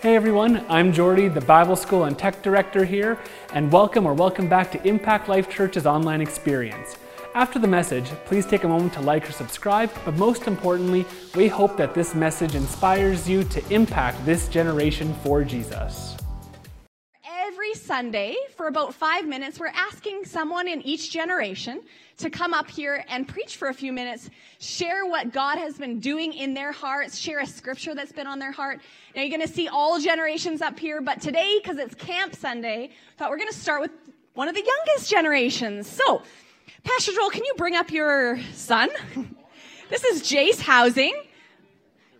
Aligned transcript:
Hey 0.00 0.16
everyone, 0.16 0.64
I'm 0.70 0.94
Jordy, 0.94 1.28
the 1.28 1.42
Bible 1.42 1.76
School 1.76 2.04
and 2.04 2.18
Tech 2.18 2.40
Director 2.40 2.86
here, 2.86 3.18
and 3.52 3.70
welcome 3.70 4.06
or 4.06 4.14
welcome 4.14 4.48
back 4.48 4.72
to 4.72 4.88
Impact 4.88 5.28
Life 5.28 5.50
Church's 5.50 5.84
online 5.84 6.22
experience. 6.22 6.96
After 7.34 7.58
the 7.58 7.68
message, 7.68 8.06
please 8.24 8.46
take 8.46 8.64
a 8.64 8.68
moment 8.68 8.94
to 8.94 9.02
like 9.02 9.28
or 9.28 9.32
subscribe, 9.32 9.90
but 10.06 10.16
most 10.16 10.46
importantly, 10.46 11.04
we 11.34 11.48
hope 11.48 11.76
that 11.76 11.92
this 11.92 12.14
message 12.14 12.54
inspires 12.54 13.28
you 13.28 13.44
to 13.44 13.62
impact 13.68 14.24
this 14.24 14.48
generation 14.48 15.12
for 15.22 15.44
Jesus. 15.44 16.16
Sunday, 17.90 18.36
for 18.56 18.68
about 18.68 18.94
five 18.94 19.26
minutes, 19.26 19.58
we're 19.58 19.66
asking 19.66 20.24
someone 20.24 20.68
in 20.68 20.80
each 20.82 21.10
generation 21.10 21.80
to 22.18 22.30
come 22.30 22.54
up 22.54 22.70
here 22.70 23.04
and 23.08 23.26
preach 23.26 23.56
for 23.56 23.66
a 23.66 23.74
few 23.74 23.92
minutes, 23.92 24.30
share 24.60 25.06
what 25.06 25.32
God 25.32 25.58
has 25.58 25.76
been 25.76 25.98
doing 25.98 26.32
in 26.32 26.54
their 26.54 26.70
hearts, 26.70 27.18
share 27.18 27.40
a 27.40 27.46
scripture 27.46 27.92
that's 27.92 28.12
been 28.12 28.28
on 28.28 28.38
their 28.38 28.52
heart. 28.52 28.80
Now 29.16 29.22
you're 29.22 29.36
going 29.36 29.44
to 29.44 29.52
see 29.52 29.66
all 29.66 29.98
generations 29.98 30.62
up 30.62 30.78
here, 30.78 31.00
but 31.00 31.20
today, 31.20 31.58
because 31.60 31.78
it's 31.78 31.96
Camp 31.96 32.36
Sunday, 32.36 32.90
I 32.92 33.18
thought 33.18 33.28
we're 33.28 33.38
going 33.38 33.50
to 33.50 33.58
start 33.58 33.80
with 33.80 33.90
one 34.34 34.46
of 34.46 34.54
the 34.54 34.62
youngest 34.64 35.10
generations. 35.10 35.88
So, 35.88 36.22
Pastor 36.84 37.10
Joel, 37.10 37.30
can 37.30 37.44
you 37.44 37.54
bring 37.56 37.74
up 37.74 37.90
your 37.90 38.38
son? 38.54 38.88
this 39.90 40.04
is 40.04 40.22
Jace 40.22 40.60
Housing. 40.60 41.24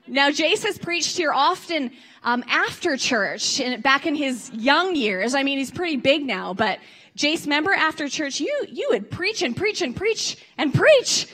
Now, 0.09 0.31
Jace 0.31 0.65
has 0.65 0.79
preached 0.79 1.17
here 1.17 1.33
often 1.33 1.93
um, 2.23 2.45
after 2.49 2.97
church, 2.97 3.61
and 3.61 3.83
back 3.83 4.07
in 4.07 4.15
his 4.15 4.51
young 4.53 4.95
years. 4.95 5.35
I 5.35 5.43
mean, 5.43 5.59
he's 5.59 5.71
pretty 5.71 5.97
big 5.97 6.25
now, 6.25 6.55
but 6.55 6.79
Jace, 7.17 7.47
member 7.47 7.73
after 7.73 8.09
church, 8.09 8.41
you 8.41 8.67
you 8.69 8.89
would 8.91 9.11
preach 9.11 9.43
and 9.43 9.57
preach 9.57 9.83
and 9.83 9.97
preach 9.97 10.37
and 10.59 10.73
preach 10.73 11.27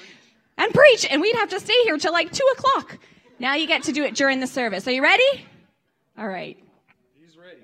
and 0.57 0.73
preach, 0.73 1.07
and 1.11 1.21
we'd 1.21 1.37
have 1.37 1.51
to 1.51 1.61
stay 1.61 1.81
here 1.85 1.99
till 1.99 2.13
like 2.13 2.33
two 2.33 2.47
o'clock. 2.57 2.99
Now 3.39 3.55
you 3.55 3.67
get 3.67 3.85
to 3.85 3.93
do 3.93 4.03
it 4.05 4.15
during 4.15 4.41
the 4.41 4.47
service. 4.47 4.89
Are 4.89 4.93
you 4.93 5.03
ready? 5.03 5.23
All 6.19 6.29
right. 6.29 6.57
He's 7.21 7.37
ready. 7.37 7.61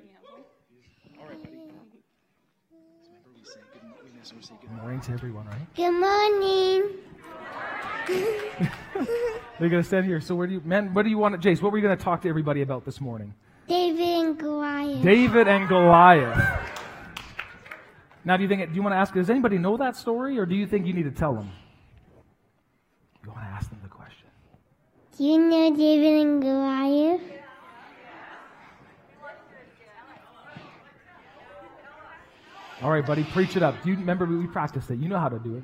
All 1.18 1.26
right, 1.26 1.42
buddy. 1.42 1.56
Good 4.60 4.72
morning 4.72 5.00
to 5.00 5.12
everyone, 5.12 5.46
right? 5.46 5.74
Good 5.74 5.92
morning. 5.92 6.98
They're 9.62 9.70
gonna 9.70 9.84
stand 9.84 10.06
here. 10.06 10.20
So 10.20 10.34
where 10.34 10.48
do 10.48 10.54
you, 10.54 10.60
man? 10.64 10.92
What 10.92 11.04
do 11.04 11.08
you 11.08 11.18
want, 11.18 11.40
Jace? 11.40 11.62
What 11.62 11.70
were 11.70 11.78
you 11.78 11.84
gonna 11.84 11.96
talk 11.96 12.22
to 12.22 12.28
everybody 12.28 12.62
about 12.62 12.84
this 12.84 13.00
morning? 13.00 13.32
David 13.68 14.00
and 14.00 14.36
Goliath. 14.36 15.04
David 15.04 15.46
and 15.46 15.68
Goliath. 15.68 16.60
Now, 18.24 18.36
do 18.36 18.42
you 18.42 18.48
think? 18.48 18.68
Do 18.68 18.74
you 18.74 18.82
want 18.82 18.94
to 18.94 18.96
ask? 18.96 19.14
Does 19.14 19.30
anybody 19.30 19.58
know 19.58 19.76
that 19.76 19.94
story, 19.94 20.36
or 20.36 20.46
do 20.46 20.56
you 20.56 20.66
think 20.66 20.84
you 20.84 20.92
need 20.92 21.04
to 21.04 21.12
tell 21.12 21.32
them? 21.32 21.48
You 23.22 23.30
want 23.30 23.44
to 23.44 23.50
ask 23.50 23.70
them 23.70 23.78
the 23.84 23.88
question. 23.88 24.26
Do 25.16 25.22
you 25.22 25.38
know 25.38 25.76
David 25.76 26.26
and 26.26 26.42
Goliath? 26.42 27.20
All 32.82 32.90
right, 32.90 33.06
buddy, 33.06 33.22
preach 33.22 33.56
it 33.56 33.62
up. 33.62 33.80
Do 33.84 33.90
you 33.90 33.96
remember 33.96 34.26
we 34.26 34.48
practiced 34.48 34.90
it? 34.90 34.98
You 34.98 35.08
know 35.08 35.20
how 35.20 35.28
to 35.28 35.38
do 35.38 35.58
it. 35.58 35.62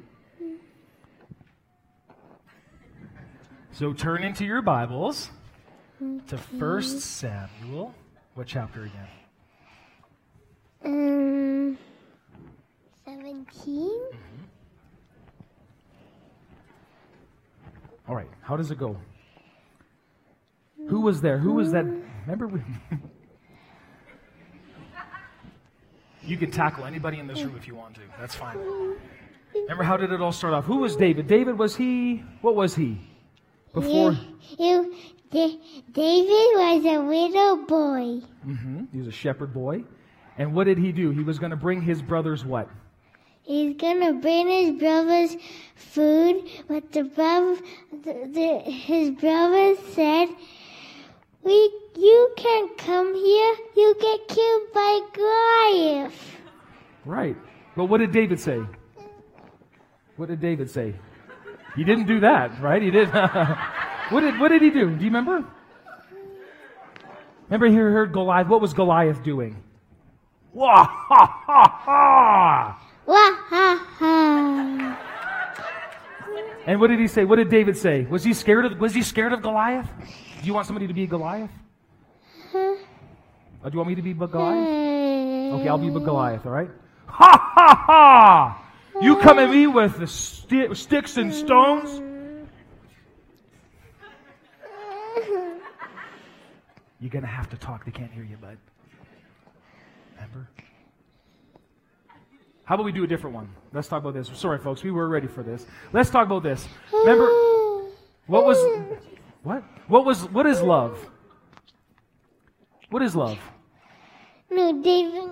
So 3.79 3.93
turn 3.93 4.25
into 4.25 4.45
your 4.45 4.61
Bibles 4.61 5.31
to 6.01 6.37
First 6.59 7.01
Samuel. 7.01 7.95
What 8.35 8.49
chapter 8.49 8.83
again? 8.83 9.07
Um, 10.85 11.79
17? 13.05 13.47
Mm-hmm. 13.55 14.17
All 18.09 18.17
right, 18.17 18.27
how 18.41 18.57
does 18.57 18.73
it 18.73 18.79
go? 18.79 18.97
Who 20.89 21.03
was 21.03 21.21
there? 21.21 21.39
Who 21.39 21.53
was 21.53 21.71
that? 21.71 21.85
Remember 22.23 22.49
we. 22.49 22.61
you 26.25 26.37
can 26.37 26.51
tackle 26.51 26.85
anybody 26.85 27.21
in 27.21 27.29
this 27.29 27.41
room 27.43 27.55
if 27.57 27.69
you 27.69 27.77
want 27.77 27.95
to. 27.95 28.01
That's 28.19 28.35
fine. 28.35 28.59
Remember 29.55 29.85
how 29.85 29.97
did 29.97 30.11
it 30.11 30.21
all 30.21 30.33
start 30.33 30.53
off? 30.53 30.65
Who 30.65 30.79
was 30.79 30.97
David? 30.97 31.29
David 31.29 31.57
was 31.57 31.77
he? 31.77 32.25
What 32.41 32.57
was 32.57 32.75
he? 32.75 32.99
Before 33.73 34.13
You, 34.13 34.19
you, 34.59 34.95
Da- 35.31 35.61
David 35.93 36.49
was 36.57 36.85
a 36.85 36.99
little 36.99 37.57
boy. 37.67 38.27
Mm-hmm. 38.47 38.85
he 38.93 38.99
was 38.99 39.09
a 39.09 39.13
shepherd 39.13 39.53
boy, 39.53 39.85
and 40.39 40.55
what 40.55 40.65
did 40.65 40.79
he 40.79 40.91
do? 40.93 41.11
He 41.11 41.23
was 41.23 41.39
going 41.39 41.51
to 41.51 41.57
bring 41.57 41.83
his 41.83 42.01
brothers 42.01 42.45
what? 42.45 42.69
He's 43.43 43.77
gonna 43.79 44.13
bring 44.13 44.47
his 44.47 44.79
brothers 44.79 45.35
food, 45.75 46.45
but 46.69 46.93
the 46.93 47.05
brother, 47.05 47.57
the, 48.05 48.29
the, 48.31 48.71
his 48.71 49.11
brothers 49.13 49.79
said, 49.95 50.29
"We, 51.43 51.53
you 51.97 52.31
can't 52.37 52.77
come 52.77 53.15
here. 53.15 53.55
You 53.75 53.97
get 53.99 54.29
killed 54.29 54.63
by 54.75 55.01
Goliath." 55.15 56.37
Right. 57.07 57.37
But 57.75 57.87
what 57.87 57.99
did 57.99 58.13
David 58.13 58.39
say? 58.39 58.61
What 60.17 60.29
did 60.29 60.41
David 60.41 60.69
say? 60.69 60.95
He 61.79 61.85
didn't 61.85 62.07
do 62.07 62.19
that, 62.21 62.61
right? 62.61 62.83
He 62.83 62.91
did. 62.91 63.09
what 64.11 64.23
did 64.23 64.41
What 64.41 64.49
did 64.49 64.63
he 64.63 64.71
do? 64.71 64.91
Do 64.91 65.05
you 65.05 65.11
remember? 65.11 65.45
Remember, 67.49 67.69
he 67.69 67.77
heard 67.77 68.13
Goliath. 68.13 68.49
What 68.49 68.61
was 68.61 68.75
Goliath 68.75 69.23
doing? 69.23 69.63
Wah 70.53 70.85
ha 70.85 71.43
ha 71.47 71.81
ha! 71.85 72.83
Wah 73.07 73.15
ha 73.15 73.87
ha! 73.97 74.99
And 76.67 76.81
what 76.81 76.89
did 76.89 76.99
he 76.99 77.07
say? 77.07 77.25
What 77.25 77.37
did 77.37 77.49
David 77.49 77.77
say? 77.77 78.07
Was 78.07 78.25
he 78.25 78.35
scared 78.35 78.65
of 78.65 78.81
Was 78.81 78.93
he 78.93 79.03
scared 79.03 79.33
of 79.33 79.41
Goliath? 79.41 79.89
Do 80.41 80.47
you 80.49 80.55
want 80.55 80.67
somebody 80.67 80.89
to 80.89 80.93
be 80.93 81.07
Goliath? 81.07 81.53
Uh, 82.53 82.59
do 82.59 83.71
you 83.71 83.79
want 83.79 83.89
me 83.89 83.95
to 83.95 84.03
be 84.03 84.15
Goliath? 84.15 85.61
Okay, 85.61 85.69
I'll 85.69 85.79
be 85.79 85.91
Goliath. 85.91 86.45
All 86.45 86.51
right. 86.51 86.71
Ha 87.07 87.33
ha 87.55 87.85
ha! 87.87 88.68
You 89.01 89.17
come 89.17 89.39
at 89.39 89.51
me 89.51 89.67
with 89.67 89.99
the 89.99 90.07
sti- 90.07 90.73
sticks 90.75 91.17
and 91.17 91.33
stones. 91.33 92.03
You're 97.01 97.11
gonna 97.11 97.27
have 97.27 97.49
to 97.51 97.57
talk. 97.57 97.85
They 97.85 97.93
can't 97.93 98.11
hear 98.11 98.25
you, 98.25 98.37
bud. 98.37 98.59
Remember? 100.17 100.49
How 102.65 102.75
about 102.75 102.85
we 102.85 102.93
do 102.93 103.05
a 103.05 103.07
different 103.07 103.37
one? 103.37 103.49
Let's 103.73 103.87
talk 103.89 104.03
about 104.03 104.15
this. 104.15 104.31
Sorry, 104.35 104.59
folks, 104.59 104.83
we 104.83 104.91
were 104.91 105.09
ready 105.09 105.29
for 105.29 105.43
this. 105.43 105.65
Let's 105.93 106.11
talk 106.11 106.27
about 106.27 106.43
this. 106.43 106.69
Remember, 106.93 107.27
what 108.27 108.45
was 108.45 108.59
what? 109.43 109.63
What 109.87 110.05
was 110.05 110.25
what 110.31 110.47
is 110.47 110.61
love? 110.61 110.99
What 112.91 113.03
is 113.03 113.15
love? 113.15 113.39
No, 114.51 114.83
David. 114.83 115.31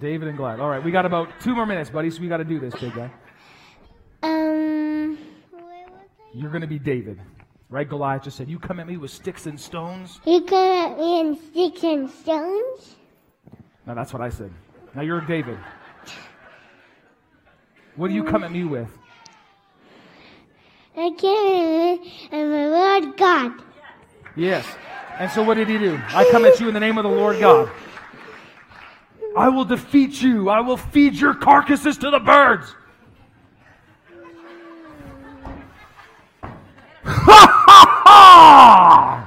David 0.00 0.28
and 0.28 0.36
Glad. 0.36 0.60
All 0.60 0.68
right, 0.68 0.82
we 0.82 0.90
got 0.90 1.06
about 1.06 1.28
two 1.40 1.54
more 1.54 1.66
minutes, 1.66 1.90
buddy. 1.90 2.10
So 2.10 2.20
we 2.20 2.28
got 2.28 2.38
to 2.38 2.44
do 2.44 2.58
this, 2.58 2.74
big 2.74 2.94
guy. 2.94 3.10
Um, 4.22 5.18
where 5.50 5.86
was 5.86 6.00
I? 6.18 6.24
You're 6.34 6.50
going 6.50 6.62
to 6.62 6.66
be 6.66 6.78
David, 6.78 7.20
right? 7.68 7.88
Goliath 7.88 8.24
just 8.24 8.36
said, 8.36 8.48
"You 8.48 8.58
come 8.58 8.80
at 8.80 8.86
me 8.86 8.96
with 8.96 9.10
sticks 9.10 9.46
and 9.46 9.58
stones." 9.60 10.20
You 10.24 10.42
come 10.42 10.92
at 10.92 10.98
me 10.98 11.20
in 11.20 11.36
sticks 11.36 11.84
and 11.84 12.10
stones. 12.10 12.96
Now 13.86 13.94
that's 13.94 14.12
what 14.12 14.22
I 14.22 14.30
said. 14.30 14.50
Now 14.94 15.02
you're 15.02 15.20
David. 15.20 15.58
What 17.96 18.08
do 18.08 18.14
you 18.14 18.24
come 18.24 18.44
at 18.44 18.52
me 18.52 18.64
with? 18.64 18.88
I 20.96 21.10
came 21.18 22.40
in 22.40 22.50
the 22.50 22.68
Lord 22.68 23.16
God. 23.16 23.52
Yes. 24.36 24.66
And 25.18 25.30
so 25.30 25.42
what 25.42 25.54
did 25.54 25.68
he 25.68 25.78
do? 25.78 26.00
I 26.08 26.24
come 26.30 26.44
at 26.44 26.58
you 26.60 26.68
in 26.68 26.74
the 26.74 26.80
name 26.80 26.98
of 26.98 27.04
the 27.04 27.10
Lord 27.10 27.38
God. 27.40 27.70
I 29.40 29.48
will 29.48 29.64
defeat 29.64 30.20
you. 30.20 30.50
I 30.50 30.60
will 30.60 30.76
feed 30.76 31.14
your 31.14 31.32
carcasses 31.32 31.96
to 31.98 32.10
the 32.10 32.18
birds. 32.18 32.74
Ha 37.04 37.24
ha 37.66 38.02
ha! 38.04 39.26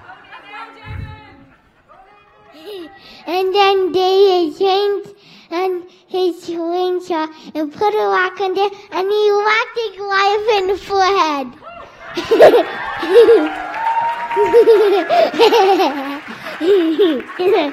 And 3.26 3.55
then 3.55 3.91
David 3.91 4.55
changed 4.59 5.16
and 5.49 5.84
his 6.08 6.43
slingshot 6.43 7.29
and 7.55 7.73
put 7.73 7.96
a 7.96 8.05
rock 8.05 8.40
in 8.40 8.53
there 8.53 8.70
and 8.91 9.09
he 9.09 9.32
whacked 9.32 9.76
the 9.76 9.93
Goliath 9.97 10.47
in 10.59 10.67
the 10.67 10.78
forehead. 10.78 11.47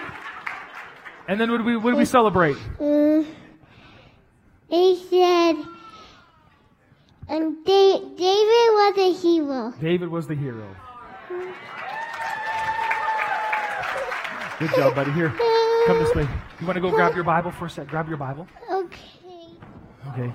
And 1.28 1.40
then 1.40 1.50
what 1.50 1.58
do 1.58 1.64
we 1.64 1.76
what 1.76 1.92
do 1.92 1.96
we 1.96 2.04
celebrate? 2.04 2.56
Uh, 2.80 3.22
he 4.68 4.96
said, 5.08 5.56
and 7.28 7.64
da- 7.64 8.00
David 8.16 8.68
was 8.78 8.98
a 8.98 9.12
hero. 9.12 9.72
David 9.80 10.08
was 10.08 10.26
the 10.26 10.34
hero. 10.34 10.74
Good 14.58 14.70
job, 14.76 14.94
buddy. 14.94 15.10
Here, 15.12 15.30
come 15.86 15.98
this 15.98 16.14
way. 16.14 16.28
You 16.60 16.66
want 16.66 16.76
to 16.76 16.80
go 16.80 16.90
grab 16.90 17.14
your 17.14 17.24
Bible 17.24 17.50
for 17.50 17.66
a 17.66 17.70
sec? 17.70 17.88
Grab 17.88 18.08
your 18.08 18.18
Bible. 18.18 18.46
Okay. 18.70 18.98
Okay. 20.08 20.32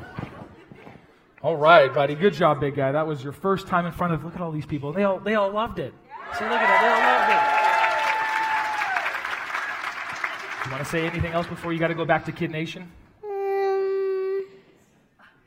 All 1.44 1.58
right, 1.58 1.94
buddy. 1.94 2.16
Good 2.16 2.34
job, 2.34 2.60
big 2.60 2.76
guy. 2.76 2.92
That 2.92 3.06
was 3.06 3.24
your 3.24 3.34
first 3.34 3.68
time 3.68 3.86
in 3.86 3.92
front 3.92 4.14
of. 4.14 4.24
Look 4.26 4.34
at 4.34 4.42
all 4.42 4.52
these 4.52 4.66
people. 4.66 4.94
They 4.94 5.04
all 5.04 5.20
they 5.20 5.36
all 5.36 5.52
loved 5.52 5.78
it. 5.80 5.94
See, 6.40 6.44
look 6.46 6.54
at 6.54 6.64
it. 6.64 6.82
They 6.82 6.90
all 6.90 7.00
loved 7.20 7.52
it. 7.52 7.55
To 10.70 10.86
say 10.86 11.06
anything 11.06 11.32
else 11.34 11.48
before 11.48 11.74
you 11.74 11.80
got 11.80 11.88
to 11.90 11.94
go 11.96 12.06
back 12.06 12.26
to 12.26 12.32
Kid 12.32 12.52
Nation? 12.52 12.92
Um, 13.24 14.46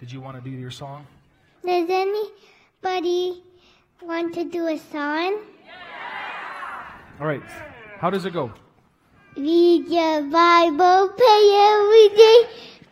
Did 0.01 0.13
you 0.13 0.21
want 0.21 0.37
to 0.37 0.43
do 0.43 0.51
your 0.57 0.71
song? 0.71 1.07
does 1.65 1.89
anybody 1.91 3.43
want 4.03 4.33
to 4.35 4.45
do 4.45 4.67
a 4.69 4.79
song? 4.79 5.39
All 7.21 7.27
right. 7.27 7.43
How 7.99 8.11
does 8.11 8.25
it 8.25 8.33
go? 8.33 8.53
Read 9.37 9.87
your 9.89 10.23
Bible, 10.23 11.13
pray 11.17 11.45
every 11.71 12.09
day, 12.17 12.39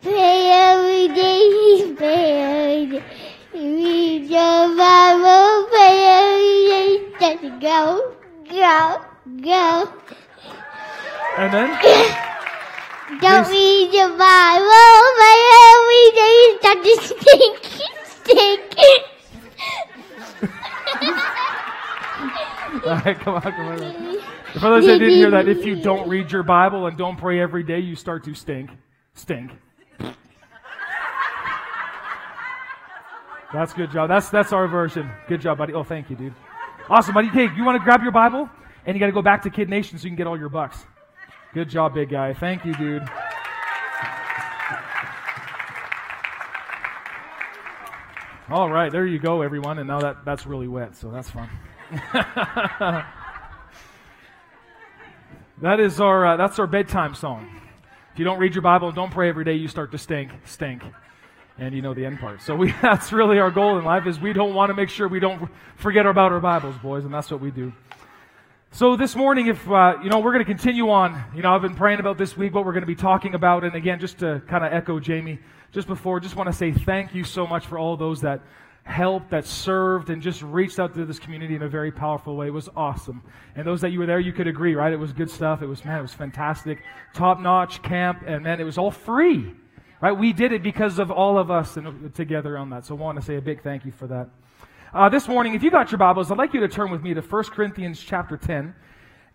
pray 0.01 0.49
every 0.51 1.07
day, 1.15 1.93
pray 1.95 2.41
every 2.41 2.99
day. 2.99 3.03
Read 3.53 4.25
your 4.29 4.77
Bible, 4.77 5.67
pray 5.69 5.97
every 6.19 6.67
day. 6.67 7.39
Just 7.39 7.61
go, 7.61 8.15
go, 8.49 9.01
go. 9.41 9.93
And 11.37 11.53
then? 11.53 11.69
Don't 13.21 13.47
read 13.49 13.93
your 13.93 14.09
Bible, 14.17 15.03
pray 15.17 15.49
every 15.69 16.11
day. 16.11 16.33
You 16.41 16.57
start 16.59 16.83
to 16.83 16.93
stink, 17.03 17.57
stink. 18.03 18.75
All 22.85 22.99
right, 22.99 23.19
come 23.19 23.35
on, 23.35 23.41
come 23.41 23.67
on. 23.67 23.77
For 24.53 24.59
those 24.59 24.85
that 24.87 24.97
didn't 24.99 25.15
hear 25.15 25.31
that, 25.31 25.47
if 25.47 25.63
you 25.63 25.81
don't 25.81 26.09
read 26.09 26.31
your 26.31 26.43
Bible 26.43 26.87
and 26.87 26.97
don't 26.97 27.17
pray 27.17 27.39
every 27.39 27.63
day, 27.63 27.79
you 27.79 27.95
start 27.95 28.23
to 28.25 28.33
stink. 28.33 28.71
Stink. 29.13 29.51
That's 33.53 33.73
good 33.73 33.91
job. 33.91 34.09
That's 34.09 34.29
that's 34.29 34.51
our 34.51 34.67
version. 34.67 35.09
Good 35.27 35.41
job, 35.41 35.59
buddy. 35.59 35.73
Oh, 35.73 35.83
thank 35.83 36.09
you, 36.09 36.15
dude. 36.15 36.33
Awesome, 36.89 37.13
buddy. 37.13 37.27
Hey, 37.27 37.47
you 37.55 37.63
want 37.63 37.77
to 37.79 37.83
grab 37.83 38.01
your 38.01 38.11
Bible 38.11 38.49
and 38.85 38.95
you 38.95 38.99
got 38.99 39.05
to 39.05 39.11
go 39.11 39.21
back 39.21 39.43
to 39.43 39.49
Kid 39.49 39.69
Nation 39.69 39.97
so 39.97 40.03
you 40.03 40.09
can 40.09 40.17
get 40.17 40.27
all 40.27 40.37
your 40.37 40.49
bucks. 40.49 40.85
Good 41.53 41.69
job, 41.69 41.93
big 41.93 42.09
guy. 42.09 42.33
Thank 42.33 42.65
you, 42.65 42.73
dude. 42.75 43.07
All 48.49 48.69
right, 48.69 48.91
there 48.91 49.05
you 49.05 49.19
go, 49.19 49.41
everyone. 49.41 49.77
And 49.77 49.87
now 49.87 49.99
that 49.99 50.23
that's 50.23 50.45
really 50.45 50.67
wet, 50.67 50.95
so 50.95 51.11
that's 51.11 51.29
fun. 51.29 51.49
that 55.61 55.79
is 55.79 55.99
our 55.99 56.25
uh, 56.25 56.37
that's 56.37 56.57
our 56.59 56.67
bedtime 56.67 57.13
song. 57.15 57.49
If 58.13 58.19
you 58.19 58.25
don't 58.25 58.39
read 58.39 58.55
your 58.55 58.61
Bible 58.61 58.87
and 58.87 58.95
don't 58.95 59.11
pray 59.11 59.29
every 59.29 59.43
day, 59.43 59.53
you 59.53 59.67
start 59.67 59.91
to 59.91 59.97
stink, 59.97 60.31
stink, 60.45 60.81
and 61.57 61.75
you 61.75 61.81
know 61.81 61.93
the 61.93 62.05
end 62.05 62.19
part. 62.19 62.41
So 62.41 62.55
we 62.55 62.71
that's 62.81 63.11
really 63.11 63.39
our 63.39 63.51
goal 63.51 63.77
in 63.77 63.85
life 63.85 64.07
is 64.07 64.19
we 64.19 64.33
don't 64.33 64.53
want 64.53 64.69
to 64.69 64.73
make 64.73 64.89
sure 64.89 65.07
we 65.07 65.19
don't 65.19 65.49
forget 65.75 66.05
about 66.05 66.31
our 66.31 66.39
Bibles, 66.39 66.77
boys, 66.77 67.05
and 67.05 67.13
that's 67.13 67.29
what 67.29 67.41
we 67.41 67.51
do. 67.51 67.73
So 68.71 68.95
this 68.95 69.15
morning, 69.15 69.47
if 69.47 69.67
uh, 69.71 69.95
you 70.03 70.09
know, 70.09 70.19
we're 70.19 70.33
going 70.33 70.45
to 70.45 70.51
continue 70.51 70.89
on. 70.89 71.23
You 71.33 71.41
know, 71.41 71.55
I've 71.55 71.61
been 71.61 71.73
praying 71.73 71.99
about 71.99 72.17
this 72.17 72.37
week 72.37 72.53
what 72.53 72.65
we're 72.65 72.73
going 72.73 72.83
to 72.83 72.87
be 72.87 72.95
talking 72.95 73.33
about, 73.33 73.63
and 73.63 73.73
again, 73.73 73.99
just 73.99 74.19
to 74.19 74.41
kind 74.47 74.63
of 74.63 74.71
echo 74.71 74.99
Jamie 74.99 75.39
just 75.71 75.87
before, 75.87 76.19
just 76.19 76.35
want 76.35 76.47
to 76.47 76.53
say 76.53 76.71
thank 76.71 77.15
you 77.15 77.23
so 77.23 77.47
much 77.47 77.65
for 77.65 77.79
all 77.79 77.97
those 77.97 78.21
that 78.21 78.41
helped, 78.83 79.31
that 79.31 79.45
served, 79.45 80.09
and 80.09 80.21
just 80.21 80.41
reached 80.43 80.79
out 80.79 80.93
to 80.93 81.05
this 81.05 81.17
community 81.17 81.55
in 81.55 81.63
a 81.63 81.67
very 81.67 81.91
powerful 81.91 82.35
way. 82.35 82.47
It 82.47 82.53
was 82.53 82.69
awesome, 82.75 83.23
and 83.55 83.65
those 83.65 83.81
that 83.81 83.91
you 83.91 83.99
were 83.99 84.05
there, 84.05 84.19
you 84.19 84.33
could 84.33 84.47
agree, 84.47 84.75
right? 84.75 84.93
It 84.93 84.99
was 84.99 85.11
good 85.11 85.31
stuff. 85.31 85.61
It 85.61 85.67
was 85.67 85.83
man, 85.83 85.99
it 85.99 86.03
was 86.03 86.13
fantastic, 86.13 86.83
top 87.13 87.39
notch 87.39 87.81
camp, 87.81 88.23
and 88.27 88.43
man, 88.43 88.59
it 88.59 88.65
was 88.65 88.77
all 88.77 88.91
free, 88.91 89.55
right? 90.01 90.11
We 90.11 90.33
did 90.33 90.51
it 90.51 90.61
because 90.61 90.99
of 90.99 91.09
all 91.09 91.39
of 91.39 91.49
us 91.49 91.77
and 91.77 92.13
together 92.13 92.57
on 92.57 92.69
that. 92.71 92.85
So 92.85 92.95
I 92.95 92.99
want 92.99 93.17
to 93.17 93.25
say 93.25 93.37
a 93.37 93.41
big 93.41 93.63
thank 93.63 93.85
you 93.85 93.91
for 93.91 94.07
that. 94.07 94.29
Uh, 94.93 95.09
this 95.09 95.27
morning, 95.27 95.53
if 95.53 95.63
you 95.63 95.69
got 95.69 95.91
your 95.91 95.97
Bibles, 95.97 96.31
I'd 96.31 96.37
like 96.37 96.53
you 96.53 96.61
to 96.61 96.69
turn 96.69 96.91
with 96.91 97.01
me 97.01 97.13
to 97.13 97.19
1 97.19 97.43
Corinthians 97.45 97.99
chapter 97.99 98.37
10. 98.37 98.73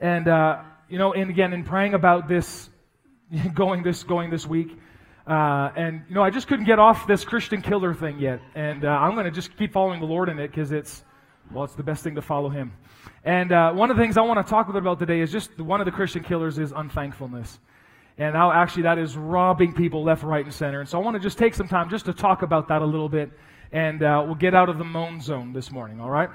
And, 0.00 0.26
uh, 0.26 0.62
you 0.88 0.96
know, 0.96 1.12
and 1.12 1.28
again, 1.28 1.52
in 1.52 1.62
praying 1.62 1.92
about 1.92 2.26
this, 2.26 2.70
going 3.54 3.82
this, 3.82 4.02
going 4.02 4.30
this 4.30 4.46
week, 4.46 4.78
uh, 5.26 5.70
and, 5.76 6.04
you 6.08 6.14
know, 6.14 6.22
I 6.22 6.30
just 6.30 6.48
couldn't 6.48 6.64
get 6.64 6.78
off 6.78 7.06
this 7.06 7.22
Christian 7.22 7.60
killer 7.60 7.92
thing 7.92 8.18
yet. 8.18 8.40
And 8.54 8.86
uh, 8.86 8.88
I'm 8.88 9.12
going 9.12 9.26
to 9.26 9.30
just 9.30 9.54
keep 9.58 9.74
following 9.74 10.00
the 10.00 10.06
Lord 10.06 10.30
in 10.30 10.38
it 10.38 10.48
because 10.48 10.72
it's, 10.72 11.04
well, 11.52 11.64
it's 11.64 11.74
the 11.74 11.82
best 11.82 12.02
thing 12.02 12.14
to 12.14 12.22
follow 12.22 12.48
Him. 12.48 12.72
And 13.22 13.52
uh, 13.52 13.72
one 13.74 13.90
of 13.90 13.98
the 13.98 14.02
things 14.02 14.16
I 14.16 14.22
want 14.22 14.44
to 14.44 14.50
talk 14.50 14.70
a 14.70 14.72
bit 14.72 14.80
about 14.80 15.00
today 15.00 15.20
is 15.20 15.30
just 15.30 15.60
one 15.60 15.82
of 15.82 15.84
the 15.84 15.92
Christian 15.92 16.24
killers 16.24 16.58
is 16.58 16.72
unthankfulness. 16.72 17.58
And 18.16 18.34
how 18.34 18.52
actually 18.52 18.84
that 18.84 18.96
is 18.96 19.18
robbing 19.18 19.74
people 19.74 20.02
left, 20.02 20.22
right, 20.22 20.46
and 20.46 20.54
center. 20.54 20.80
And 20.80 20.88
so 20.88 20.98
I 20.98 21.04
want 21.04 21.14
to 21.16 21.20
just 21.20 21.36
take 21.36 21.52
some 21.52 21.68
time 21.68 21.90
just 21.90 22.06
to 22.06 22.14
talk 22.14 22.40
about 22.40 22.68
that 22.68 22.80
a 22.80 22.86
little 22.86 23.10
bit 23.10 23.30
and 23.72 24.02
uh, 24.02 24.22
we'll 24.24 24.34
get 24.34 24.54
out 24.54 24.68
of 24.68 24.78
the 24.78 24.84
moan 24.84 25.20
zone 25.20 25.52
this 25.52 25.72
morning, 25.72 26.00
all 26.00 26.10
right? 26.10 26.28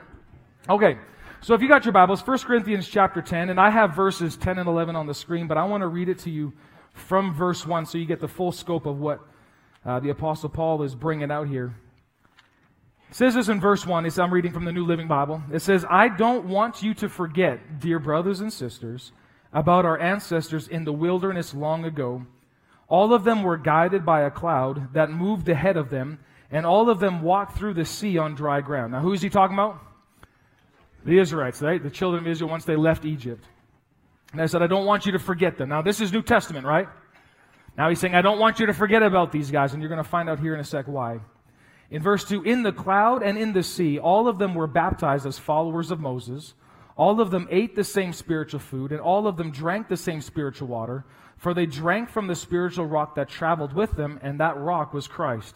Okay, 0.68 0.98
so 1.40 1.54
if 1.54 1.62
you 1.62 1.68
got 1.68 1.86
your 1.86 1.92
Bibles, 1.92 2.26
1 2.26 2.40
Corinthians 2.40 2.88
chapter 2.88 3.22
10, 3.22 3.50
and 3.50 3.60
I 3.60 3.70
have 3.70 3.96
verses 3.96 4.36
10 4.36 4.58
and 4.58 4.68
11 4.68 4.96
on 4.96 5.06
the 5.06 5.14
screen, 5.14 5.48
but 5.48 5.58
I 5.58 5.64
want 5.66 5.82
to 5.82 5.88
read 5.88 6.10
it 6.10 6.20
to 6.20 6.32
you 6.32 6.54
from 6.94 7.34
verse 7.34 7.66
1 7.66 7.86
so 7.86 8.00
you 8.00 8.06
get 8.06 8.20
the 8.20 8.28
full 8.28 8.52
scope 8.52 8.88
of 8.88 9.00
what 9.00 9.22
uh, 9.86 10.00
the 10.00 10.10
Apostle 10.10 10.50
Paul 10.50 10.82
is 10.82 10.96
bringing 10.96 11.32
out 11.32 11.48
here. 11.48 11.76
It 13.10 13.16
says 13.16 13.36
this 13.36 13.48
in 13.48 13.62
verse 13.62 13.86
1. 13.86 14.06
It's, 14.06 14.18
I'm 14.18 14.34
reading 14.34 14.52
from 14.52 14.66
the 14.66 14.72
New 14.72 14.86
Living 14.86 15.08
Bible. 15.08 15.42
It 15.54 15.62
says, 15.62 15.86
I 15.90 16.10
don't 16.10 16.48
want 16.48 16.82
you 16.82 16.94
to 16.96 17.08
forget, 17.08 17.80
dear 17.80 18.00
brothers 18.00 18.42
and 18.42 18.52
sisters, 18.52 19.12
about 19.54 19.86
our 19.86 19.98
ancestors 19.98 20.68
in 20.68 20.84
the 20.84 20.92
wilderness 20.92 21.54
long 21.54 21.86
ago. 21.86 22.26
All 22.90 23.14
of 23.14 23.24
them 23.24 23.44
were 23.44 23.58
guided 23.58 24.06
by 24.06 24.22
a 24.22 24.32
cloud 24.32 24.94
that 24.94 25.12
moved 25.12 25.48
ahead 25.48 25.78
of 25.78 25.90
them 25.90 26.20
and 26.52 26.66
all 26.66 26.90
of 26.90 27.00
them 27.00 27.22
walked 27.22 27.58
through 27.58 27.74
the 27.74 27.86
sea 27.86 28.18
on 28.18 28.36
dry 28.36 28.62
ground. 28.62 28.94
Now, 28.94 29.02
who 29.02 29.14
is 29.14 29.22
he 29.22 29.30
talking 29.30 29.56
about? 29.56 29.80
The 31.06 31.20
Israelites, 31.20 31.62
right? 31.62 31.82
The 31.82 31.90
children 31.90 32.24
of 32.24 32.28
Israel 32.28 32.50
once 32.50 32.66
they 32.66 32.76
left 32.76 33.06
Egypt. 33.06 33.44
And 34.32 34.42
I 34.42 34.46
said, 34.46 34.62
I 34.62 34.68
don't 34.68 34.86
want 34.86 35.06
you 35.06 35.14
to 35.14 35.20
forget 35.20 35.58
them. 35.58 35.70
Now, 35.70 35.82
this 35.82 36.02
is 36.02 36.12
New 36.12 36.22
Testament, 36.22 36.66
right? 36.66 36.88
Now 37.78 37.90
he's 37.90 38.00
saying, 38.00 38.16
I 38.16 38.22
don't 38.22 38.40
want 38.40 38.60
you 38.60 38.66
to 38.66 38.74
forget 38.74 39.04
about 39.04 39.32
these 39.32 39.52
guys, 39.52 39.74
and 39.74 39.82
you're 39.82 39.90
going 39.90 40.04
to 40.04 40.10
find 40.10 40.30
out 40.30 40.40
here 40.40 40.54
in 40.54 40.60
a 40.60 40.64
sec 40.64 40.88
why. 40.88 41.20
In 41.90 42.02
verse 42.02 42.26
2, 42.26 42.44
in 42.44 42.64
the 42.64 42.74
cloud 42.74 43.24
and 43.24 43.38
in 43.38 43.54
the 43.54 43.64
sea, 43.64 44.00
all 44.00 44.28
of 44.28 44.40
them 44.40 44.56
were 44.56 44.68
baptized 44.68 45.26
as 45.26 45.38
followers 45.38 45.92
of 45.92 46.00
Moses. 46.00 46.54
All 46.98 47.22
of 47.22 47.30
them 47.30 47.48
ate 47.52 47.76
the 47.76 47.84
same 47.84 48.12
spiritual 48.12 48.60
food, 48.60 48.92
and 48.92 49.00
all 49.00 49.28
of 49.28 49.38
them 49.38 49.52
drank 49.52 49.88
the 49.88 49.96
same 49.96 50.20
spiritual 50.20 50.68
water, 50.68 51.06
for 51.38 51.54
they 51.54 51.68
drank 51.68 52.10
from 52.10 52.28
the 52.28 52.36
spiritual 52.36 52.88
rock 52.88 53.16
that 53.16 53.30
traveled 53.30 53.74
with 53.74 53.92
them, 53.92 54.20
and 54.24 54.40
that 54.40 54.58
rock 54.58 54.94
was 54.94 55.08
Christ. 55.08 55.56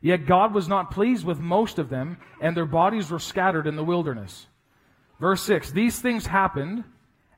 Yet 0.00 0.26
God 0.26 0.54
was 0.54 0.68
not 0.68 0.90
pleased 0.90 1.24
with 1.24 1.38
most 1.38 1.78
of 1.78 1.90
them, 1.90 2.16
and 2.40 2.56
their 2.56 2.66
bodies 2.66 3.10
were 3.10 3.18
scattered 3.18 3.66
in 3.66 3.76
the 3.76 3.84
wilderness. 3.84 4.46
Verse 5.18 5.42
6 5.42 5.72
These 5.72 6.00
things 6.00 6.26
happened 6.26 6.84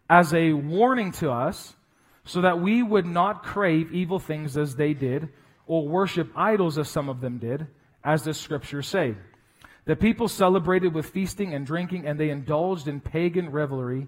as 0.08 0.32
a 0.32 0.52
warning 0.52 1.12
to 1.12 1.30
us, 1.30 1.74
so 2.24 2.40
that 2.42 2.60
we 2.60 2.82
would 2.82 3.06
not 3.06 3.42
crave 3.42 3.92
evil 3.92 4.20
things 4.20 4.56
as 4.56 4.76
they 4.76 4.94
did, 4.94 5.28
or 5.66 5.88
worship 5.88 6.30
idols 6.36 6.78
as 6.78 6.88
some 6.88 7.08
of 7.08 7.20
them 7.20 7.38
did, 7.38 7.66
as 8.04 8.22
the 8.22 8.34
scriptures 8.34 8.86
say. 8.86 9.16
The 9.84 9.96
people 9.96 10.28
celebrated 10.28 10.94
with 10.94 11.10
feasting 11.10 11.54
and 11.54 11.66
drinking, 11.66 12.06
and 12.06 12.18
they 12.18 12.30
indulged 12.30 12.86
in 12.86 13.00
pagan 13.00 13.50
revelry. 13.50 14.06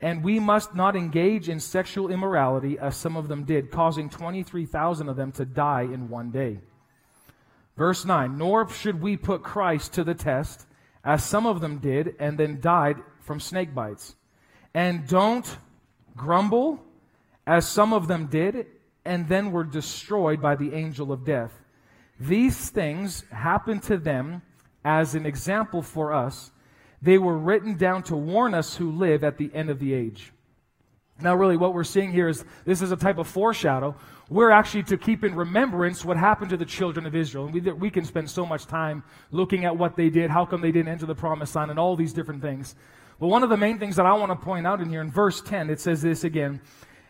And 0.00 0.24
we 0.24 0.40
must 0.40 0.74
not 0.74 0.96
engage 0.96 1.48
in 1.48 1.60
sexual 1.60 2.10
immorality 2.10 2.76
as 2.76 2.96
some 2.96 3.16
of 3.16 3.28
them 3.28 3.44
did, 3.44 3.70
causing 3.70 4.10
23,000 4.10 5.08
of 5.08 5.14
them 5.14 5.30
to 5.32 5.44
die 5.44 5.82
in 5.82 6.08
one 6.08 6.32
day. 6.32 6.58
Verse 7.82 8.04
9 8.04 8.38
Nor 8.38 8.68
should 8.68 9.02
we 9.02 9.16
put 9.16 9.42
Christ 9.42 9.94
to 9.94 10.04
the 10.04 10.14
test, 10.14 10.66
as 11.02 11.24
some 11.24 11.46
of 11.46 11.60
them 11.60 11.78
did, 11.78 12.14
and 12.20 12.38
then 12.38 12.60
died 12.60 12.98
from 13.18 13.40
snake 13.40 13.74
bites. 13.74 14.14
And 14.72 15.04
don't 15.08 15.44
grumble, 16.16 16.80
as 17.44 17.68
some 17.68 17.92
of 17.92 18.06
them 18.06 18.26
did, 18.26 18.68
and 19.04 19.28
then 19.28 19.50
were 19.50 19.64
destroyed 19.64 20.40
by 20.40 20.54
the 20.54 20.72
angel 20.74 21.10
of 21.10 21.24
death. 21.24 21.50
These 22.20 22.70
things 22.70 23.24
happened 23.32 23.82
to 23.90 23.96
them 23.96 24.42
as 24.84 25.16
an 25.16 25.26
example 25.26 25.82
for 25.82 26.12
us. 26.12 26.52
They 27.02 27.18
were 27.18 27.36
written 27.36 27.76
down 27.76 28.04
to 28.04 28.14
warn 28.14 28.54
us 28.54 28.76
who 28.76 28.92
live 28.92 29.24
at 29.24 29.38
the 29.38 29.50
end 29.52 29.70
of 29.70 29.80
the 29.80 29.92
age. 29.92 30.32
Now, 31.20 31.36
really, 31.36 31.56
what 31.56 31.74
we're 31.74 31.84
seeing 31.84 32.10
here 32.10 32.28
is 32.28 32.44
this 32.64 32.82
is 32.82 32.90
a 32.90 32.96
type 32.96 33.18
of 33.18 33.28
foreshadow. 33.28 33.94
We're 34.28 34.50
actually 34.50 34.84
to 34.84 34.96
keep 34.96 35.24
in 35.24 35.34
remembrance 35.34 36.04
what 36.04 36.16
happened 36.16 36.50
to 36.50 36.56
the 36.56 36.64
children 36.64 37.06
of 37.06 37.14
Israel. 37.14 37.46
And 37.46 37.54
we, 37.54 37.60
we 37.72 37.90
can 37.90 38.04
spend 38.04 38.30
so 38.30 38.46
much 38.46 38.66
time 38.66 39.04
looking 39.30 39.64
at 39.64 39.76
what 39.76 39.94
they 39.94 40.10
did, 40.10 40.30
how 40.30 40.46
come 40.46 40.60
they 40.60 40.72
didn't 40.72 40.88
enter 40.88 41.06
the 41.06 41.14
promised 41.14 41.54
land, 41.54 41.70
and 41.70 41.78
all 41.78 41.96
these 41.96 42.12
different 42.12 42.42
things. 42.42 42.74
But 43.20 43.28
one 43.28 43.42
of 43.42 43.50
the 43.50 43.56
main 43.56 43.78
things 43.78 43.96
that 43.96 44.06
I 44.06 44.14
want 44.14 44.32
to 44.32 44.36
point 44.44 44.66
out 44.66 44.80
in 44.80 44.88
here 44.88 45.00
in 45.00 45.10
verse 45.10 45.40
10, 45.42 45.70
it 45.70 45.80
says 45.80 46.02
this 46.02 46.24
again 46.24 46.60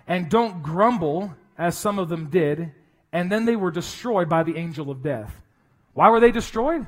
And 0.07 0.29
don't 0.29 0.63
grumble 0.63 1.35
as 1.57 1.79
some 1.79 1.99
of 1.99 2.09
them 2.09 2.29
did, 2.29 2.73
and 3.13 3.31
then 3.31 3.45
they 3.45 3.57
were 3.57 3.71
destroyed 3.71 4.29
by 4.29 4.43
the 4.43 4.57
angel 4.57 4.91
of 4.91 5.03
death. 5.03 5.33
Why 5.95 6.11
were 6.11 6.21
they 6.21 6.33
destroyed? 6.33 6.87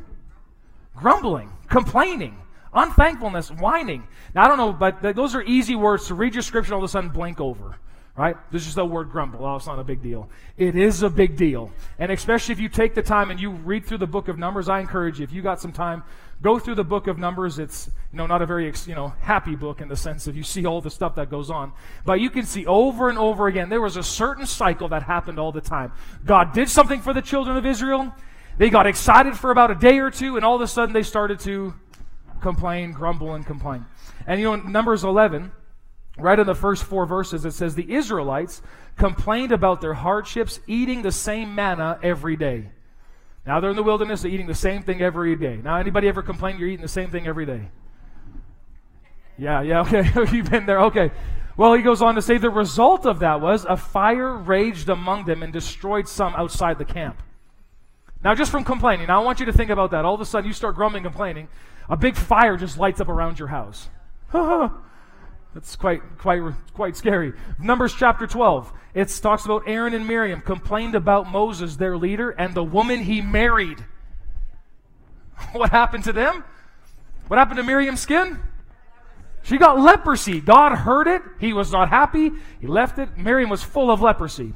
Grumbling, 0.96 1.50
complaining, 1.68 2.36
unthankfulness, 2.74 3.50
whining. 3.50 4.06
Now, 4.34 4.44
I 4.44 4.48
don't 4.48 4.58
know, 4.58 4.72
but 4.72 5.02
th- 5.02 5.16
those 5.16 5.34
are 5.34 5.42
easy 5.42 5.76
words 5.76 6.08
to 6.08 6.14
read 6.14 6.34
your 6.34 6.42
scripture 6.42 6.74
all 6.74 6.80
of 6.80 6.84
a 6.84 6.88
sudden 6.88 7.10
blink 7.10 7.40
over. 7.40 7.76
Right? 8.16 8.36
There's 8.52 8.62
just 8.62 8.76
the 8.76 8.86
word 8.86 9.10
grumble. 9.10 9.44
Oh, 9.44 9.56
it's 9.56 9.66
not 9.66 9.80
a 9.80 9.82
big 9.82 10.00
deal. 10.00 10.30
It 10.56 10.76
is 10.76 11.02
a 11.02 11.10
big 11.10 11.36
deal. 11.36 11.72
And 11.98 12.12
especially 12.12 12.52
if 12.52 12.60
you 12.60 12.68
take 12.68 12.94
the 12.94 13.02
time 13.02 13.32
and 13.32 13.40
you 13.40 13.50
read 13.50 13.84
through 13.84 13.98
the 13.98 14.06
book 14.06 14.28
of 14.28 14.38
Numbers, 14.38 14.68
I 14.68 14.78
encourage 14.78 15.18
you, 15.18 15.24
if 15.24 15.32
you 15.32 15.42
got 15.42 15.60
some 15.60 15.72
time, 15.72 16.04
go 16.40 16.60
through 16.60 16.76
the 16.76 16.84
book 16.84 17.08
of 17.08 17.18
Numbers. 17.18 17.58
It's, 17.58 17.90
you 18.12 18.18
know, 18.18 18.28
not 18.28 18.40
a 18.40 18.46
very, 18.46 18.72
you 18.86 18.94
know, 18.94 19.08
happy 19.18 19.56
book 19.56 19.80
in 19.80 19.88
the 19.88 19.96
sense 19.96 20.28
of 20.28 20.36
you 20.36 20.44
see 20.44 20.64
all 20.64 20.80
the 20.80 20.90
stuff 20.90 21.16
that 21.16 21.28
goes 21.28 21.50
on. 21.50 21.72
But 22.04 22.20
you 22.20 22.30
can 22.30 22.44
see 22.46 22.64
over 22.66 23.08
and 23.08 23.18
over 23.18 23.48
again, 23.48 23.68
there 23.68 23.80
was 23.80 23.96
a 23.96 24.02
certain 24.04 24.46
cycle 24.46 24.90
that 24.90 25.02
happened 25.02 25.40
all 25.40 25.50
the 25.50 25.60
time. 25.60 25.90
God 26.24 26.52
did 26.52 26.68
something 26.68 27.00
for 27.00 27.12
the 27.12 27.22
children 27.22 27.56
of 27.56 27.66
Israel. 27.66 28.14
They 28.58 28.70
got 28.70 28.86
excited 28.86 29.36
for 29.36 29.50
about 29.50 29.72
a 29.72 29.74
day 29.74 29.98
or 29.98 30.12
two, 30.12 30.36
and 30.36 30.44
all 30.44 30.54
of 30.54 30.60
a 30.60 30.68
sudden 30.68 30.92
they 30.92 31.02
started 31.02 31.40
to 31.40 31.74
complain, 32.40 32.92
grumble, 32.92 33.34
and 33.34 33.44
complain. 33.44 33.86
And 34.26 34.40
you 34.40 34.46
know, 34.46 34.56
Numbers 34.56 35.04
11, 35.04 35.52
right 36.18 36.38
in 36.38 36.46
the 36.46 36.54
first 36.54 36.84
four 36.84 37.06
verses, 37.06 37.44
it 37.44 37.52
says, 37.52 37.74
The 37.74 37.94
Israelites 37.94 38.62
complained 38.96 39.52
about 39.52 39.80
their 39.80 39.94
hardships 39.94 40.60
eating 40.66 41.02
the 41.02 41.12
same 41.12 41.54
manna 41.54 41.98
every 42.02 42.36
day. 42.36 42.70
Now 43.46 43.60
they're 43.60 43.70
in 43.70 43.76
the 43.76 43.82
wilderness, 43.82 44.22
they're 44.22 44.30
eating 44.30 44.46
the 44.46 44.54
same 44.54 44.82
thing 44.82 45.02
every 45.02 45.36
day. 45.36 45.56
Now, 45.56 45.76
anybody 45.76 46.08
ever 46.08 46.22
complain 46.22 46.58
you're 46.58 46.68
eating 46.68 46.82
the 46.82 46.88
same 46.88 47.10
thing 47.10 47.26
every 47.26 47.46
day? 47.46 47.68
Yeah, 49.36 49.62
yeah, 49.62 49.80
okay. 49.82 50.08
You've 50.34 50.50
been 50.50 50.66
there. 50.66 50.80
Okay. 50.84 51.10
Well, 51.56 51.74
he 51.74 51.82
goes 51.82 52.02
on 52.02 52.16
to 52.16 52.22
say 52.22 52.38
the 52.38 52.50
result 52.50 53.06
of 53.06 53.20
that 53.20 53.40
was 53.40 53.64
a 53.64 53.76
fire 53.76 54.32
raged 54.32 54.88
among 54.88 55.24
them 55.24 55.42
and 55.42 55.52
destroyed 55.52 56.08
some 56.08 56.34
outside 56.34 56.78
the 56.78 56.84
camp. 56.84 57.22
Now, 58.24 58.34
just 58.34 58.50
from 58.50 58.64
complaining, 58.64 59.06
now 59.06 59.20
I 59.20 59.24
want 59.24 59.38
you 59.38 59.46
to 59.46 59.52
think 59.52 59.70
about 59.70 59.90
that. 59.90 60.04
All 60.04 60.14
of 60.14 60.20
a 60.20 60.24
sudden, 60.24 60.48
you 60.48 60.54
start 60.54 60.74
grumbling, 60.74 61.02
complaining, 61.02 61.48
a 61.88 61.96
big 61.96 62.16
fire 62.16 62.56
just 62.56 62.78
lights 62.78 63.00
up 63.00 63.08
around 63.08 63.38
your 63.38 63.48
house. 63.48 63.88
That's 64.32 65.76
quite, 65.76 66.02
quite, 66.18 66.42
quite 66.72 66.96
scary. 66.96 67.32
Numbers 67.60 67.94
chapter 67.94 68.26
12. 68.26 68.72
It 68.94 69.08
talks 69.22 69.44
about 69.44 69.62
Aaron 69.66 69.94
and 69.94 70.06
Miriam 70.06 70.40
complained 70.40 70.94
about 70.94 71.30
Moses, 71.30 71.76
their 71.76 71.96
leader, 71.96 72.30
and 72.30 72.54
the 72.54 72.64
woman 72.64 73.00
he 73.00 73.20
married. 73.20 73.84
What 75.52 75.70
happened 75.70 76.04
to 76.04 76.12
them? 76.12 76.44
What 77.26 77.38
happened 77.38 77.58
to 77.58 77.64
Miriam's 77.64 78.00
skin? 78.00 78.38
She 79.42 79.58
got 79.58 79.78
leprosy. 79.78 80.40
God 80.40 80.74
heard 80.74 81.06
it. 81.06 81.22
He 81.38 81.52
was 81.52 81.70
not 81.72 81.90
happy. 81.90 82.30
He 82.60 82.66
left 82.66 82.98
it. 82.98 83.18
Miriam 83.18 83.50
was 83.50 83.62
full 83.62 83.90
of 83.90 84.00
leprosy. 84.00 84.54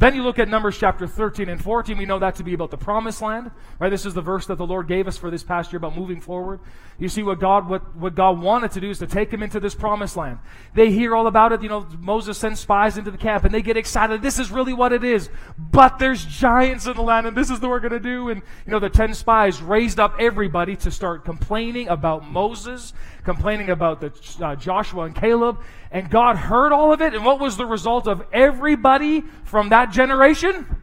Then 0.00 0.14
you 0.14 0.22
look 0.22 0.38
at 0.38 0.48
Numbers 0.48 0.78
chapter 0.78 1.06
13 1.06 1.50
and 1.50 1.62
14. 1.62 1.98
We 1.98 2.06
know 2.06 2.18
that 2.20 2.34
to 2.36 2.42
be 2.42 2.54
about 2.54 2.70
the 2.70 2.78
promised 2.78 3.20
land. 3.20 3.50
Right? 3.78 3.90
This 3.90 4.06
is 4.06 4.14
the 4.14 4.22
verse 4.22 4.46
that 4.46 4.56
the 4.56 4.66
Lord 4.66 4.88
gave 4.88 5.06
us 5.06 5.18
for 5.18 5.30
this 5.30 5.42
past 5.42 5.72
year 5.72 5.76
about 5.76 5.94
moving 5.94 6.22
forward. 6.22 6.60
You 6.98 7.10
see 7.10 7.22
what 7.22 7.38
God 7.38 7.68
what, 7.68 7.94
what 7.94 8.14
God 8.14 8.40
wanted 8.40 8.70
to 8.72 8.80
do 8.80 8.88
is 8.88 8.98
to 9.00 9.06
take 9.06 9.30
them 9.30 9.42
into 9.42 9.60
this 9.60 9.74
promised 9.74 10.16
land. 10.16 10.38
They 10.72 10.90
hear 10.90 11.14
all 11.14 11.26
about 11.26 11.52
it. 11.52 11.62
You 11.62 11.68
know, 11.68 11.86
Moses 11.98 12.38
sends 12.38 12.60
spies 12.60 12.96
into 12.96 13.10
the 13.10 13.18
camp 13.18 13.44
and 13.44 13.52
they 13.52 13.60
get 13.60 13.76
excited. 13.76 14.22
This 14.22 14.38
is 14.38 14.50
really 14.50 14.72
what 14.72 14.94
it 14.94 15.04
is. 15.04 15.28
But 15.58 15.98
there's 15.98 16.24
giants 16.24 16.86
in 16.86 16.94
the 16.94 17.02
land 17.02 17.26
and 17.26 17.36
this 17.36 17.50
is 17.50 17.60
what 17.60 17.68
we're 17.68 17.80
going 17.80 17.92
to 17.92 18.00
do. 18.00 18.30
And 18.30 18.40
you 18.64 18.72
know, 18.72 18.78
the 18.78 18.88
10 18.88 19.12
spies 19.12 19.60
raised 19.60 20.00
up 20.00 20.14
everybody 20.18 20.76
to 20.76 20.90
start 20.90 21.26
complaining 21.26 21.88
about 21.88 22.26
Moses, 22.26 22.94
complaining 23.34 23.70
about 23.70 24.00
the 24.00 24.12
uh, 24.44 24.56
Joshua 24.56 25.04
and 25.04 25.14
Caleb. 25.14 25.60
And 25.92 26.10
God 26.10 26.36
heard 26.36 26.72
all 26.72 26.92
of 26.92 27.00
it. 27.00 27.14
And 27.14 27.24
what 27.24 27.38
was 27.38 27.56
the 27.56 27.66
result 27.66 28.08
of 28.08 28.24
everybody 28.32 29.22
from 29.44 29.68
that 29.68 29.92
generation? 29.92 30.82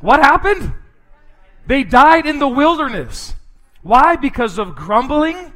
What 0.00 0.20
happened? 0.20 0.72
They 1.66 1.84
died 1.84 2.24
in 2.24 2.38
the 2.38 2.48
wilderness. 2.48 3.34
Why? 3.82 4.16
Because 4.16 4.58
of 4.58 4.74
grumbling 4.74 5.52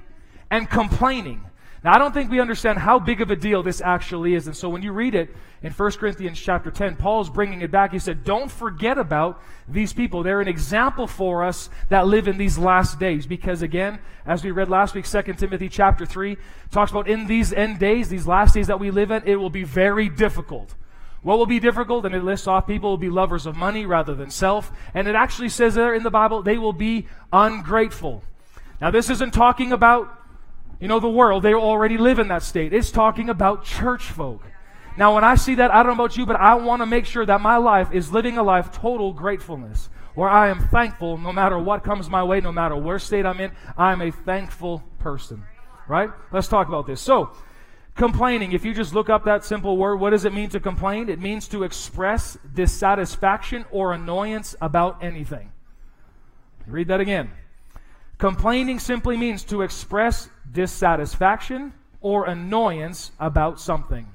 and 0.50 0.68
complaining. 0.68 1.42
Now, 1.84 1.94
I 1.94 1.98
don't 1.98 2.14
think 2.14 2.30
we 2.30 2.38
understand 2.38 2.78
how 2.78 3.00
big 3.00 3.20
of 3.20 3.32
a 3.32 3.36
deal 3.36 3.64
this 3.64 3.80
actually 3.80 4.34
is. 4.34 4.46
And 4.46 4.56
so 4.56 4.68
when 4.68 4.82
you 4.82 4.92
read 4.92 5.16
it 5.16 5.34
in 5.62 5.72
1 5.72 5.92
Corinthians 5.92 6.40
chapter 6.40 6.70
10, 6.70 6.94
Paul's 6.94 7.28
bringing 7.28 7.60
it 7.60 7.72
back. 7.72 7.90
He 7.90 7.98
said, 7.98 8.22
Don't 8.22 8.48
forget 8.50 8.98
about 8.98 9.42
these 9.66 9.92
people. 9.92 10.22
They're 10.22 10.40
an 10.40 10.46
example 10.46 11.08
for 11.08 11.42
us 11.42 11.70
that 11.88 12.06
live 12.06 12.28
in 12.28 12.38
these 12.38 12.56
last 12.56 13.00
days. 13.00 13.26
Because 13.26 13.62
again, 13.62 13.98
as 14.24 14.44
we 14.44 14.52
read 14.52 14.68
last 14.68 14.94
week, 14.94 15.06
2 15.06 15.22
Timothy 15.34 15.68
chapter 15.68 16.06
3 16.06 16.36
talks 16.70 16.92
about 16.92 17.08
in 17.08 17.26
these 17.26 17.52
end 17.52 17.80
days, 17.80 18.08
these 18.08 18.28
last 18.28 18.54
days 18.54 18.68
that 18.68 18.78
we 18.78 18.92
live 18.92 19.10
in, 19.10 19.24
it 19.26 19.36
will 19.36 19.50
be 19.50 19.64
very 19.64 20.08
difficult. 20.08 20.76
What 21.22 21.38
will 21.38 21.46
be 21.46 21.58
difficult? 21.58 22.06
And 22.06 22.14
it 22.14 22.22
lists 22.22 22.46
off 22.46 22.64
people 22.64 22.90
will 22.90 22.96
be 22.96 23.10
lovers 23.10 23.44
of 23.44 23.56
money 23.56 23.86
rather 23.86 24.14
than 24.14 24.30
self. 24.30 24.70
And 24.94 25.08
it 25.08 25.16
actually 25.16 25.48
says 25.48 25.74
there 25.74 25.94
in 25.94 26.04
the 26.04 26.10
Bible, 26.10 26.42
they 26.42 26.58
will 26.58 26.72
be 26.72 27.08
ungrateful. 27.32 28.22
Now, 28.80 28.92
this 28.92 29.10
isn't 29.10 29.32
talking 29.32 29.72
about 29.72 30.21
you 30.82 30.88
know, 30.88 30.98
the 30.98 31.08
world, 31.08 31.44
they 31.44 31.54
already 31.54 31.96
live 31.96 32.18
in 32.18 32.26
that 32.26 32.42
state. 32.42 32.72
It's 32.72 32.90
talking 32.90 33.28
about 33.28 33.64
church 33.64 34.02
folk. 34.02 34.42
Now, 34.96 35.14
when 35.14 35.22
I 35.22 35.36
see 35.36 35.54
that, 35.54 35.70
I 35.70 35.84
don't 35.84 35.96
know 35.96 36.04
about 36.04 36.16
you, 36.16 36.26
but 36.26 36.34
I 36.34 36.54
want 36.54 36.82
to 36.82 36.86
make 36.86 37.06
sure 37.06 37.24
that 37.24 37.40
my 37.40 37.56
life 37.56 37.92
is 37.92 38.10
living 38.10 38.36
a 38.36 38.42
life 38.42 38.72
total 38.72 39.12
gratefulness, 39.12 39.88
where 40.16 40.28
I 40.28 40.48
am 40.48 40.58
thankful 40.70 41.18
no 41.18 41.32
matter 41.32 41.56
what 41.56 41.84
comes 41.84 42.10
my 42.10 42.24
way, 42.24 42.40
no 42.40 42.50
matter 42.50 42.74
where 42.74 42.98
state 42.98 43.24
I'm 43.24 43.38
in. 43.38 43.52
I'm 43.78 44.02
a 44.02 44.10
thankful 44.10 44.82
person. 44.98 45.44
Right? 45.86 46.10
Let's 46.32 46.48
talk 46.48 46.66
about 46.66 46.88
this. 46.88 47.00
So, 47.00 47.30
complaining, 47.94 48.50
if 48.50 48.64
you 48.64 48.74
just 48.74 48.92
look 48.92 49.08
up 49.08 49.24
that 49.26 49.44
simple 49.44 49.76
word, 49.76 50.00
what 50.00 50.10
does 50.10 50.24
it 50.24 50.34
mean 50.34 50.48
to 50.48 50.58
complain? 50.58 51.08
It 51.08 51.20
means 51.20 51.46
to 51.48 51.62
express 51.62 52.36
dissatisfaction 52.54 53.66
or 53.70 53.92
annoyance 53.92 54.56
about 54.60 55.04
anything. 55.04 55.52
Read 56.66 56.88
that 56.88 56.98
again. 56.98 57.30
Complaining 58.22 58.78
simply 58.78 59.16
means 59.16 59.42
to 59.42 59.62
express 59.62 60.28
dissatisfaction 60.52 61.72
or 62.00 62.26
annoyance 62.26 63.10
about 63.18 63.58
something. 63.58 64.06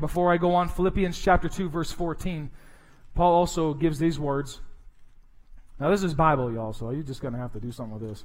Before 0.00 0.32
I 0.32 0.38
go 0.38 0.54
on, 0.54 0.70
Philippians 0.70 1.20
chapter 1.20 1.50
2, 1.50 1.68
verse 1.68 1.92
14, 1.92 2.48
Paul 3.14 3.34
also 3.34 3.74
gives 3.74 3.98
these 3.98 4.18
words. 4.18 4.62
Now, 5.78 5.90
this 5.90 6.02
is 6.02 6.14
Bible, 6.14 6.50
y'all, 6.54 6.72
so 6.72 6.88
you're 6.88 7.02
just 7.02 7.20
going 7.20 7.34
to 7.34 7.38
have 7.38 7.52
to 7.52 7.60
do 7.60 7.70
something 7.70 8.00
with 8.00 8.08
this. 8.08 8.24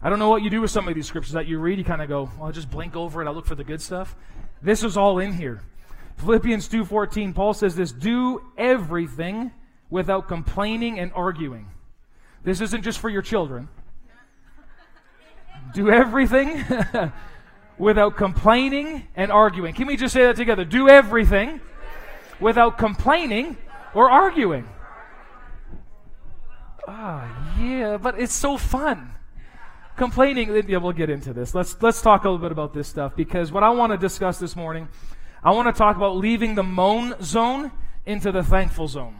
I 0.00 0.08
don't 0.08 0.18
know 0.18 0.30
what 0.30 0.40
you 0.40 0.48
do 0.48 0.62
with 0.62 0.70
some 0.70 0.88
of 0.88 0.94
these 0.94 1.06
scriptures 1.06 1.34
that 1.34 1.46
you 1.46 1.58
read. 1.58 1.76
You 1.76 1.84
kind 1.84 2.00
of 2.00 2.08
go, 2.08 2.30
well, 2.38 2.46
I'll 2.46 2.52
just 2.52 2.70
blink 2.70 2.96
over 2.96 3.20
it. 3.20 3.26
I'll 3.26 3.34
look 3.34 3.44
for 3.44 3.56
the 3.56 3.62
good 3.62 3.82
stuff. 3.82 4.16
This 4.62 4.82
is 4.82 4.96
all 4.96 5.18
in 5.18 5.34
here. 5.34 5.60
Philippians 6.16 6.66
2.14, 6.70 7.34
Paul 7.34 7.52
says 7.52 7.76
this, 7.76 7.92
do 7.92 8.40
everything 8.56 9.50
without 9.90 10.28
complaining 10.28 10.98
and 10.98 11.12
arguing. 11.14 11.68
This 12.42 12.62
isn't 12.62 12.84
just 12.84 13.00
for 13.00 13.10
your 13.10 13.20
children. 13.20 13.68
Do 15.74 15.90
everything 15.90 16.64
without 17.78 18.16
complaining 18.16 19.06
and 19.14 19.30
arguing. 19.30 19.74
Can 19.74 19.86
we 19.86 19.96
just 19.96 20.14
say 20.14 20.22
that 20.22 20.36
together? 20.36 20.64
Do 20.64 20.88
everything 20.88 21.60
without 22.40 22.78
complaining 22.78 23.56
or 23.94 24.10
arguing. 24.10 24.68
Ah, 26.88 27.56
oh, 27.58 27.62
yeah, 27.62 27.96
but 27.96 28.18
it's 28.20 28.34
so 28.34 28.56
fun. 28.56 29.12
Complaining, 29.96 30.68
yeah, 30.68 30.76
we'll 30.76 30.92
get 30.92 31.10
into 31.10 31.32
this. 31.32 31.54
Let's 31.54 31.80
let's 31.82 32.02
talk 32.02 32.24
a 32.24 32.28
little 32.28 32.42
bit 32.42 32.52
about 32.52 32.74
this 32.74 32.86
stuff 32.86 33.16
because 33.16 33.50
what 33.50 33.62
I 33.62 33.70
want 33.70 33.92
to 33.92 33.98
discuss 33.98 34.38
this 34.38 34.54
morning, 34.54 34.88
I 35.42 35.52
want 35.52 35.74
to 35.74 35.76
talk 35.76 35.96
about 35.96 36.16
leaving 36.16 36.54
the 36.54 36.62
moan 36.62 37.14
zone 37.22 37.72
into 38.04 38.30
the 38.30 38.42
thankful 38.42 38.88
zone. 38.88 39.16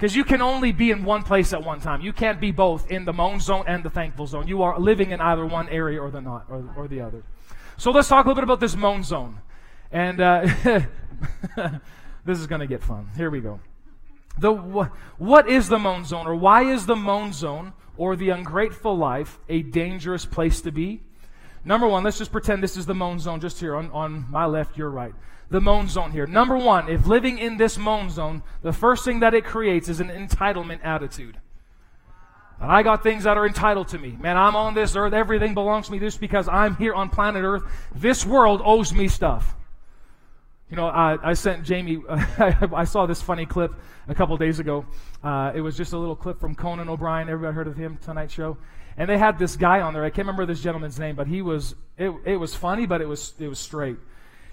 Because 0.00 0.16
you 0.16 0.24
can 0.24 0.40
only 0.40 0.72
be 0.72 0.90
in 0.90 1.04
one 1.04 1.22
place 1.22 1.52
at 1.52 1.62
one 1.62 1.78
time. 1.78 2.00
You 2.00 2.14
can't 2.14 2.40
be 2.40 2.52
both 2.52 2.90
in 2.90 3.04
the 3.04 3.12
moan 3.12 3.38
zone 3.38 3.64
and 3.66 3.84
the 3.84 3.90
thankful 3.90 4.26
zone. 4.26 4.48
You 4.48 4.62
are 4.62 4.80
living 4.80 5.10
in 5.10 5.20
either 5.20 5.44
one 5.44 5.68
area 5.68 6.00
or 6.00 6.10
the 6.10 6.22
not 6.22 6.46
or, 6.48 6.72
or 6.74 6.88
the 6.88 7.02
other. 7.02 7.22
So 7.76 7.90
let's 7.90 8.08
talk 8.08 8.24
a 8.24 8.28
little 8.28 8.40
bit 8.40 8.44
about 8.44 8.60
this 8.60 8.74
moan 8.74 9.02
zone. 9.02 9.42
And 9.92 10.18
uh, 10.22 10.48
this 12.24 12.38
is 12.38 12.46
going 12.46 12.62
to 12.62 12.66
get 12.66 12.82
fun. 12.82 13.10
Here 13.14 13.28
we 13.28 13.40
go. 13.40 13.60
The 14.38 14.54
what 15.18 15.50
is 15.50 15.68
the 15.68 15.78
moan 15.78 16.06
zone, 16.06 16.26
or 16.26 16.34
why 16.34 16.62
is 16.62 16.86
the 16.86 16.96
moan 16.96 17.34
zone 17.34 17.74
or 17.98 18.16
the 18.16 18.30
ungrateful 18.30 18.96
life 18.96 19.38
a 19.50 19.60
dangerous 19.62 20.24
place 20.24 20.62
to 20.62 20.72
be? 20.72 21.02
Number 21.62 21.86
one, 21.86 22.04
let's 22.04 22.16
just 22.16 22.32
pretend 22.32 22.62
this 22.62 22.78
is 22.78 22.86
the 22.86 22.94
moan 22.94 23.18
zone 23.18 23.40
just 23.40 23.60
here 23.60 23.76
on, 23.76 23.90
on 23.90 24.24
my 24.30 24.46
left, 24.46 24.78
your 24.78 24.88
right 24.88 25.12
the 25.50 25.60
moan 25.60 25.88
zone 25.88 26.12
here. 26.12 26.26
Number 26.26 26.56
one, 26.56 26.88
if 26.88 27.06
living 27.06 27.38
in 27.38 27.56
this 27.56 27.76
moan 27.76 28.08
zone, 28.08 28.42
the 28.62 28.72
first 28.72 29.04
thing 29.04 29.20
that 29.20 29.34
it 29.34 29.44
creates 29.44 29.88
is 29.88 30.00
an 30.00 30.08
entitlement 30.08 30.80
attitude. 30.84 31.38
And 32.60 32.70
I 32.70 32.82
got 32.82 33.02
things 33.02 33.24
that 33.24 33.36
are 33.36 33.46
entitled 33.46 33.88
to 33.88 33.98
me. 33.98 34.16
Man, 34.20 34.36
I'm 34.36 34.54
on 34.54 34.74
this 34.74 34.94
earth. 34.94 35.12
Everything 35.12 35.54
belongs 35.54 35.86
to 35.86 35.92
me 35.92 35.98
just 35.98 36.20
because 36.20 36.46
I'm 36.46 36.76
here 36.76 36.94
on 36.94 37.08
planet 37.08 37.42
earth. 37.42 37.64
This 37.94 38.24
world 38.24 38.60
owes 38.64 38.92
me 38.92 39.08
stuff. 39.08 39.56
You 40.70 40.76
know, 40.76 40.86
I, 40.86 41.18
I 41.30 41.32
sent 41.32 41.64
Jamie, 41.64 42.00
I 42.08 42.84
saw 42.84 43.06
this 43.06 43.20
funny 43.20 43.44
clip 43.44 43.72
a 44.06 44.14
couple 44.14 44.36
days 44.36 44.60
ago. 44.60 44.84
Uh, 45.24 45.50
it 45.54 45.62
was 45.62 45.76
just 45.76 45.94
a 45.94 45.98
little 45.98 46.14
clip 46.14 46.38
from 46.38 46.54
Conan 46.54 46.88
O'Brien. 46.88 47.28
Everybody 47.28 47.54
heard 47.54 47.66
of 47.66 47.76
him, 47.76 47.98
Tonight 48.02 48.30
Show? 48.30 48.56
And 48.96 49.08
they 49.08 49.18
had 49.18 49.38
this 49.38 49.56
guy 49.56 49.80
on 49.80 49.94
there. 49.94 50.04
I 50.04 50.10
can't 50.10 50.26
remember 50.28 50.46
this 50.46 50.60
gentleman's 50.60 50.98
name, 50.98 51.16
but 51.16 51.26
he 51.26 51.42
was, 51.42 51.74
it, 51.98 52.12
it 52.24 52.36
was 52.36 52.54
funny, 52.54 52.86
but 52.86 53.00
it 53.00 53.08
was, 53.08 53.32
it 53.40 53.48
was 53.48 53.58
straight. 53.58 53.96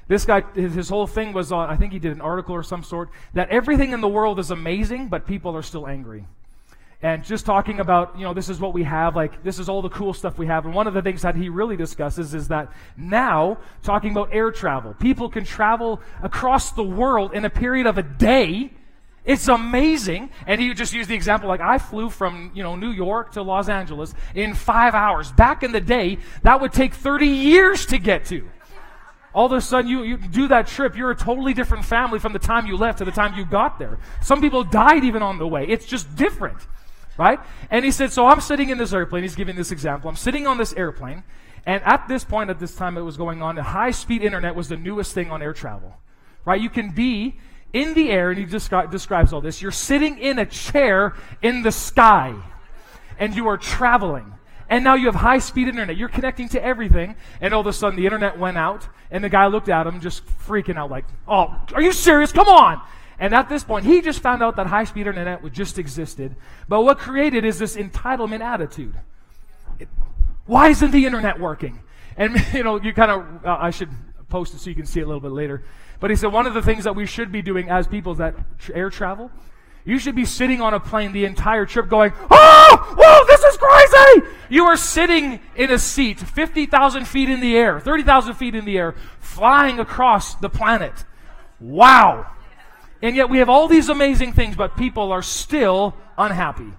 This 0.08 0.26
guy, 0.26 0.42
his, 0.54 0.88
whole 0.88 1.06
thing 1.06 1.34
was 1.34 1.52
on, 1.52 1.70
I 1.70 1.76
think 1.76 1.92
he 1.92 2.00
did 2.00 2.14
an 2.14 2.22
article 2.22 2.56
or 2.56 2.64
some 2.64 2.84
sort, 2.84 3.10
that 3.34 3.50
everything 3.50 3.92
in 3.92 4.00
the 4.00 4.08
world 4.08 4.40
is 4.40 4.52
amazing, 4.52 5.10
but 5.10 5.28
people 5.28 5.56
are 5.56 5.62
still 5.62 5.86
angry. 5.86 6.26
And 7.02 7.24
just 7.24 7.46
talking 7.46 7.80
about, 7.80 8.18
you 8.18 8.24
know, 8.24 8.34
this 8.34 8.50
is 8.50 8.60
what 8.60 8.74
we 8.74 8.84
have, 8.84 9.16
like, 9.16 9.44
this 9.44 9.60
is 9.60 9.70
all 9.70 9.82
the 9.82 9.90
cool 9.90 10.14
stuff 10.14 10.38
we 10.38 10.48
have. 10.48 10.66
And 10.66 10.74
one 10.74 10.88
of 10.88 10.94
the 10.94 11.02
things 11.02 11.22
that 11.22 11.36
he 11.36 11.50
really 11.50 11.76
discusses 11.76 12.34
is 12.34 12.48
that 12.48 12.72
now, 12.96 13.58
talking 13.84 14.12
about 14.12 14.30
air 14.34 14.50
travel, 14.50 14.96
people 14.96 15.30
can 15.30 15.44
travel 15.44 16.02
across 16.24 16.72
the 16.72 16.84
world 16.84 17.34
in 17.34 17.46
a 17.46 17.50
period 17.50 17.86
of 17.86 17.98
a 17.98 18.04
day 18.04 18.72
It's 19.28 19.50
amazing. 19.50 20.30
And 20.48 20.60
he 20.62 20.74
just 20.74 20.94
used 20.94 21.10
the 21.10 21.16
example 21.16 21.50
like 21.50 21.60
I 21.60 21.78
flew 21.78 22.10
from, 22.10 22.50
you 22.56 22.64
know, 22.64 22.78
New 22.78 22.92
York 22.92 23.34
to 23.34 23.42
Los 23.42 23.68
Angeles 23.68 24.14
in 24.34 24.56
five 24.56 24.96
hours. 24.96 25.34
Back 25.34 25.64
in 25.64 25.74
the 25.74 25.82
day, 25.82 26.20
that 26.44 26.62
would 26.62 26.72
take 26.72 26.94
30 26.94 27.28
years 27.28 27.86
to 27.88 28.00
get 28.00 28.24
to. 28.28 28.50
All 29.38 29.46
of 29.46 29.51
a 29.51 29.62
sudden, 29.62 29.88
you, 29.88 30.01
you 30.01 30.17
do 30.17 30.48
that 30.48 30.65
trip, 30.65 30.98
you're 30.98 31.12
a 31.12 31.15
totally 31.15 31.53
different 31.53 31.86
family 31.86 32.17
from 32.17 32.34
the 32.34 32.39
time 32.39 32.65
you 32.65 32.75
left 32.75 32.98
to 32.98 33.06
the 33.06 33.12
time 33.12 33.38
you 33.38 33.46
got 33.46 33.77
there. 33.77 34.00
Some 34.20 34.41
people 34.41 34.63
died 34.63 35.03
even 35.03 35.22
on 35.22 35.38
the 35.38 35.48
way. 35.48 35.67
It's 35.67 35.86
just 35.86 36.15
different, 36.15 36.58
right? 37.20 37.39
And 37.70 37.86
he 37.86 37.91
said, 37.91 38.12
So 38.12 38.25
I'm 38.25 38.41
sitting 38.41 38.70
in 38.70 38.79
this 38.79 38.94
airplane. 38.94 39.22
He's 39.22 39.36
giving 39.36 39.56
this 39.56 39.70
example. 39.70 40.10
I'm 40.10 40.15
sitting 40.15 40.48
on 40.48 40.58
this 40.58 40.74
airplane. 40.74 41.24
And 41.67 41.84
at 41.84 42.08
this 42.08 42.24
point, 42.24 42.50
at 42.50 42.58
this 42.58 42.74
time 42.74 42.98
it 42.98 43.01
was 43.01 43.15
going 43.15 43.44
on, 43.44 43.53
the 43.53 43.62
high 43.62 43.91
speed 43.91 44.24
internet 44.24 44.56
was 44.56 44.70
the 44.70 44.77
newest 44.77 45.13
thing 45.13 45.29
on 45.29 45.44
air 45.44 45.53
travel, 45.53 45.96
right? 46.44 46.60
You 46.60 46.72
can 46.72 46.89
be 46.89 47.38
in 47.74 47.94
the 47.94 48.10
air, 48.10 48.32
and 48.32 48.39
he 48.39 48.46
descri- 48.48 48.89
describes 48.89 49.34
all 49.34 49.41
this. 49.41 49.62
You're 49.62 49.70
sitting 49.70 50.17
in 50.17 50.39
a 50.39 50.48
chair 50.48 51.13
in 51.44 51.62
the 51.62 51.72
sky, 51.72 52.34
and 53.20 53.36
you 53.36 53.48
are 53.50 53.58
traveling. 53.58 54.34
And 54.70 54.84
now 54.84 54.96
you 54.96 55.06
have 55.06 55.16
high 55.16 55.40
speed 55.40 55.68
internet. 55.68 55.96
You're 55.96 56.10
connecting 56.10 56.50
to 56.50 56.64
everything. 56.64 57.16
And 57.40 57.54
all 57.54 57.62
of 57.62 57.68
a 57.68 57.74
sudden 57.74 57.98
the 57.98 58.06
internet 58.06 58.38
went 58.38 58.58
out. 58.58 58.88
And 59.12 59.24
the 59.24 59.30
guy 59.30 59.48
looked 59.48 59.70
at 59.70 59.88
him 59.88 60.02
just 60.02 60.26
freaking 60.46 60.78
out 60.78 60.92
like, 60.92 61.06
oh, 61.28 61.56
are 61.74 61.82
you 61.82 61.94
serious? 61.94 62.32
Come 62.32 62.48
on. 62.48 62.82
And 63.20 63.34
at 63.34 63.50
this 63.50 63.64
point, 63.64 63.86
he 63.86 64.02
just 64.02 64.20
found 64.20 64.44
out 64.44 64.58
that 64.58 64.68
high 64.68 64.84
speed 64.84 65.08
internet 65.08 65.52
just 65.52 65.80
existed. 65.80 66.36
But 66.68 66.84
what 66.84 67.00
created 67.00 67.46
is 67.46 67.58
this 67.58 67.76
entitlement 67.76 68.42
attitude. 68.42 68.96
It, 69.80 69.88
why 70.46 70.70
isn't 70.70 70.92
the 70.92 71.06
internet 71.06 71.40
working? 71.40 71.80
And, 72.16 72.36
you 72.54 72.64
know, 72.64 72.80
you 72.80 72.94
kind 72.94 73.12
of, 73.12 73.46
uh, 73.46 73.58
I 73.60 73.72
should 73.72 73.90
post 74.30 74.54
it 74.54 74.60
so 74.60 74.70
you 74.70 74.76
can 74.76 74.86
see 74.86 75.00
it 75.00 75.04
a 75.04 75.08
little 75.08 75.22
bit 75.22 75.32
later. 75.32 75.64
But 76.00 76.12
he 76.12 76.16
said 76.16 76.32
one 76.32 76.46
of 76.46 76.54
the 76.54 76.62
things 76.62 76.84
that 76.84 76.96
we 76.96 77.06
should 77.06 77.32
be 77.32 77.42
doing 77.42 77.70
as 77.70 77.88
people 77.88 78.12
is 78.12 78.18
that 78.20 78.36
air 78.74 78.90
travel, 78.90 79.32
you 79.88 79.98
should 79.98 80.15
be 80.15 80.25
sitting 80.25 80.62
on 80.62 80.74
a 80.74 80.79
plane 80.79 81.13
the 81.13 81.25
entire 81.25 81.65
trip 81.65 81.89
going, 81.89 82.13
Oh, 82.29 82.96
whoa, 82.98 83.25
this 83.25 83.41
is 83.41 83.58
crazy! 83.58 84.27
You 84.50 84.65
are 84.65 84.77
sitting 84.77 85.39
in 85.56 85.72
a 85.72 85.79
seat 85.79 86.20
50,000 86.20 87.06
feet 87.06 87.29
in 87.29 87.39
the 87.39 87.58
air, 87.58 87.79
30,000 87.79 88.36
feet 88.36 88.53
in 88.53 88.65
the 88.65 88.77
air, 88.77 88.96
flying 89.20 89.79
across 89.79 90.36
the 90.36 90.50
planet. 90.50 90.94
Wow. 91.60 92.29
And 93.01 93.15
yet 93.15 93.29
we 93.29 93.39
have 93.39 93.50
all 93.50 93.67
these 93.67 93.89
amazing 93.89 94.34
things, 94.34 94.56
but 94.56 94.77
people 94.77 95.12
are 95.12 95.24
still 95.24 95.96
unhappy. 96.17 96.72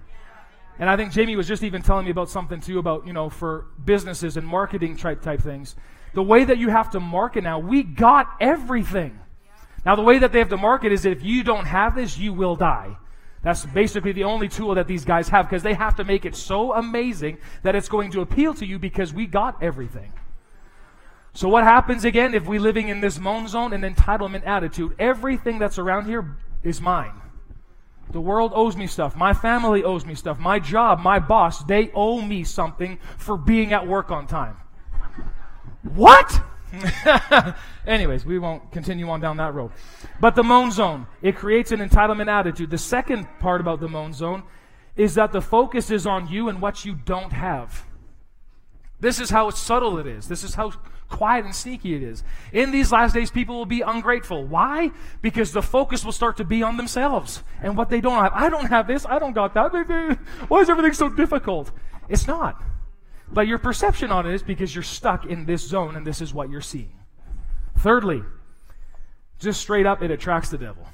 And 0.77 0.89
I 0.89 0.95
think 0.95 1.11
Jamie 1.11 1.35
was 1.35 1.47
just 1.47 1.63
even 1.63 1.81
telling 1.81 2.05
me 2.05 2.11
about 2.11 2.29
something 2.29 2.61
too 2.61 2.79
about, 2.79 3.05
you 3.05 3.11
know, 3.11 3.29
for 3.29 3.65
businesses 3.83 4.37
and 4.37 4.47
marketing 4.47 4.95
type, 4.95 5.21
type 5.21 5.41
things 5.41 5.75
the 6.13 6.23
way 6.23 6.43
that 6.43 6.57
you 6.57 6.69
have 6.69 6.91
to 6.91 6.99
market 6.99 7.43
now, 7.43 7.59
we 7.59 7.83
got 7.83 8.27
everything. 8.39 9.19
Now, 9.85 9.95
the 9.95 10.01
way 10.01 10.19
that 10.19 10.31
they 10.31 10.39
have 10.39 10.49
to 10.49 10.57
market 10.57 10.91
is 10.91 11.03
that 11.03 11.11
if 11.11 11.23
you 11.23 11.43
don't 11.43 11.65
have 11.65 11.95
this, 11.95 12.17
you 12.17 12.33
will 12.33 12.55
die. 12.55 12.97
That's 13.41 13.65
basically 13.65 14.11
the 14.11 14.25
only 14.25 14.49
tool 14.49 14.75
that 14.75 14.87
these 14.87 15.05
guys 15.05 15.29
have 15.29 15.47
because 15.47 15.63
they 15.63 15.73
have 15.73 15.95
to 15.95 16.03
make 16.03 16.25
it 16.25 16.35
so 16.35 16.73
amazing 16.73 17.37
that 17.63 17.75
it's 17.75 17.87
going 17.87 18.11
to 18.11 18.21
appeal 18.21 18.53
to 18.55 18.65
you 18.65 18.77
because 18.77 19.13
we 19.13 19.27
got 19.27 19.61
everything. 19.63 20.11
So, 21.33 21.47
what 21.47 21.63
happens 21.63 22.03
again 22.03 22.33
if 22.33 22.47
we're 22.47 22.59
living 22.59 22.89
in 22.89 22.99
this 22.99 23.17
moan 23.17 23.47
zone 23.47 23.71
and 23.71 23.83
entitlement 23.83 24.45
attitude? 24.45 24.95
Everything 24.99 25.57
that's 25.57 25.77
around 25.77 26.05
here 26.05 26.35
is 26.63 26.81
mine. 26.81 27.13
The 28.11 28.19
world 28.19 28.51
owes 28.55 28.75
me 28.75 28.87
stuff. 28.87 29.15
My 29.15 29.33
family 29.33 29.83
owes 29.83 30.05
me 30.05 30.15
stuff. 30.15 30.39
My 30.39 30.59
job, 30.59 30.99
my 30.99 31.19
boss, 31.19 31.63
they 31.63 31.91
owe 31.93 32.21
me 32.21 32.43
something 32.43 32.97
for 33.17 33.37
being 33.37 33.71
at 33.71 33.87
work 33.87 34.09
on 34.09 34.25
time. 34.25 34.57
What? 35.83 36.41
Anyways, 37.87 38.25
we 38.25 38.39
won't 38.39 38.71
continue 38.71 39.09
on 39.09 39.19
down 39.19 39.37
that 39.37 39.53
road. 39.53 39.71
But 40.19 40.35
the 40.35 40.43
moan 40.43 40.71
zone, 40.71 41.07
it 41.21 41.35
creates 41.35 41.71
an 41.71 41.79
entitlement 41.79 42.27
attitude. 42.27 42.69
The 42.69 42.77
second 42.77 43.27
part 43.39 43.61
about 43.61 43.79
the 43.79 43.87
moan 43.87 44.13
zone 44.13 44.43
is 44.95 45.15
that 45.15 45.31
the 45.31 45.41
focus 45.41 45.91
is 45.91 46.05
on 46.05 46.27
you 46.27 46.49
and 46.49 46.61
what 46.61 46.85
you 46.85 46.93
don't 46.93 47.31
have. 47.31 47.85
This 48.99 49.19
is 49.19 49.29
how 49.29 49.49
subtle 49.49 49.97
it 49.97 50.07
is. 50.07 50.27
This 50.27 50.43
is 50.43 50.55
how 50.55 50.73
quiet 51.07 51.45
and 51.45 51.55
sneaky 51.55 51.95
it 51.95 52.03
is. 52.03 52.23
In 52.51 52.71
these 52.71 52.91
last 52.91 53.13
days, 53.13 53.31
people 53.31 53.57
will 53.57 53.65
be 53.65 53.81
ungrateful. 53.81 54.45
Why? 54.45 54.91
Because 55.21 55.53
the 55.53 55.61
focus 55.61 56.03
will 56.03 56.11
start 56.11 56.37
to 56.37 56.43
be 56.43 56.61
on 56.61 56.77
themselves 56.77 57.43
and 57.61 57.77
what 57.77 57.89
they 57.89 58.01
don't 58.01 58.21
have. 58.21 58.33
I 58.35 58.49
don't 58.49 58.67
have 58.67 58.87
this. 58.87 59.05
I 59.05 59.17
don't 59.19 59.33
got 59.33 59.53
that. 59.53 59.71
Why 60.47 60.59
is 60.59 60.69
everything 60.69 60.93
so 60.93 61.09
difficult? 61.09 61.71
It's 62.09 62.27
not. 62.27 62.61
But 63.31 63.47
your 63.47 63.59
perception 63.59 64.11
on 64.11 64.25
it 64.25 64.33
is 64.33 64.43
because 64.43 64.73
you're 64.73 64.83
stuck 64.83 65.25
in 65.25 65.45
this 65.45 65.61
zone 65.61 65.95
and 65.95 66.05
this 66.05 66.21
is 66.21 66.33
what 66.33 66.49
you're 66.49 66.61
seeing. 66.61 66.93
Thirdly, 67.77 68.23
just 69.39 69.61
straight 69.61 69.85
up, 69.85 70.01
it 70.01 70.11
attracts 70.11 70.49
the 70.49 70.57
devil. 70.57 70.85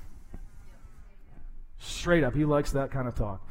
Straight 1.79 2.23
up, 2.23 2.35
he 2.35 2.45
likes 2.45 2.71
that 2.71 2.91
kind 2.91 3.07
of 3.07 3.15
talk. 3.15 3.41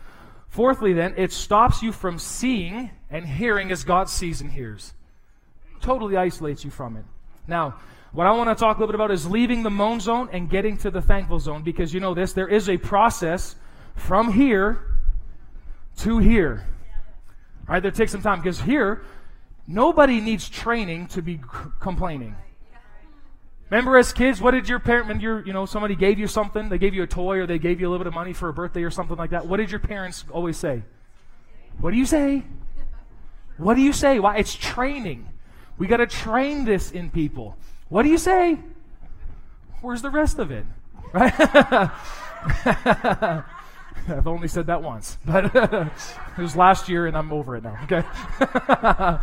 Fourthly, 0.49 0.93
then, 0.93 1.15
it 1.17 1.33
stops 1.33 1.83
you 1.83 1.91
from 1.91 2.19
seeing 2.19 2.91
and 3.11 3.27
hearing 3.27 3.73
as 3.73 3.83
God 3.83 4.09
sees 4.09 4.41
and 4.41 4.53
hears. 4.53 4.93
Totally 5.81 6.17
isolates 6.17 6.65
you 6.65 6.71
from 6.71 6.97
it. 6.97 7.05
Now, 7.49 7.77
what 8.13 8.29
I 8.29 8.31
want 8.31 8.49
to 8.51 8.55
talk 8.55 8.77
a 8.77 8.81
little 8.81 8.93
bit 8.93 8.95
about 8.95 9.11
is 9.11 9.29
leaving 9.29 9.65
the 9.65 9.71
moan 9.71 9.99
zone 9.99 10.29
and 10.33 10.49
getting 10.49 10.77
to 10.79 10.91
the 10.91 11.03
thankful 11.03 11.41
zone 11.41 11.63
because 11.65 11.93
you 11.93 11.99
know 11.99 12.15
this, 12.15 12.33
there 12.33 12.47
is 12.47 12.69
a 12.69 12.77
process 12.77 13.57
from 13.97 14.33
here 14.33 14.79
to 15.99 16.19
here. 16.19 16.65
Right? 17.67 17.83
That 17.83 17.95
takes 17.95 18.13
some 18.13 18.23
time 18.23 18.41
because 18.41 18.61
here, 18.61 19.03
nobody 19.67 20.21
needs 20.21 20.49
training 20.49 21.09
to 21.09 21.23
be 21.23 21.37
c- 21.39 21.43
complaining. 21.81 22.37
Remember 23.71 23.97
as 23.97 24.13
kids, 24.13 24.41
what 24.41 24.51
did 24.51 24.69
your 24.69 24.79
parent, 24.79 25.09
when 25.09 25.21
you 25.21 25.43
you 25.45 25.53
know, 25.53 25.67
somebody 25.67 25.97
gave 25.97 26.19
you 26.19 26.27
something, 26.27 26.69
they 26.69 26.79
gave 26.79 26.95
you 26.95 27.03
a 27.03 27.07
toy 27.07 27.39
or 27.39 27.47
they 27.47 27.59
gave 27.59 27.81
you 27.81 27.89
a 27.89 27.91
little 27.91 28.05
bit 28.05 28.07
of 28.07 28.15
money 28.15 28.33
for 28.33 28.49
a 28.49 28.53
birthday 28.53 28.83
or 28.83 28.91
something 28.91 29.17
like 29.17 29.31
that, 29.31 29.47
what 29.47 29.57
did 29.57 29.71
your 29.71 29.81
parents 29.81 30.25
always 30.31 30.57
say? 30.57 30.83
What 31.81 31.91
do 31.91 31.97
you 31.97 32.07
say? 32.07 32.45
What 33.57 33.75
do 33.75 33.81
you 33.81 33.93
say? 33.93 34.21
Why? 34.21 34.37
It's 34.37 34.55
training. 34.55 35.29
We 35.79 35.87
got 35.87 35.97
to 35.97 36.07
train 36.07 36.65
this 36.65 36.93
in 36.93 37.11
people. 37.11 37.57
What 37.89 38.03
do 38.03 38.11
you 38.11 38.19
say? 38.19 38.59
Where's 39.81 40.03
the 40.03 40.11
rest 40.11 40.39
of 40.39 40.51
it? 40.51 40.67
Right? 41.15 41.33
I've 44.09 44.27
only 44.27 44.49
said 44.49 44.67
that 44.67 44.83
once, 44.83 45.19
but 45.25 45.55
it 45.55 45.91
was 46.39 46.57
last 46.57 46.89
year 46.89 47.07
and 47.07 47.17
I'm 47.17 47.33
over 47.33 47.57
it 47.57 47.65
now, 47.65 47.79
okay? 47.85 48.07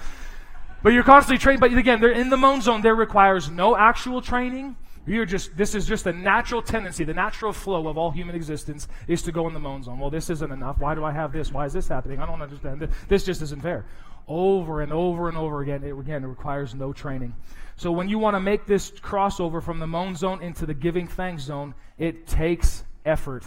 but 0.84 0.94
you're 0.94 1.04
constantly 1.04 1.38
trained, 1.38 1.60
but 1.60 1.74
again, 1.74 2.02
they're 2.02 2.12
in 2.12 2.30
the 2.30 2.38
moan 2.38 2.62
zone. 2.62 2.82
There 2.82 2.96
requires 2.96 3.50
no 3.50 3.76
actual 3.76 4.22
training. 4.22 4.76
You're 5.06 5.26
just, 5.26 5.58
this 5.58 5.74
is 5.74 5.88
just 5.88 6.06
a 6.06 6.14
natural 6.14 6.62
tendency, 6.62 7.04
the 7.04 7.14
natural 7.14 7.54
flow 7.54 7.88
of 7.88 7.98
all 7.98 8.12
human 8.12 8.36
existence 8.36 8.88
is 9.08 9.24
to 9.24 9.32
go 9.32 9.48
in 9.48 9.54
the 9.54 9.60
moan 9.60 9.84
zone. 9.84 10.00
Well, 10.00 10.12
this 10.12 10.30
isn't 10.30 10.52
enough. 10.52 10.80
Why 10.80 10.94
do 10.94 11.04
I 11.04 11.12
have 11.12 11.34
this? 11.34 11.52
Why 11.52 11.66
is 11.66 11.74
this 11.74 11.88
happening? 11.88 12.20
I 12.20 12.26
don't 12.28 12.42
understand. 12.42 12.88
This 13.08 13.26
just 13.26 13.42
isn't 13.42 13.62
fair. 13.62 13.86
Over 14.28 14.82
and 14.82 14.94
over 14.94 15.28
and 15.28 15.38
over 15.38 15.62
again, 15.62 15.84
it, 15.84 15.98
again, 15.98 16.24
it 16.24 16.28
requires 16.28 16.76
no 16.76 16.94
training. 16.94 17.36
So 17.78 17.92
when 17.92 18.10
you 18.10 18.20
want 18.20 18.36
to 18.36 18.40
make 18.40 18.68
this 18.68 18.92
crossover 18.92 19.62
from 19.62 19.80
the 19.80 19.88
moan 19.88 20.16
zone 20.16 20.42
into 20.44 20.68
the 20.68 20.76
giving 20.76 21.08
thanks 21.08 21.44
zone, 21.44 21.74
it 21.98 22.28
takes 22.28 22.84
effort. 23.04 23.44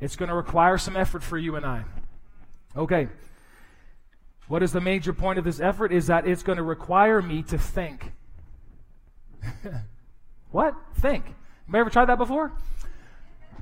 It's 0.00 0.16
going 0.16 0.28
to 0.28 0.34
require 0.34 0.78
some 0.78 0.96
effort 0.96 1.22
for 1.22 1.38
you 1.38 1.56
and 1.56 1.66
I. 1.66 1.84
Okay. 2.76 3.08
What 4.46 4.62
is 4.62 4.72
the 4.72 4.80
major 4.80 5.12
point 5.12 5.38
of 5.38 5.44
this 5.44 5.60
effort? 5.60 5.92
Is 5.92 6.06
that 6.06 6.26
it's 6.26 6.42
going 6.42 6.56
to 6.56 6.62
require 6.62 7.20
me 7.20 7.42
to 7.44 7.58
think. 7.58 8.12
what? 10.50 10.74
Think. 10.94 11.24
You 11.70 11.78
ever 11.78 11.90
tried 11.90 12.06
that 12.06 12.18
before? 12.18 12.52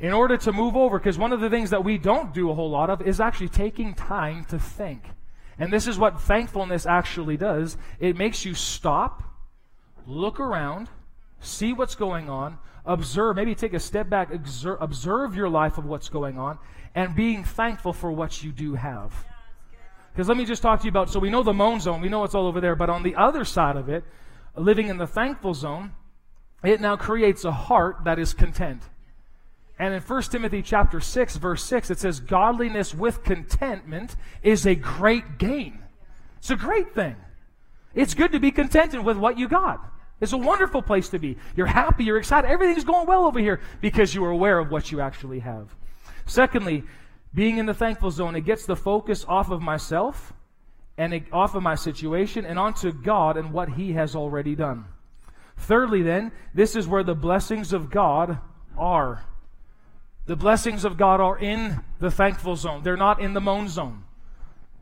In 0.00 0.12
order 0.12 0.36
to 0.36 0.52
move 0.52 0.76
over, 0.76 0.98
because 0.98 1.18
one 1.18 1.32
of 1.32 1.40
the 1.40 1.48
things 1.48 1.70
that 1.70 1.82
we 1.82 1.98
don't 1.98 2.34
do 2.34 2.50
a 2.50 2.54
whole 2.54 2.70
lot 2.70 2.90
of 2.90 3.00
is 3.02 3.20
actually 3.20 3.48
taking 3.48 3.94
time 3.94 4.44
to 4.46 4.58
think. 4.58 5.02
And 5.58 5.72
this 5.72 5.86
is 5.86 5.98
what 5.98 6.20
thankfulness 6.20 6.84
actually 6.86 7.38
does 7.38 7.78
it 7.98 8.16
makes 8.16 8.44
you 8.44 8.54
stop, 8.54 9.22
look 10.06 10.38
around, 10.38 10.90
see 11.40 11.72
what's 11.72 11.94
going 11.94 12.28
on, 12.28 12.58
observe, 12.86 13.36
maybe 13.36 13.54
take 13.54 13.74
a 13.74 13.80
step 13.80 14.08
back, 14.08 14.32
observe, 14.32 14.78
observe 14.80 15.34
your 15.34 15.48
life 15.48 15.78
of 15.78 15.84
what's 15.84 16.08
going 16.08 16.38
on, 16.38 16.58
and 16.94 17.14
being 17.14 17.44
thankful 17.44 17.92
for 17.92 18.10
what 18.10 18.42
you 18.42 18.52
do 18.52 18.74
have. 18.74 19.12
Because 20.12 20.28
let 20.28 20.38
me 20.38 20.46
just 20.46 20.62
talk 20.62 20.80
to 20.80 20.84
you 20.84 20.90
about 20.90 21.10
so 21.10 21.18
we 21.18 21.28
know 21.28 21.42
the 21.42 21.52
moan 21.52 21.80
zone, 21.80 22.00
we 22.00 22.08
know 22.08 22.24
it's 22.24 22.34
all 22.34 22.46
over 22.46 22.60
there, 22.60 22.74
but 22.74 22.88
on 22.88 23.02
the 23.02 23.16
other 23.16 23.44
side 23.44 23.76
of 23.76 23.88
it, 23.88 24.04
living 24.56 24.88
in 24.88 24.96
the 24.96 25.06
thankful 25.06 25.52
zone, 25.52 25.92
it 26.64 26.80
now 26.80 26.96
creates 26.96 27.44
a 27.44 27.52
heart 27.52 28.04
that 28.04 28.18
is 28.18 28.32
content. 28.32 28.82
And 29.78 29.92
in 29.92 30.00
1 30.00 30.22
Timothy 30.22 30.62
chapter 30.62 31.00
6 31.00 31.36
verse 31.36 31.62
6 31.64 31.90
it 31.90 31.98
says 31.98 32.20
godliness 32.20 32.94
with 32.94 33.22
contentment 33.22 34.16
is 34.42 34.66
a 34.66 34.74
great 34.74 35.38
gain. 35.38 35.80
It's 36.38 36.50
a 36.50 36.56
great 36.56 36.94
thing. 36.94 37.16
It's 37.94 38.14
good 38.14 38.32
to 38.32 38.40
be 38.40 38.50
contented 38.50 39.04
with 39.04 39.18
what 39.18 39.38
you 39.38 39.48
got. 39.48 39.86
It's 40.20 40.32
a 40.32 40.38
wonderful 40.38 40.82
place 40.82 41.10
to 41.10 41.18
be. 41.18 41.36
You're 41.56 41.66
happy, 41.66 42.04
you're 42.04 42.16
excited, 42.16 42.50
everything's 42.50 42.84
going 42.84 43.06
well 43.06 43.26
over 43.26 43.38
here 43.38 43.60
because 43.80 44.14
you 44.14 44.24
are 44.24 44.30
aware 44.30 44.58
of 44.58 44.70
what 44.70 44.90
you 44.90 45.00
actually 45.00 45.40
have. 45.40 45.74
Secondly, 46.24 46.84
being 47.34 47.58
in 47.58 47.66
the 47.66 47.74
thankful 47.74 48.10
zone, 48.10 48.34
it 48.34 48.42
gets 48.42 48.64
the 48.64 48.76
focus 48.76 49.24
off 49.28 49.50
of 49.50 49.60
myself 49.60 50.32
and 50.96 51.12
it, 51.12 51.24
off 51.32 51.54
of 51.54 51.62
my 51.62 51.74
situation 51.74 52.46
and 52.46 52.58
onto 52.58 52.92
God 52.92 53.36
and 53.36 53.52
what 53.52 53.68
He 53.70 53.92
has 53.92 54.16
already 54.16 54.54
done. 54.54 54.86
Thirdly, 55.58 56.02
then, 56.02 56.32
this 56.54 56.76
is 56.76 56.86
where 56.86 57.04
the 57.04 57.14
blessings 57.14 57.72
of 57.72 57.90
God 57.90 58.38
are. 58.76 59.24
The 60.24 60.36
blessings 60.36 60.84
of 60.84 60.96
God 60.96 61.20
are 61.20 61.38
in 61.38 61.80
the 61.98 62.10
thankful 62.10 62.56
zone, 62.56 62.82
they're 62.82 62.96
not 62.96 63.20
in 63.20 63.34
the 63.34 63.40
moan 63.40 63.68
zone. 63.68 64.02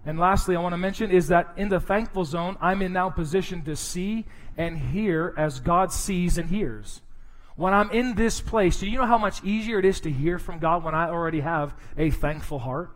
And 0.06 0.18
lastly, 0.18 0.54
I 0.54 0.60
want 0.60 0.74
to 0.74 0.78
mention 0.78 1.10
is 1.10 1.28
that 1.28 1.54
in 1.56 1.70
the 1.70 1.80
thankful 1.80 2.24
zone, 2.24 2.58
I'm 2.60 2.82
in 2.82 2.92
now 2.92 3.08
position 3.08 3.62
to 3.64 3.74
see 3.74 4.26
and 4.56 4.78
hear 4.78 5.34
as 5.36 5.60
God 5.60 5.92
sees 5.92 6.38
and 6.38 6.48
hears. 6.48 7.00
When 7.56 7.72
I'm 7.72 7.90
in 7.90 8.14
this 8.14 8.40
place, 8.40 8.80
do 8.80 8.88
you 8.88 8.98
know 8.98 9.06
how 9.06 9.18
much 9.18 9.42
easier 9.44 9.78
it 9.78 9.84
is 9.84 10.00
to 10.00 10.10
hear 10.10 10.38
from 10.38 10.58
God 10.58 10.82
when 10.82 10.94
I 10.94 11.08
already 11.08 11.40
have 11.40 11.74
a 11.96 12.10
thankful 12.10 12.58
heart? 12.58 12.90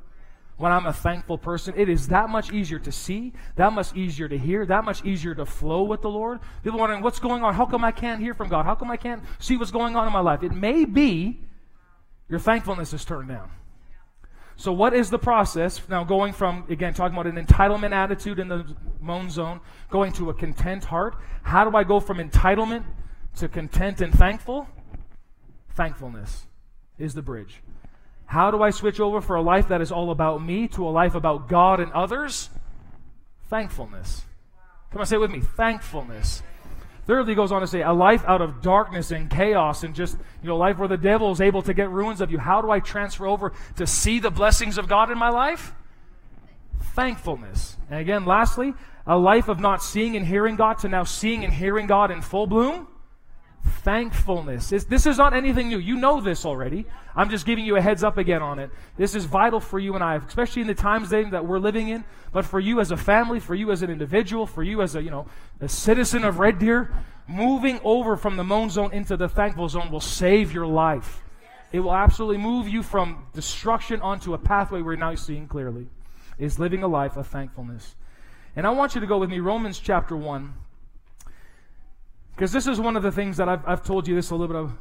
When 0.57 0.73
I'm 0.73 0.87
a 0.87 0.93
thankful 0.93 1.39
person, 1.39 1.75
it 1.77 1.89
is 1.89 2.09
that 2.09 2.29
much 2.29 2.53
easier 2.53 2.81
to 2.81 2.91
see, 2.91 3.33
that 3.55 3.73
much 3.73 3.95
easier 3.95 4.29
to 4.29 4.37
hear, 4.37 4.67
that 4.67 4.85
much 4.85 5.05
easier 5.05 5.33
to 5.37 5.47
flow 5.47 5.85
with 5.85 6.03
the 6.03 6.11
Lord. 6.11 6.41
People 6.65 6.81
wondering, 6.81 7.01
what's 7.01 7.21
going 7.21 7.45
on? 7.45 7.55
How 7.55 7.65
come 7.65 7.85
I 7.85 7.93
can't 7.93 8.21
hear 8.21 8.35
from 8.35 8.49
God? 8.49 8.65
How 8.65 8.75
come 8.75 8.91
I 8.91 8.97
can't 8.97 9.23
see 9.39 9.57
what's 9.57 9.71
going 9.71 9.95
on 9.95 10.09
in 10.09 10.13
my 10.13 10.19
life? 10.19 10.43
It 10.43 10.53
may 10.53 10.85
be 10.85 11.41
your 12.29 12.41
thankfulness 12.41 12.93
is 12.93 13.05
turned 13.05 13.29
down. 13.29 13.51
So, 14.59 14.73
what 14.73 14.93
is 14.93 15.09
the 15.09 15.21
process? 15.21 15.81
Now, 15.89 16.03
going 16.03 16.33
from, 16.33 16.65
again, 16.69 16.93
talking 16.93 17.17
about 17.17 17.33
an 17.33 17.47
entitlement 17.47 17.93
attitude 17.93 18.41
in 18.41 18.49
the 18.49 18.67
moan 19.01 19.31
zone, 19.31 19.61
going 19.89 20.13
to 20.15 20.31
a 20.31 20.35
content 20.35 20.83
heart. 20.83 21.15
How 21.45 21.69
do 21.69 21.77
I 21.77 21.85
go 21.85 22.01
from 22.01 22.19
entitlement 22.19 22.83
to 23.37 23.49
content 23.49 24.01
and 24.01 24.13
thankful? 24.13 24.69
Thankfulness 25.75 26.47
is 26.99 27.15
the 27.15 27.23
bridge. 27.23 27.63
How 28.27 28.51
do 28.51 28.61
I 28.61 28.71
switch 28.71 28.99
over 28.99 29.21
for 29.21 29.37
a 29.37 29.43
life 29.43 29.69
that 29.69 29.81
is 29.81 29.93
all 29.93 30.11
about 30.11 30.45
me 30.45 30.67
to 30.69 30.89
a 30.89 30.91
life 30.91 31.15
about 31.15 31.49
God 31.49 31.79
and 31.79 31.93
others? 31.93 32.51
Thankfulness. 33.49 34.25
Come 34.91 35.01
on, 35.01 35.07
say 35.07 35.17
it 35.17 35.21
with 35.21 35.31
me. 35.31 35.41
Thankfulness. 35.41 36.43
Thirdly, 37.09 37.33
he 37.33 37.37
goes 37.37 37.53
on 37.53 37.63
to 37.63 37.67
say, 37.67 37.81
a 37.81 37.91
life 37.91 38.23
out 38.27 38.43
of 38.43 38.61
darkness 38.61 39.13
and 39.13 39.31
chaos 39.31 39.83
and 39.83 39.95
just, 39.95 40.19
you 40.43 40.49
know, 40.49 40.59
life 40.59 40.77
where 40.77 40.89
the 40.89 40.99
devil 40.99 41.33
is 41.33 41.41
able 41.41 41.63
to 41.63 41.73
get 41.73 41.89
ruins 41.89 42.21
of 42.21 42.31
you. 42.31 42.37
How 42.37 42.61
do 42.61 42.71
I 42.71 42.81
transfer 42.81 43.27
over 43.27 43.55
to 43.77 43.87
see 43.87 44.19
the 44.19 44.31
blessings 44.31 44.77
of 44.77 44.89
God 44.89 45.11
in 45.11 45.17
my 45.17 45.31
life? 45.31 45.73
Thankfulness. 46.95 47.79
And 47.91 47.99
again, 47.99 48.27
lastly, 48.27 48.75
a 49.07 49.17
life 49.17 49.49
of 49.49 49.59
not 49.59 49.83
seeing 49.83 50.17
and 50.17 50.27
hearing 50.27 50.57
God 50.57 50.81
to 50.81 50.89
now 50.91 51.05
seeing 51.05 51.45
and 51.45 51.55
hearing 51.55 51.87
God 51.87 52.11
in 52.11 52.21
full 52.21 52.47
bloom 52.47 52.87
thankfulness. 53.65 54.71
This 54.71 55.07
is 55.07 55.19
not 55.19 55.35
anything 55.35 55.69
new. 55.69 55.79
You 55.79 55.97
know 55.97 56.21
this 56.21 56.45
already. 56.45 56.87
I'm 57.15 57.31
just 57.31 57.47
giving 57.47 57.65
you 57.65 57.77
a 57.77 57.81
heads 57.81 58.05
up 58.05 58.19
again 58.19 58.43
on 58.43 58.59
it. 58.59 58.71
This 58.97 59.15
is 59.15 59.25
vital 59.25 59.61
for 59.61 59.79
you 59.79 59.95
and 59.95 60.05
I, 60.05 60.17
especially 60.17 60.63
in 60.63 60.69
the 60.69 60.75
times 60.75 61.11
that 61.11 61.47
we're 61.47 61.59
living 61.59 61.89
in, 61.89 62.05
but 62.33 62.45
for 62.45 62.61
you 62.61 62.81
as 62.81 62.91
a 62.91 62.97
family, 62.97 63.41
for 63.41 63.55
you 63.55 63.71
as 63.73 63.83
an 63.83 63.91
individual, 63.91 64.47
for 64.47 64.63
you 64.63 64.83
as 64.83 64.95
a, 64.95 65.03
you 65.03 65.11
know, 65.11 65.27
a 65.61 65.69
citizen 65.69 66.25
of 66.25 66.39
Red 66.39 66.59
Deer, 66.59 66.93
moving 67.27 67.81
over 67.85 68.17
from 68.17 68.37
the 68.37 68.45
moan 68.45 68.71
zone 68.71 68.93
into 68.93 69.17
the 69.17 69.29
thankful 69.29 69.69
zone 69.69 69.91
will 69.91 70.01
save 70.01 70.53
your 70.53 70.67
life. 70.67 71.23
It 71.73 71.81
will 71.81 71.95
absolutely 71.95 72.39
move 72.39 72.69
you 72.69 72.83
from 72.83 73.27
destruction 73.35 74.01
onto 74.01 74.33
a 74.33 74.39
pathway 74.39 74.81
we're 74.81 74.97
now 74.97 75.15
seeing 75.15 75.47
clearly. 75.47 75.89
Is 76.39 76.59
living 76.59 76.85
a 76.85 76.89
life 76.89 77.17
of 77.17 77.27
thankfulness. 77.27 77.97
And 78.55 78.67
I 78.67 78.71
want 78.71 78.95
you 78.95 79.01
to 79.01 79.07
go 79.07 79.19
with 79.19 79.29
me, 79.29 79.41
Romans 79.41 79.79
chapter 79.81 80.17
1. 80.17 80.55
Because 82.39 82.53
this 82.53 82.69
is 82.69 82.79
one 82.79 82.97
of 82.97 83.03
the 83.03 83.11
things 83.11 83.39
that 83.39 83.49
I've, 83.49 83.67
I've 83.67 83.85
told 83.85 84.07
you 84.07 84.15
this 84.15 84.31
a 84.31 84.37
little 84.37 84.47
bit 84.47 84.63
of, 84.63 84.73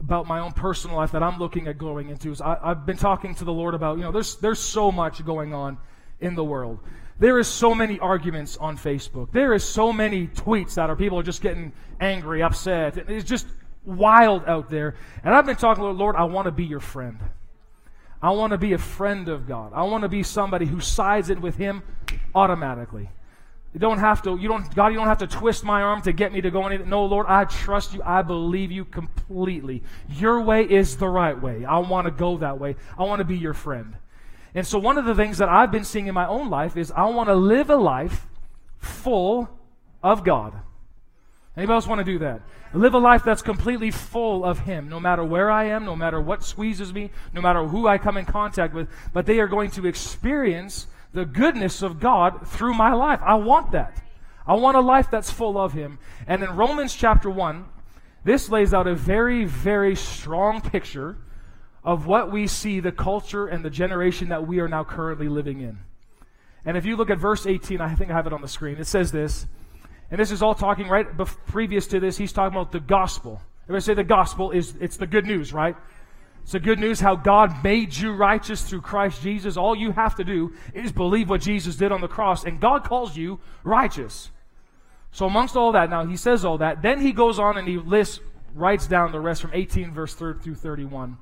about 0.00 0.26
my 0.26 0.40
own 0.40 0.50
personal 0.50 0.96
life 0.96 1.12
that 1.12 1.22
I'm 1.22 1.38
looking 1.38 1.68
at 1.68 1.78
going 1.78 2.08
into. 2.08 2.32
Is 2.32 2.40
I, 2.40 2.58
I've 2.60 2.84
been 2.84 2.96
talking 2.96 3.32
to 3.36 3.44
the 3.44 3.52
Lord 3.52 3.74
about, 3.74 3.96
you 3.96 4.02
know, 4.02 4.10
there's, 4.10 4.34
there's 4.38 4.58
so 4.58 4.90
much 4.90 5.24
going 5.24 5.54
on 5.54 5.78
in 6.20 6.34
the 6.34 6.42
world. 6.42 6.80
There 7.20 7.38
is 7.38 7.46
so 7.46 7.76
many 7.76 8.00
arguments 8.00 8.56
on 8.56 8.76
Facebook. 8.76 9.30
There 9.30 9.54
is 9.54 9.62
so 9.62 9.92
many 9.92 10.26
tweets 10.26 10.74
that 10.74 10.90
are 10.90 10.96
people 10.96 11.20
are 11.20 11.22
just 11.22 11.42
getting 11.42 11.72
angry, 12.00 12.42
upset. 12.42 12.98
It's 13.08 13.24
just 13.24 13.46
wild 13.84 14.44
out 14.48 14.68
there. 14.68 14.96
And 15.22 15.32
I've 15.32 15.46
been 15.46 15.54
talking 15.54 15.84
to 15.84 15.86
the 15.86 15.94
Lord, 15.94 16.16
I 16.16 16.24
want 16.24 16.46
to 16.46 16.50
be 16.50 16.64
your 16.64 16.80
friend. 16.80 17.20
I 18.20 18.30
want 18.30 18.50
to 18.50 18.58
be 18.58 18.72
a 18.72 18.78
friend 18.78 19.28
of 19.28 19.46
God. 19.46 19.70
I 19.72 19.84
want 19.84 20.02
to 20.02 20.08
be 20.08 20.24
somebody 20.24 20.66
who 20.66 20.80
sides 20.80 21.30
in 21.30 21.40
with 21.40 21.54
Him 21.54 21.84
automatically. 22.34 23.10
You 23.76 23.80
don't 23.80 23.98
have 23.98 24.22
to, 24.22 24.38
you 24.38 24.48
don't, 24.48 24.74
God, 24.74 24.86
you 24.86 24.94
don't 24.94 25.06
have 25.06 25.18
to 25.18 25.26
twist 25.26 25.62
my 25.62 25.82
arm 25.82 26.00
to 26.00 26.12
get 26.14 26.32
me 26.32 26.40
to 26.40 26.50
go 26.50 26.66
anything. 26.66 26.88
No, 26.88 27.04
Lord, 27.04 27.26
I 27.28 27.44
trust 27.44 27.92
you. 27.92 28.00
I 28.02 28.22
believe 28.22 28.72
you 28.72 28.86
completely. 28.86 29.82
Your 30.08 30.40
way 30.40 30.62
is 30.62 30.96
the 30.96 31.10
right 31.10 31.38
way. 31.38 31.66
I 31.66 31.76
want 31.80 32.06
to 32.06 32.10
go 32.10 32.38
that 32.38 32.58
way. 32.58 32.76
I 32.98 33.02
want 33.02 33.18
to 33.18 33.26
be 33.26 33.36
your 33.36 33.52
friend. 33.52 33.98
And 34.54 34.66
so 34.66 34.78
one 34.78 34.96
of 34.96 35.04
the 35.04 35.14
things 35.14 35.36
that 35.36 35.50
I've 35.50 35.70
been 35.70 35.84
seeing 35.84 36.06
in 36.06 36.14
my 36.14 36.26
own 36.26 36.48
life 36.48 36.78
is 36.78 36.90
I 36.90 37.04
want 37.04 37.28
to 37.28 37.34
live 37.34 37.68
a 37.68 37.76
life 37.76 38.26
full 38.78 39.50
of 40.02 40.24
God. 40.24 40.54
Anybody 41.54 41.74
else 41.74 41.86
want 41.86 41.98
to 41.98 42.04
do 42.10 42.20
that? 42.20 42.40
Live 42.72 42.94
a 42.94 42.98
life 42.98 43.24
that's 43.24 43.42
completely 43.42 43.90
full 43.90 44.42
of 44.42 44.60
Him, 44.60 44.88
no 44.88 45.00
matter 45.00 45.22
where 45.22 45.50
I 45.50 45.64
am, 45.64 45.84
no 45.84 45.94
matter 45.94 46.18
what 46.18 46.42
squeezes 46.42 46.94
me, 46.94 47.10
no 47.34 47.42
matter 47.42 47.66
who 47.66 47.86
I 47.86 47.98
come 47.98 48.16
in 48.16 48.24
contact 48.24 48.72
with, 48.72 48.88
but 49.12 49.26
they 49.26 49.38
are 49.38 49.46
going 49.46 49.70
to 49.72 49.86
experience 49.86 50.86
the 51.12 51.24
goodness 51.24 51.82
of 51.82 52.00
God 52.00 52.46
through 52.46 52.74
my 52.74 52.92
life. 52.92 53.20
I 53.22 53.34
want 53.34 53.72
that. 53.72 54.02
I 54.46 54.54
want 54.54 54.76
a 54.76 54.80
life 54.80 55.10
that's 55.10 55.30
full 55.30 55.58
of 55.58 55.72
Him. 55.72 55.98
And 56.26 56.42
in 56.42 56.56
Romans 56.56 56.94
chapter 56.94 57.28
1, 57.28 57.64
this 58.24 58.48
lays 58.48 58.74
out 58.74 58.86
a 58.86 58.94
very, 58.94 59.44
very 59.44 59.96
strong 59.96 60.60
picture 60.60 61.16
of 61.84 62.06
what 62.06 62.32
we 62.32 62.46
see 62.46 62.80
the 62.80 62.92
culture 62.92 63.46
and 63.46 63.64
the 63.64 63.70
generation 63.70 64.28
that 64.28 64.46
we 64.46 64.58
are 64.58 64.68
now 64.68 64.84
currently 64.84 65.28
living 65.28 65.60
in. 65.60 65.78
And 66.64 66.76
if 66.76 66.84
you 66.84 66.96
look 66.96 67.10
at 67.10 67.18
verse 67.18 67.46
18, 67.46 67.80
I 67.80 67.94
think 67.94 68.10
I 68.10 68.14
have 68.14 68.26
it 68.26 68.32
on 68.32 68.42
the 68.42 68.48
screen. 68.48 68.76
It 68.78 68.88
says 68.88 69.12
this, 69.12 69.46
and 70.10 70.20
this 70.20 70.32
is 70.32 70.42
all 70.42 70.54
talking 70.54 70.88
right 70.88 71.06
previous 71.46 71.86
to 71.88 72.00
this. 72.00 72.16
He's 72.16 72.32
talking 72.32 72.56
about 72.56 72.72
the 72.72 72.80
gospel. 72.80 73.40
Everybody 73.64 73.84
say 73.84 73.94
the 73.94 74.04
gospel 74.04 74.50
is 74.50 74.74
it's 74.80 74.96
the 74.96 75.06
good 75.06 75.26
news, 75.26 75.52
right? 75.52 75.76
It's 76.46 76.52
the 76.52 76.60
good 76.60 76.78
news 76.78 77.00
how 77.00 77.16
God 77.16 77.64
made 77.64 77.92
you 77.92 78.12
righteous 78.12 78.62
through 78.62 78.82
Christ 78.82 79.20
Jesus. 79.20 79.56
All 79.56 79.74
you 79.74 79.90
have 79.90 80.14
to 80.14 80.22
do 80.22 80.52
is 80.74 80.92
believe 80.92 81.28
what 81.28 81.40
Jesus 81.40 81.74
did 81.74 81.90
on 81.90 82.00
the 82.00 82.06
cross, 82.06 82.44
and 82.44 82.60
God 82.60 82.84
calls 82.84 83.16
you 83.16 83.40
righteous. 83.64 84.30
So, 85.10 85.26
amongst 85.26 85.56
all 85.56 85.72
that, 85.72 85.90
now 85.90 86.06
he 86.06 86.16
says 86.16 86.44
all 86.44 86.58
that. 86.58 86.82
Then 86.82 87.00
he 87.00 87.10
goes 87.10 87.40
on 87.40 87.56
and 87.56 87.66
he 87.66 87.78
lists, 87.78 88.20
writes 88.54 88.86
down 88.86 89.10
the 89.10 89.18
rest 89.18 89.42
from 89.42 89.50
18 89.54 89.90
verse 89.90 90.14
3 90.14 90.34
through 90.40 90.54
31. 90.54 91.18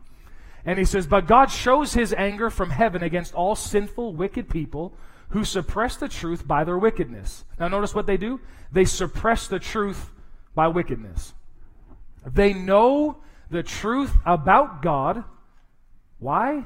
And 0.66 0.78
he 0.78 0.84
says, 0.84 1.06
But 1.06 1.26
God 1.26 1.50
shows 1.50 1.94
his 1.94 2.12
anger 2.12 2.50
from 2.50 2.68
heaven 2.68 3.02
against 3.02 3.32
all 3.32 3.56
sinful, 3.56 4.12
wicked 4.12 4.50
people 4.50 4.92
who 5.30 5.42
suppress 5.42 5.96
the 5.96 6.08
truth 6.08 6.46
by 6.46 6.64
their 6.64 6.76
wickedness. 6.76 7.46
Now, 7.58 7.68
notice 7.68 7.94
what 7.94 8.06
they 8.06 8.18
do? 8.18 8.42
They 8.72 8.84
suppress 8.84 9.48
the 9.48 9.58
truth 9.58 10.10
by 10.54 10.68
wickedness. 10.68 11.32
They 12.26 12.52
know 12.52 13.22
the 13.54 13.62
truth 13.62 14.12
about 14.26 14.82
God. 14.82 15.22
Why? 16.18 16.64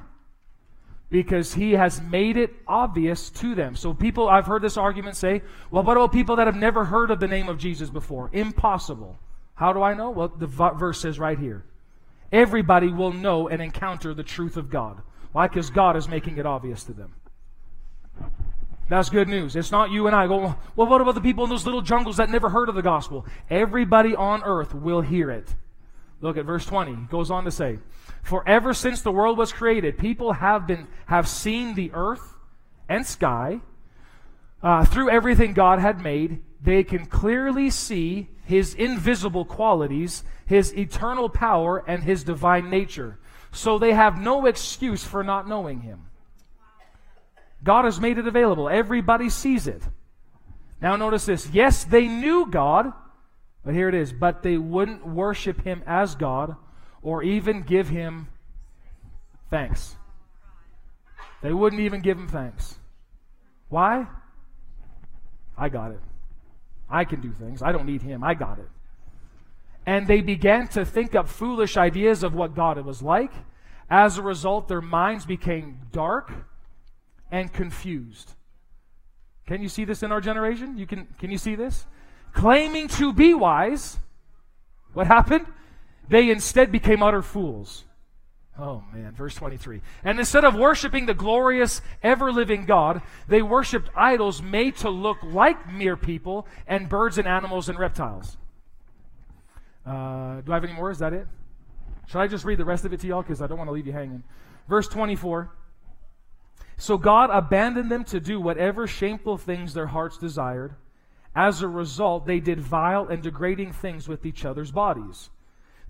Because 1.10 1.52
he 1.52 1.72
has 1.72 2.00
made 2.00 2.38
it 2.38 2.50
obvious 2.66 3.28
to 3.28 3.54
them. 3.54 3.76
So, 3.76 3.92
people, 3.92 4.26
I've 4.26 4.46
heard 4.46 4.62
this 4.62 4.78
argument 4.78 5.14
say, 5.14 5.42
well, 5.70 5.82
what 5.82 5.98
about 5.98 6.12
people 6.12 6.36
that 6.36 6.46
have 6.46 6.56
never 6.56 6.86
heard 6.86 7.10
of 7.10 7.20
the 7.20 7.28
name 7.28 7.50
of 7.50 7.58
Jesus 7.58 7.90
before? 7.90 8.30
Impossible. 8.32 9.18
How 9.54 9.74
do 9.74 9.82
I 9.82 9.92
know? 9.92 10.08
Well, 10.10 10.28
the 10.28 10.46
verse 10.46 11.00
says 11.00 11.18
right 11.18 11.38
here 11.38 11.64
everybody 12.32 12.88
will 12.88 13.12
know 13.12 13.48
and 13.48 13.60
encounter 13.60 14.14
the 14.14 14.22
truth 14.22 14.56
of 14.56 14.70
God. 14.70 15.02
Why? 15.32 15.46
Because 15.46 15.68
God 15.68 15.94
is 15.94 16.08
making 16.08 16.38
it 16.38 16.46
obvious 16.46 16.84
to 16.84 16.94
them. 16.94 17.14
That's 18.88 19.10
good 19.10 19.28
news. 19.28 19.56
It's 19.56 19.72
not 19.72 19.90
you 19.90 20.06
and 20.06 20.16
I 20.16 20.26
go, 20.26 20.56
well, 20.74 20.88
what 20.88 21.02
about 21.02 21.14
the 21.14 21.20
people 21.20 21.44
in 21.44 21.50
those 21.50 21.66
little 21.66 21.82
jungles 21.82 22.16
that 22.16 22.30
never 22.30 22.48
heard 22.48 22.70
of 22.70 22.74
the 22.74 22.82
gospel? 22.82 23.26
Everybody 23.50 24.14
on 24.14 24.42
earth 24.42 24.74
will 24.74 25.02
hear 25.02 25.30
it. 25.30 25.54
Look 26.20 26.36
at 26.36 26.44
verse 26.44 26.66
20. 26.66 26.94
He 26.94 27.02
goes 27.10 27.30
on 27.30 27.44
to 27.44 27.50
say, 27.50 27.78
For 28.22 28.46
ever 28.48 28.74
since 28.74 29.02
the 29.02 29.12
world 29.12 29.38
was 29.38 29.52
created, 29.52 29.98
people 29.98 30.32
have 30.32 30.66
been 30.66 30.88
have 31.06 31.28
seen 31.28 31.74
the 31.74 31.90
earth 31.92 32.34
and 32.88 33.06
sky. 33.06 33.60
Uh, 34.60 34.84
through 34.84 35.08
everything 35.08 35.52
God 35.52 35.78
had 35.78 36.00
made, 36.00 36.42
they 36.60 36.82
can 36.82 37.06
clearly 37.06 37.70
see 37.70 38.28
his 38.44 38.74
invisible 38.74 39.44
qualities, 39.44 40.24
his 40.46 40.76
eternal 40.76 41.28
power, 41.28 41.84
and 41.86 42.02
his 42.02 42.24
divine 42.24 42.68
nature. 42.68 43.18
So 43.52 43.78
they 43.78 43.92
have 43.92 44.20
no 44.20 44.46
excuse 44.46 45.04
for 45.04 45.22
not 45.22 45.48
knowing 45.48 45.82
him. 45.82 46.06
God 47.62 47.84
has 47.84 48.00
made 48.00 48.18
it 48.18 48.26
available. 48.26 48.68
Everybody 48.68 49.30
sees 49.30 49.68
it. 49.68 49.82
Now 50.80 50.96
notice 50.96 51.26
this. 51.26 51.48
Yes, 51.50 51.84
they 51.84 52.08
knew 52.08 52.46
God 52.46 52.92
but 53.68 53.74
here 53.74 53.90
it 53.90 53.94
is. 53.94 54.14
But 54.14 54.42
they 54.42 54.56
wouldn't 54.56 55.06
worship 55.06 55.60
him 55.60 55.82
as 55.86 56.14
God 56.14 56.56
or 57.02 57.22
even 57.22 57.60
give 57.60 57.90
him 57.90 58.28
thanks. 59.50 59.94
They 61.42 61.52
wouldn't 61.52 61.82
even 61.82 62.00
give 62.00 62.16
him 62.16 62.28
thanks. 62.28 62.78
Why? 63.68 64.06
I 65.54 65.68
got 65.68 65.90
it. 65.90 66.00
I 66.88 67.04
can 67.04 67.20
do 67.20 67.30
things. 67.30 67.60
I 67.60 67.72
don't 67.72 67.84
need 67.84 68.00
him. 68.00 68.24
I 68.24 68.32
got 68.32 68.58
it. 68.58 68.70
And 69.84 70.06
they 70.06 70.22
began 70.22 70.68
to 70.68 70.86
think 70.86 71.14
up 71.14 71.28
foolish 71.28 71.76
ideas 71.76 72.22
of 72.22 72.32
what 72.32 72.54
God 72.54 72.82
was 72.86 73.02
like. 73.02 73.32
As 73.90 74.16
a 74.16 74.22
result, 74.22 74.68
their 74.68 74.80
minds 74.80 75.26
became 75.26 75.80
dark 75.92 76.32
and 77.30 77.52
confused. 77.52 78.32
Can 79.46 79.60
you 79.60 79.68
see 79.68 79.84
this 79.84 80.02
in 80.02 80.10
our 80.10 80.22
generation? 80.22 80.78
You 80.78 80.86
can 80.86 81.06
can 81.18 81.30
you 81.30 81.36
see 81.36 81.54
this? 81.54 81.84
Claiming 82.38 82.86
to 82.86 83.12
be 83.12 83.34
wise, 83.34 83.98
what 84.92 85.08
happened? 85.08 85.44
They 86.08 86.30
instead 86.30 86.70
became 86.70 87.02
utter 87.02 87.20
fools. 87.20 87.84
Oh 88.56 88.84
man, 88.92 89.12
verse 89.12 89.34
23. 89.34 89.80
And 90.04 90.20
instead 90.20 90.44
of 90.44 90.54
worshiping 90.54 91.06
the 91.06 91.14
glorious, 91.14 91.82
ever 92.00 92.30
living 92.30 92.64
God, 92.64 93.02
they 93.26 93.42
worshiped 93.42 93.90
idols 93.96 94.40
made 94.40 94.76
to 94.76 94.88
look 94.88 95.18
like 95.22 95.72
mere 95.72 95.96
people 95.96 96.46
and 96.68 96.88
birds 96.88 97.18
and 97.18 97.26
animals 97.26 97.68
and 97.68 97.76
reptiles. 97.76 98.36
Uh, 99.84 100.40
do 100.40 100.52
I 100.52 100.54
have 100.54 100.64
any 100.64 100.72
more? 100.72 100.92
Is 100.92 101.00
that 101.00 101.12
it? 101.12 101.26
Should 102.06 102.20
I 102.20 102.28
just 102.28 102.44
read 102.44 102.58
the 102.58 102.64
rest 102.64 102.84
of 102.84 102.92
it 102.92 103.00
to 103.00 103.06
y'all? 103.08 103.22
Because 103.22 103.42
I 103.42 103.48
don't 103.48 103.58
want 103.58 103.68
to 103.68 103.72
leave 103.72 103.86
you 103.86 103.92
hanging. 103.92 104.22
Verse 104.68 104.86
24. 104.86 105.50
So 106.76 106.96
God 106.96 107.30
abandoned 107.32 107.90
them 107.90 108.04
to 108.04 108.20
do 108.20 108.40
whatever 108.40 108.86
shameful 108.86 109.38
things 109.38 109.74
their 109.74 109.88
hearts 109.88 110.18
desired. 110.18 110.76
As 111.34 111.62
a 111.62 111.68
result, 111.68 112.26
they 112.26 112.40
did 112.40 112.60
vile 112.60 113.06
and 113.08 113.22
degrading 113.22 113.72
things 113.72 114.08
with 114.08 114.26
each 114.26 114.44
other's 114.44 114.70
bodies. 114.70 115.30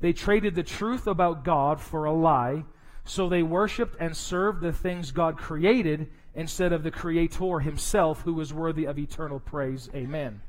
They 0.01 0.13
traded 0.13 0.55
the 0.55 0.63
truth 0.63 1.07
about 1.07 1.45
God 1.45 1.81
for 1.81 2.05
a 2.05 2.13
lie, 2.13 2.65
so 3.05 3.29
they 3.29 3.43
worshiped 3.43 3.97
and 3.99 4.17
served 4.17 4.61
the 4.61 4.73
things 4.73 5.11
God 5.11 5.37
created 5.37 6.09
instead 6.35 6.73
of 6.73 6.83
the 6.83 6.91
Creator 6.91 7.61
Himself, 7.61 8.23
who 8.23 8.39
is 8.41 8.53
worthy 8.53 8.85
of 8.85 8.99
eternal 8.99 9.41
praise. 9.41 9.89
Amen. 9.95 10.41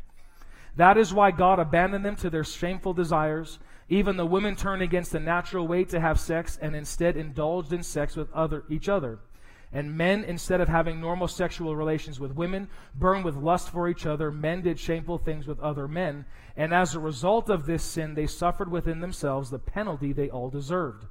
That 0.75 0.97
is 0.97 1.13
why 1.13 1.31
God 1.31 1.59
abandoned 1.59 2.05
them 2.05 2.15
to 2.17 2.29
their 2.29 2.43
shameful 2.43 2.93
desires. 2.93 3.59
Even 3.89 4.17
the 4.17 4.25
women 4.25 4.55
turned 4.55 4.81
against 4.83 5.11
the 5.11 5.19
natural 5.19 5.67
way 5.67 5.83
to 5.85 5.99
have 5.99 6.19
sex 6.19 6.59
and 6.61 6.75
instead 6.75 7.17
indulged 7.17 7.73
in 7.73 7.81
sex 7.81 8.15
with 8.15 8.31
other, 8.33 8.63
each 8.69 8.87
other. 8.87 9.19
And 9.71 9.95
men, 9.95 10.23
instead 10.23 10.61
of 10.61 10.67
having 10.67 10.99
normal 10.99 11.27
sexual 11.27 11.75
relations 11.75 12.19
with 12.19 12.31
women, 12.35 12.69
burned 12.95 13.23
with 13.23 13.35
lust 13.35 13.69
for 13.69 13.87
each 13.87 14.05
other. 14.05 14.31
Men 14.31 14.61
did 14.61 14.79
shameful 14.79 15.19
things 15.19 15.45
with 15.45 15.59
other 15.59 15.87
men. 15.87 16.25
And 16.57 16.73
as 16.73 16.95
a 16.95 16.99
result 16.99 17.49
of 17.49 17.65
this 17.65 17.83
sin, 17.83 18.15
they 18.15 18.25
suffered 18.25 18.71
within 18.71 18.99
themselves 18.99 19.49
the 19.49 19.59
penalty 19.59 20.11
they 20.11 20.29
all 20.29 20.49
deserved. 20.49 21.05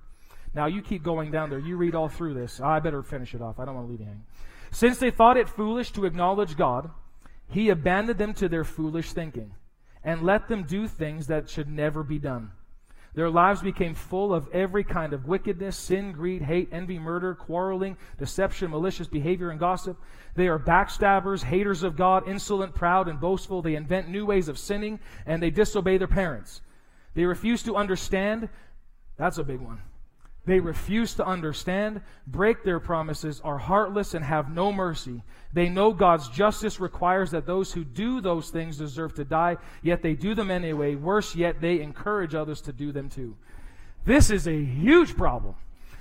Now, 0.54 0.66
you 0.66 0.82
keep 0.82 1.04
going 1.04 1.30
down 1.30 1.50
there. 1.50 1.58
You 1.60 1.76
read 1.76 1.94
all 1.94 2.08
through 2.08 2.34
this. 2.34 2.60
I 2.60 2.80
better 2.80 3.02
finish 3.02 3.34
it 3.34 3.42
off. 3.42 3.60
I 3.60 3.64
don't 3.64 3.76
want 3.76 3.86
to 3.86 3.90
leave 3.90 4.00
you 4.00 4.06
hanging. 4.06 4.24
Since 4.72 4.98
they 4.98 5.10
thought 5.10 5.36
it 5.36 5.48
foolish 5.48 5.92
to 5.92 6.04
acknowledge 6.04 6.56
God, 6.56 6.90
he 7.48 7.68
abandoned 7.68 8.18
them 8.18 8.34
to 8.34 8.48
their 8.48 8.64
foolish 8.64 9.12
thinking 9.12 9.54
and 10.02 10.22
let 10.22 10.48
them 10.48 10.64
do 10.64 10.88
things 10.88 11.26
that 11.28 11.48
should 11.48 11.68
never 11.68 12.02
be 12.02 12.18
done. 12.18 12.50
Their 13.18 13.30
lives 13.30 13.62
became 13.62 13.96
full 13.96 14.32
of 14.32 14.46
every 14.52 14.84
kind 14.84 15.12
of 15.12 15.26
wickedness, 15.26 15.76
sin, 15.76 16.12
greed, 16.12 16.40
hate, 16.40 16.68
envy, 16.70 17.00
murder, 17.00 17.34
quarreling, 17.34 17.96
deception, 18.16 18.70
malicious 18.70 19.08
behavior, 19.08 19.50
and 19.50 19.58
gossip. 19.58 20.00
They 20.36 20.46
are 20.46 20.56
backstabbers, 20.56 21.42
haters 21.42 21.82
of 21.82 21.96
God, 21.96 22.28
insolent, 22.28 22.76
proud, 22.76 23.08
and 23.08 23.20
boastful. 23.20 23.60
They 23.60 23.74
invent 23.74 24.08
new 24.08 24.24
ways 24.24 24.46
of 24.46 24.56
sinning, 24.56 25.00
and 25.26 25.42
they 25.42 25.50
disobey 25.50 25.98
their 25.98 26.06
parents. 26.06 26.60
They 27.14 27.24
refuse 27.24 27.64
to 27.64 27.74
understand. 27.74 28.50
That's 29.16 29.38
a 29.38 29.42
big 29.42 29.58
one. 29.58 29.82
They 30.48 30.60
refuse 30.60 31.12
to 31.16 31.26
understand, 31.26 32.00
break 32.26 32.64
their 32.64 32.80
promises, 32.80 33.38
are 33.44 33.58
heartless, 33.58 34.14
and 34.14 34.24
have 34.24 34.50
no 34.50 34.72
mercy. 34.72 35.22
They 35.52 35.68
know 35.68 35.92
God's 35.92 36.26
justice 36.30 36.80
requires 36.80 37.32
that 37.32 37.44
those 37.44 37.70
who 37.70 37.84
do 37.84 38.22
those 38.22 38.48
things 38.48 38.78
deserve 38.78 39.12
to 39.16 39.26
die, 39.26 39.58
yet 39.82 40.00
they 40.00 40.14
do 40.14 40.34
them 40.34 40.50
anyway. 40.50 40.94
Worse 40.94 41.36
yet, 41.36 41.60
they 41.60 41.82
encourage 41.82 42.34
others 42.34 42.62
to 42.62 42.72
do 42.72 42.92
them 42.92 43.10
too. 43.10 43.36
This 44.06 44.30
is 44.30 44.48
a 44.48 44.64
huge 44.64 45.18
problem. 45.18 45.54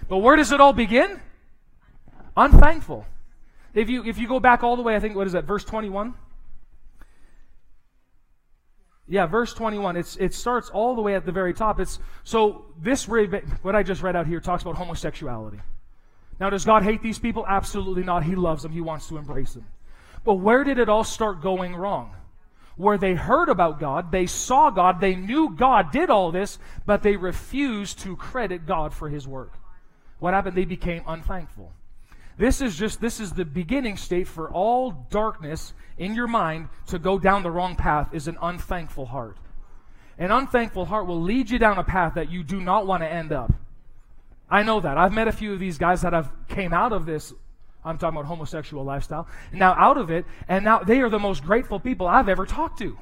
But 0.08 0.20
where 0.20 0.38
does 0.38 0.54
it 0.54 0.62
all 0.62 0.72
begin? 0.72 1.20
Unthankful. 2.38 3.06
If 3.74 3.90
you, 3.90 4.06
if 4.06 4.18
you 4.18 4.30
go 4.30 4.40
back 4.40 4.64
all 4.64 4.78
the 4.78 4.82
way, 4.82 4.96
I 4.96 5.02
think, 5.02 5.18
what 5.18 5.28
is 5.28 5.34
that, 5.34 5.44
verse 5.44 5.66
21? 5.66 6.14
Yeah, 9.08 9.26
verse 9.26 9.54
21. 9.54 9.96
It's, 9.96 10.18
it 10.18 10.34
starts 10.34 10.70
all 10.70 10.96
the 10.96 11.02
way 11.02 11.16
at 11.16 11.26
the 11.26 11.32
very 11.32 11.54
top. 11.54 11.80
It's, 11.80 12.00
so 12.24 12.66
this, 12.82 13.08
what 13.08 13.76
I 13.76 13.84
just 13.84 14.02
read 14.02 14.16
out 14.16 14.28
here 14.28 14.42
talks 14.42 14.64
about 14.64 14.76
homosexuality. 14.76 15.60
Now, 16.40 16.50
does 16.50 16.66
God 16.66 16.84
hate 16.84 17.02
these 17.02 17.18
people? 17.18 17.46
Absolutely 17.48 18.04
not. 18.04 18.24
He 18.24 18.36
loves 18.36 18.64
them. 18.64 18.72
He 18.72 18.82
wants 18.82 19.08
to 19.08 19.18
embrace 19.18 19.54
them. 19.54 19.66
But 20.24 20.36
where 20.36 20.64
did 20.64 20.78
it 20.78 20.90
all 20.90 21.04
start 21.04 21.42
going 21.42 21.76
wrong? 21.76 22.14
Where 22.76 22.98
they 22.98 23.16
heard 23.16 23.50
about 23.50 23.80
God, 23.80 24.12
they 24.12 24.28
saw 24.28 24.70
God, 24.70 25.02
they 25.02 25.16
knew 25.16 25.56
God 25.56 25.92
did 25.92 26.12
all 26.12 26.32
this, 26.32 26.60
but 26.86 27.02
they 27.02 27.16
refused 27.16 28.00
to 28.00 28.16
credit 28.16 28.68
God 28.68 28.94
for 28.94 29.10
his 29.10 29.28
work. 29.28 29.54
What 30.20 30.36
happened? 30.36 30.56
They 30.56 30.66
became 30.66 31.02
unthankful. 31.08 31.72
This 32.38 32.62
is 32.62 32.76
just, 32.76 33.02
this 33.02 33.20
is 33.20 33.34
the 33.34 33.46
beginning 33.46 33.98
state 33.98 34.28
for 34.28 34.52
all 34.52 34.92
darkness 35.10 35.74
in 35.98 36.16
your 36.16 36.28
mind 36.28 36.70
to 36.88 37.00
go 37.00 37.18
down 37.20 37.44
the 37.44 37.52
wrong 37.52 37.76
path 37.76 38.14
is 38.14 38.28
an 38.28 38.38
unthankful 38.42 39.08
heart. 39.08 39.38
An 40.18 40.32
unthankful 40.32 40.86
heart 40.86 41.06
will 41.06 41.22
lead 41.22 41.50
you 41.50 41.60
down 41.60 41.78
a 41.78 41.84
path 41.84 42.16
that 42.16 42.32
you 42.32 42.44
do 42.44 42.60
not 42.60 42.88
want 42.88 43.04
to 43.04 43.12
end 43.12 43.32
up. 43.32 43.54
I 44.50 44.64
know 44.64 44.80
that. 44.80 44.98
I've 44.98 45.14
met 45.14 45.28
a 45.28 45.32
few 45.32 45.54
of 45.54 45.60
these 45.60 45.78
guys 45.78 46.02
that 46.02 46.14
have 46.14 46.32
came 46.48 46.74
out 46.74 46.94
of 46.94 47.06
this 47.06 47.34
I'm 47.88 47.98
talking 47.98 48.18
about 48.18 48.28
homosexual 48.28 48.84
lifestyle. 48.84 49.28
Now 49.54 49.74
out 49.78 49.98
of 49.98 50.12
it, 50.12 50.26
and 50.48 50.66
now 50.66 50.80
they 50.80 51.00
are 51.00 51.10
the 51.10 51.20
most 51.20 51.44
grateful 51.44 51.80
people 51.80 52.06
I've 52.06 52.28
ever 52.28 52.46
talked 52.46 52.80
to. 52.80 52.98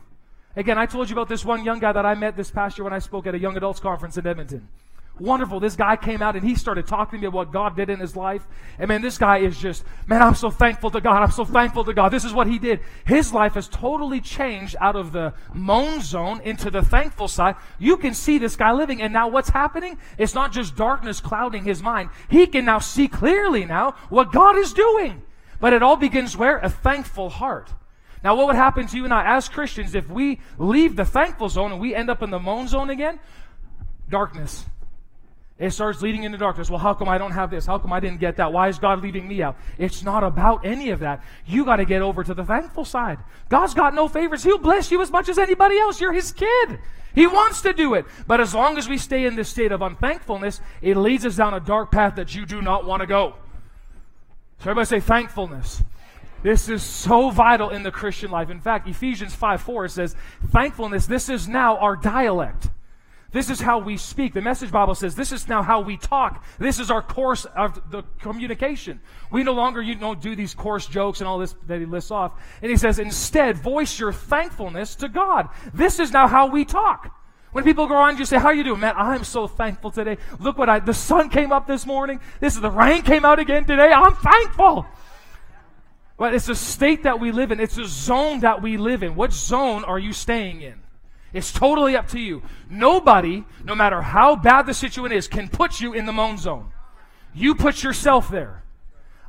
Again, 0.56 0.78
I 0.78 0.86
told 0.86 1.10
you 1.10 1.16
about 1.16 1.28
this 1.28 1.44
one 1.44 1.66
young 1.66 1.80
guy 1.80 1.92
that 1.92 2.06
I 2.06 2.14
met 2.14 2.38
this 2.38 2.52
past 2.52 2.78
year 2.78 2.84
when 2.84 2.94
I 2.94 3.00
spoke 3.00 3.26
at 3.28 3.36
a 3.36 3.40
young 3.40 3.58
adults 3.58 3.80
conference 3.80 4.18
in 4.18 4.28
Edmonton. 4.28 4.70
Wonderful. 5.18 5.62
This 5.62 5.78
guy 5.78 5.96
came 5.96 6.22
out 6.22 6.36
and 6.36 6.46
he 6.46 6.56
started 6.56 6.88
talking 6.88 7.20
to 7.20 7.22
me 7.22 7.28
about 7.28 7.38
what 7.38 7.52
God 7.54 7.76
did 7.78 7.90
in 7.90 8.02
his 8.02 8.18
life. 8.18 8.46
And 8.78 8.90
man, 8.90 9.02
this 9.02 9.18
guy 9.18 9.38
is 9.38 9.58
just, 9.58 9.86
man, 10.08 10.22
I'm 10.22 10.36
so 10.36 10.50
thankful 10.50 10.92
to 10.92 11.00
God. 11.00 11.24
I'm 11.24 11.32
so 11.32 11.46
thankful 11.46 11.86
to 11.86 11.94
God. 11.94 12.10
This 12.10 12.26
is 12.26 12.34
what 12.34 12.48
he 12.48 12.60
did. 12.60 12.82
His 13.06 13.32
life 13.32 13.54
has 13.54 13.70
totally 13.70 14.20
changed 14.20 14.76
out 14.82 14.98
of 14.98 15.14
the 15.14 15.34
moan 15.54 16.02
zone 16.02 16.42
into 16.42 16.70
the 16.70 16.82
thankful 16.82 17.30
side. 17.30 17.56
You 17.80 17.96
can 17.96 18.14
see 18.14 18.40
this 18.40 18.58
guy 18.58 18.74
living. 18.74 19.02
And 19.02 19.14
now 19.14 19.30
what's 19.30 19.50
happening? 19.50 19.98
It's 20.18 20.36
not 20.36 20.52
just 20.52 20.76
darkness 20.76 21.22
clouding 21.22 21.64
his 21.64 21.82
mind. 21.82 22.10
He 22.30 22.46
can 22.46 22.66
now 22.66 22.80
see 22.80 23.08
clearly 23.08 23.64
now 23.64 23.92
what 24.10 24.34
God 24.34 24.58
is 24.58 24.74
doing. 24.74 25.22
But 25.62 25.72
it 25.72 25.82
all 25.82 25.96
begins 25.96 26.36
where? 26.36 26.58
A 26.58 26.70
thankful 26.70 27.30
heart. 27.30 27.74
Now, 28.22 28.36
what 28.36 28.48
would 28.48 28.56
happen 28.56 28.88
to 28.88 28.98
you 28.98 29.06
and 29.06 29.14
I 29.14 29.38
as 29.38 29.48
Christians 29.48 29.96
if 29.96 30.10
we 30.10 30.42
leave 30.58 30.96
the 30.96 31.06
thankful 31.06 31.48
zone 31.48 31.72
and 31.72 31.80
we 31.80 31.94
end 31.96 32.10
up 32.10 32.22
in 32.22 32.32
the 32.32 32.40
moan 32.40 32.68
zone 32.68 32.90
again? 32.90 33.20
Darkness. 34.10 34.66
It 35.58 35.72
starts 35.72 36.02
leading 36.02 36.24
into 36.24 36.38
darkness. 36.38 36.70
Well, 36.70 36.80
how 36.80 36.94
come 36.94 37.08
I 37.08 37.18
don't 37.18 37.32
have 37.32 37.50
this? 37.50 37.66
How 37.66 37.78
come 37.78 37.94
I 37.94 38.02
didn't 38.02 38.20
get 38.20 38.36
that? 38.38 38.52
Why 38.52 38.68
is 38.68 38.78
God 38.78 39.02
leaving 39.02 39.26
me 39.26 39.42
out? 39.42 39.56
It's 39.78 40.04
not 40.04 40.24
about 40.24 40.66
any 40.66 40.90
of 40.90 41.00
that. 41.00 41.24
You 41.46 41.64
got 41.64 41.78
to 41.78 41.86
get 41.86 42.02
over 42.02 42.26
to 42.26 42.34
the 42.34 42.44
thankful 42.44 42.84
side. 42.84 43.20
God's 43.48 43.74
got 43.74 43.94
no 43.94 44.10
favors. 44.10 44.44
He'll 44.44 44.58
bless 44.58 44.92
you 44.92 45.02
as 45.02 45.12
much 45.12 45.30
as 45.30 45.38
anybody 45.38 45.78
else. 45.80 46.02
You're 46.02 46.12
His 46.12 46.34
kid. 46.34 46.80
He 47.14 47.26
wants 47.26 47.62
to 47.62 47.72
do 47.72 47.94
it. 47.94 48.06
But 48.28 48.42
as 48.42 48.54
long 48.54 48.78
as 48.78 48.90
we 48.90 48.98
stay 48.98 49.26
in 49.26 49.38
this 49.38 49.48
state 49.48 49.72
of 49.72 49.82
unthankfulness, 49.82 50.60
it 50.82 50.98
leads 50.98 51.26
us 51.26 51.38
down 51.38 51.54
a 51.54 51.62
dark 51.62 51.90
path 51.90 52.16
that 52.18 52.36
you 52.36 52.46
do 52.46 52.62
not 52.62 52.86
want 52.86 53.00
to 53.00 53.08
go. 53.08 53.36
So 54.60 54.72
everybody 54.72 54.88
say 54.88 55.00
thankfulness. 55.00 55.82
This 56.44 56.68
is 56.68 56.84
so 56.84 57.30
vital 57.30 57.70
in 57.70 57.84
the 57.84 57.92
Christian 57.92 58.30
life. 58.30 58.50
In 58.50 58.60
fact, 58.60 58.90
Ephesians 58.90 59.34
5 59.34 59.62
4 59.62 59.88
says, 59.88 60.16
thankfulness, 60.50 61.08
this 61.08 61.30
is 61.30 61.48
now 61.48 61.78
our 61.78 61.96
dialect. 61.96 62.68
This 63.36 63.50
is 63.50 63.60
how 63.60 63.80
we 63.80 63.98
speak. 63.98 64.34
The 64.34 64.40
Message 64.40 64.72
Bible 64.72 64.96
says 64.96 65.14
this 65.14 65.34
is 65.34 65.50
now 65.50 65.62
how 65.62 65.82
we 65.82 65.98
talk. 65.98 66.42
This 66.58 66.80
is 66.80 66.90
our 66.90 67.02
course 67.02 67.44
of 67.44 67.92
the 67.92 68.04
communication. 68.20 69.02
We 69.30 69.44
no 69.44 69.52
longer 69.52 69.82
you 69.82 69.96
know 69.96 70.16
do 70.16 70.38
these 70.38 70.54
coarse 70.54 70.88
jokes 70.88 71.20
and 71.20 71.28
all 71.28 71.38
this 71.38 71.54
that 71.68 71.82
he 71.82 71.86
lists 71.86 72.12
off. 72.12 72.32
And 72.62 72.72
he 72.72 72.78
says 72.78 72.98
instead 72.98 73.58
voice 73.58 74.00
your 74.00 74.14
thankfulness 74.14 74.96
to 74.96 75.10
God. 75.10 75.50
This 75.74 76.00
is 76.00 76.14
now 76.14 76.30
how 76.30 76.48
we 76.48 76.64
talk. 76.64 77.14
When 77.52 77.66
people 77.66 77.88
go 77.88 77.96
on, 77.96 78.18
you 78.18 78.24
say, 78.24 78.40
"How 78.40 78.52
you 78.52 78.64
doing, 78.64 78.80
man? 78.80 78.94
I'm 78.96 79.26
so 79.26 79.48
thankful 79.48 79.92
today. 79.92 80.18
Look 80.40 80.58
what 80.58 80.70
I 80.70 80.80
the 80.80 80.94
sun 80.94 81.28
came 81.28 81.52
up 81.52 81.68
this 81.68 81.86
morning. 81.86 82.22
This 82.40 82.56
is 82.56 82.62
the 82.62 82.72
rain 82.72 83.02
came 83.02 83.26
out 83.26 83.40
again 83.40 83.66
today. 83.66 83.92
I'm 83.92 84.14
thankful." 84.14 84.86
But 86.16 86.36
it's 86.36 86.48
a 86.48 86.56
state 86.56 87.04
that 87.04 87.20
we 87.20 87.34
live 87.34 87.52
in. 87.52 87.60
It's 87.60 87.78
a 87.78 87.86
zone 87.86 88.40
that 88.40 88.62
we 88.62 88.78
live 88.78 89.04
in. 89.04 89.14
What 89.14 89.34
zone 89.34 89.84
are 89.84 90.00
you 90.00 90.14
staying 90.14 90.62
in? 90.62 90.85
It's 91.36 91.52
totally 91.52 91.98
up 91.98 92.08
to 92.10 92.20
you. 92.20 92.44
Nobody, 92.70 93.44
no 93.66 93.76
matter 93.76 94.02
how 94.02 94.38
bad 94.38 94.68
the 94.68 94.74
situation 94.74 95.18
is, 95.18 95.28
can 95.28 95.50
put 95.50 95.82
you 95.82 95.92
in 95.94 96.06
the 96.06 96.14
moan 96.14 96.38
zone. 96.38 96.72
You 97.34 97.56
put 97.56 97.84
yourself 97.84 98.30
there. 98.30 98.64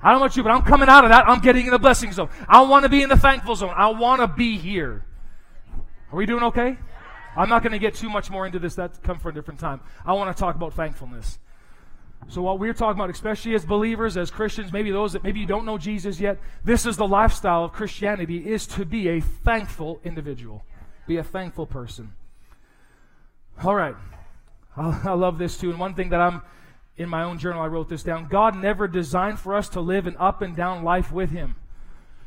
I 0.01 0.13
don't 0.13 0.21
want 0.21 0.37
you, 0.37 0.45
but 0.45 0.51
I'm 0.53 0.63
coming 0.63 0.89
out 0.89 1.03
of 1.03 1.11
that. 1.11 1.29
I'm 1.29 1.41
getting 1.41 1.67
in 1.67 1.73
the 1.73 1.81
blessing 1.81 2.13
zone. 2.13 2.29
I 2.49 2.61
want 2.61 2.85
to 2.85 2.89
be 2.89 3.03
in 3.03 3.09
the 3.09 3.17
thankful 3.17 3.57
zone. 3.57 3.75
I 3.77 3.89
want 3.89 4.21
to 4.21 4.29
be 4.29 4.57
here. 4.57 5.05
Are 6.13 6.17
we 6.17 6.27
doing 6.27 6.45
okay? 6.45 6.79
I'm 7.37 7.49
not 7.49 7.65
going 7.65 7.73
to 7.73 7.79
get 7.81 7.97
too 7.97 8.09
much 8.09 8.31
more 8.31 8.47
into 8.47 8.61
this. 8.61 8.77
That 8.77 9.03
come 9.03 9.19
for 9.19 9.31
a 9.31 9.35
different 9.35 9.59
time. 9.59 9.81
I 10.05 10.13
want 10.13 10.35
to 10.35 10.41
talk 10.41 10.55
about 10.55 10.75
thankfulness. 10.75 11.41
So 12.29 12.41
what 12.41 12.61
we're 12.61 12.73
talking 12.73 13.01
about, 13.01 13.11
especially 13.11 13.57
as 13.57 13.65
believers, 13.65 14.17
as 14.17 14.31
Christians, 14.31 14.73
maybe 14.73 14.93
those 14.93 15.13
that 15.15 15.25
maybe 15.25 15.41
you 15.41 15.47
don't 15.47 15.67
know 15.67 15.77
Jesus 15.77 16.21
yet, 16.21 16.39
this 16.63 16.87
is 16.87 16.97
the 16.97 17.09
lifestyle 17.09 17.65
of 17.65 17.73
Christianity 17.73 18.49
is 18.49 18.69
to 18.69 18.85
be 18.85 19.09
a 19.09 19.21
thankful 19.21 20.01
individual. 20.05 20.65
Be 21.07 21.17
a 21.17 21.25
thankful 21.25 21.67
person. 21.67 22.13
All 23.63 23.75
right. 23.75 23.97
I 24.77 25.13
love 25.13 25.39
this 25.39 25.57
too. 25.57 25.71
And 25.71 25.79
one 25.79 25.95
thing 25.95 26.11
that 26.11 26.21
I'm 26.21 26.43
in 26.97 27.09
my 27.09 27.23
own 27.23 27.39
journal, 27.39 27.63
I 27.63 27.67
wrote 27.67 27.89
this 27.89 28.03
down. 28.03 28.29
God 28.29 28.57
never 28.57 28.89
designed 28.89 29.39
for 29.39 29.55
us 29.55 29.69
to 29.71 29.81
live 29.81 30.07
an 30.07 30.17
up 30.19 30.43
and 30.43 30.57
down 30.57 30.83
life 30.83 31.13
with 31.13 31.31
Him. 31.31 31.57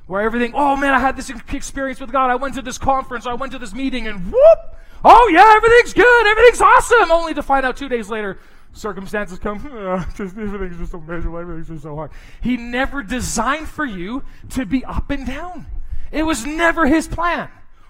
Where 0.08 0.22
everything, 0.22 0.54
oh 0.56 0.76
man, 0.76 0.94
I 0.94 1.00
had 1.00 1.16
this 1.16 1.30
experience 1.30 2.00
with 2.00 2.12
God. 2.12 2.32
I 2.32 2.36
went 2.36 2.56
to 2.56 2.64
this 2.64 2.80
conference, 2.80 3.28
I 3.28 3.34
went 3.34 3.52
to 3.52 3.60
this 3.60 3.74
meeting, 3.76 4.08
and 4.08 4.26
whoop, 4.32 4.60
oh 5.06 5.32
yeah, 5.32 5.54
everything's 5.56 5.94
good, 5.94 6.28
everything's 6.28 6.62
awesome, 6.62 7.12
only 7.12 7.36
to 7.36 7.44
find 7.44 7.64
out 7.64 7.78
two 7.78 7.90
days 7.90 8.10
later, 8.10 8.40
circumstances 8.74 9.38
come, 9.38 9.60
just, 10.16 10.36
everything's 10.36 10.80
just 10.80 10.94
so 10.94 11.00
miserable, 11.00 11.38
everything's 11.38 11.68
just 11.68 11.84
so 11.84 11.96
hard. 11.96 12.10
He 12.42 12.58
never 12.58 13.04
designed 13.04 13.68
for 13.68 13.86
you 13.86 14.24
to 14.52 14.66
be 14.66 14.84
up 14.84 15.12
and 15.12 15.28
down. 15.28 15.68
It 16.12 16.24
was 16.24 16.44
never 16.44 16.88
his 16.88 17.08
plan. 17.08 17.50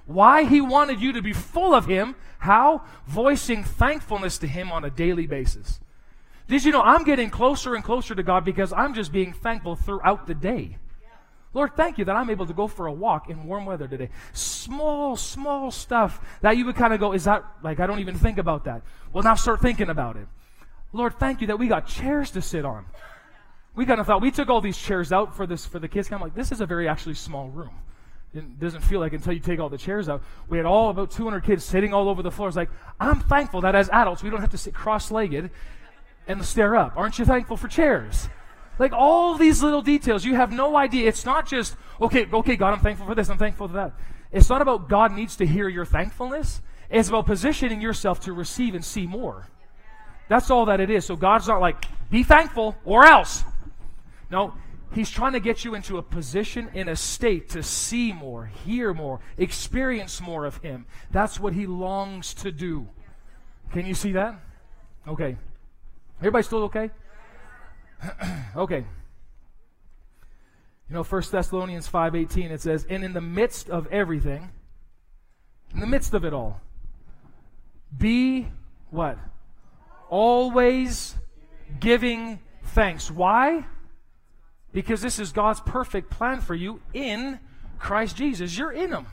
Why? 0.10 0.44
He 0.44 0.60
wanted 0.60 1.02
you 1.02 1.14
to 1.14 1.22
be 1.22 1.34
full 1.34 1.76
of 1.76 1.86
him. 1.86 2.16
How? 2.40 2.82
Voicing 3.06 3.64
thankfulness 3.64 4.40
to 4.40 4.48
him 4.48 4.72
on 4.72 4.84
a 4.84 4.90
daily 4.90 5.28
basis. 5.28 5.80
Did 6.48 6.66
you 6.66 6.72
know 6.72 6.82
I'm 6.82 7.04
getting 7.04 7.30
closer 7.30 7.76
and 7.76 7.84
closer 7.84 8.16
to 8.16 8.24
God 8.24 8.44
because 8.44 8.74
I'm 8.74 8.96
just 8.96 9.12
being 9.12 9.34
thankful 9.34 9.76
throughout 9.76 10.26
the 10.26 10.34
day? 10.34 10.78
Lord, 11.54 11.76
thank 11.76 12.00
you 12.00 12.06
that 12.06 12.16
I'm 12.16 12.32
able 12.32 12.48
to 12.48 12.54
go 12.54 12.68
for 12.68 12.88
a 12.88 12.92
walk 12.92 13.30
in 13.30 13.46
warm 13.46 13.68
weather 13.68 13.88
today. 13.88 14.10
Small, 14.34 15.16
small 15.16 15.70
stuff 15.70 16.20
that 16.42 16.58
you 16.58 16.66
would 16.66 16.76
kind 16.76 16.92
of 16.92 17.00
go, 17.00 17.14
is 17.14 17.26
that, 17.26 17.44
like, 17.62 17.80
I 17.80 17.86
don't 17.86 18.00
even 18.00 18.16
think 18.16 18.40
about 18.40 18.64
that. 18.64 18.82
Well, 19.14 19.24
now 19.24 19.36
start 19.36 19.62
thinking 19.62 19.90
about 19.90 20.16
it. 20.16 20.28
Lord, 20.92 21.20
thank 21.20 21.42
you 21.42 21.48
that 21.48 21.60
we 21.60 21.68
got 21.68 21.86
chairs 21.86 22.32
to 22.32 22.42
sit 22.42 22.66
on. 22.66 22.88
We 23.76 23.86
kind 23.86 24.00
of 24.00 24.08
thought, 24.08 24.22
we 24.22 24.32
took 24.32 24.50
all 24.50 24.62
these 24.62 24.78
chairs 24.78 25.12
out 25.12 25.36
for 25.36 25.46
this, 25.46 25.68
for 25.68 25.78
the 25.78 25.88
kids. 25.88 26.12
I'm 26.12 26.20
like, 26.20 26.34
this 26.34 26.52
is 26.52 26.62
a 26.62 26.66
very 26.66 26.88
actually 26.88 27.14
small 27.14 27.50
room. 27.50 27.76
It 28.34 28.60
doesn't 28.60 28.82
feel 28.82 29.00
like 29.00 29.14
until 29.14 29.34
you 29.34 29.40
take 29.40 29.60
all 29.60 29.70
the 29.70 29.78
chairs 29.78 30.08
out. 30.08 30.22
We 30.48 30.58
had 30.58 30.66
all 30.66 30.90
about 30.90 31.10
200 31.12 31.44
kids 31.44 31.64
sitting 31.64 31.94
all 31.94 32.10
over 32.10 32.22
the 32.22 32.30
floor. 32.32 32.48
It's 32.48 32.58
like, 32.58 32.70
I'm 33.00 33.20
thankful 33.22 33.62
that 33.62 33.74
as 33.74 33.90
adults, 33.90 34.22
we 34.22 34.30
don't 34.30 34.42
have 34.42 34.52
to 34.52 34.58
sit 34.58 34.74
cross 34.74 35.10
legged 35.10 35.50
and 36.28 36.46
stare 36.46 36.76
up. 36.76 36.94
Aren't 36.96 37.18
you 37.18 37.26
thankful 37.26 37.58
for 37.58 37.68
chairs? 37.68 38.30
Like 38.78 38.94
all 38.94 39.36
these 39.36 39.64
little 39.64 39.82
details, 39.82 40.24
you 40.24 40.36
have 40.36 40.52
no 40.52 40.78
idea. 40.78 41.08
It's 41.08 41.26
not 41.26 41.48
just, 41.48 41.76
okay, 42.00 42.28
okay, 42.32 42.56
God, 42.56 42.74
I'm 42.74 42.80
thankful 42.80 43.08
for 43.08 43.16
this, 43.16 43.30
I'm 43.30 43.38
thankful 43.38 43.68
for 43.68 43.74
that. 43.74 43.94
It's 44.32 44.48
not 44.48 44.62
about 44.62 44.88
God 44.88 45.12
needs 45.12 45.36
to 45.38 45.46
hear 45.46 45.68
your 45.68 45.86
thankfulness. 45.86 46.62
It's 46.90 47.10
about 47.10 47.26
positioning 47.26 47.82
yourself 47.82 48.20
to 48.22 48.34
receive 48.34 48.76
and 48.76 48.86
see 48.86 49.08
more. 49.08 49.48
That's 50.28 50.52
all 50.52 50.66
that 50.66 50.80
it 50.80 50.92
is. 50.92 51.06
So 51.06 51.16
God's 51.16 51.48
not 51.48 51.62
like, 51.62 51.86
be 52.12 52.24
thankful 52.24 52.76
or 52.86 53.06
else. 53.06 53.44
No, 54.32 54.54
He's 54.92 55.10
trying 55.10 55.34
to 55.34 55.40
get 55.40 55.64
you 55.64 55.76
into 55.76 55.98
a 55.98 56.02
position, 56.02 56.70
in 56.74 56.90
a 56.90 56.96
state 56.96 57.50
to 57.50 57.62
see 57.62 58.12
more, 58.12 58.46
hear 58.46 58.94
more, 58.94 59.20
experience 59.38 60.20
more 60.20 60.46
of 60.46 60.58
Him. 60.58 60.86
That's 61.12 61.40
what 61.40 61.54
He 61.54 61.68
longs 61.68 62.34
to 62.36 62.52
do. 62.52 62.88
Can 63.72 63.86
you 63.86 63.94
see 63.94 64.14
that? 64.14 64.40
Okay. 65.08 65.38
Everybody 66.20 66.44
still 66.44 66.64
okay? 66.64 66.90
okay. 68.56 68.86
You 70.90 70.96
know, 70.96 71.04
1 71.04 71.24
Thessalonians 71.32 71.88
5:18 71.88 72.50
it 72.50 72.62
says, 72.62 72.86
"And 72.90 73.04
in 73.04 73.14
the 73.14 73.22
midst 73.22 73.70
of 73.70 73.86
everything, 73.88 74.50
in 75.74 75.82
the 75.82 75.88
midst 75.88 76.16
of 76.16 76.26
it 76.26 76.34
all, 76.34 76.62
be 77.96 78.48
what? 78.90 79.20
Always 80.10 81.16
giving 81.80 82.40
thanks. 82.64 83.12
Why? 83.12 83.66
Because 84.72 85.02
this 85.02 85.20
is 85.20 85.32
God's 85.32 85.60
perfect 85.62 86.10
plan 86.10 86.42
for 86.42 86.56
you 86.56 86.82
in 86.94 87.40
Christ 87.80 88.16
Jesus. 88.16 88.58
You're 88.58 88.72
in 88.72 88.92
him. 88.92 89.08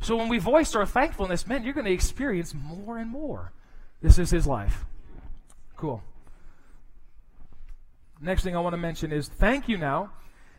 So 0.00 0.16
when 0.16 0.28
we 0.28 0.38
voice 0.38 0.74
our 0.74 0.86
thankfulness, 0.86 1.46
man, 1.46 1.64
you're 1.64 1.74
going 1.74 1.86
to 1.86 1.92
experience 1.92 2.54
more 2.54 2.98
and 2.98 3.10
more. 3.10 3.52
This 4.02 4.18
is 4.18 4.30
his 4.30 4.46
life. 4.46 4.84
Cool. 5.76 6.02
Next 8.20 8.44
thing 8.44 8.56
I 8.56 8.60
want 8.60 8.74
to 8.74 8.78
mention 8.78 9.12
is 9.12 9.28
thank 9.28 9.68
you 9.68 9.76
now 9.76 10.10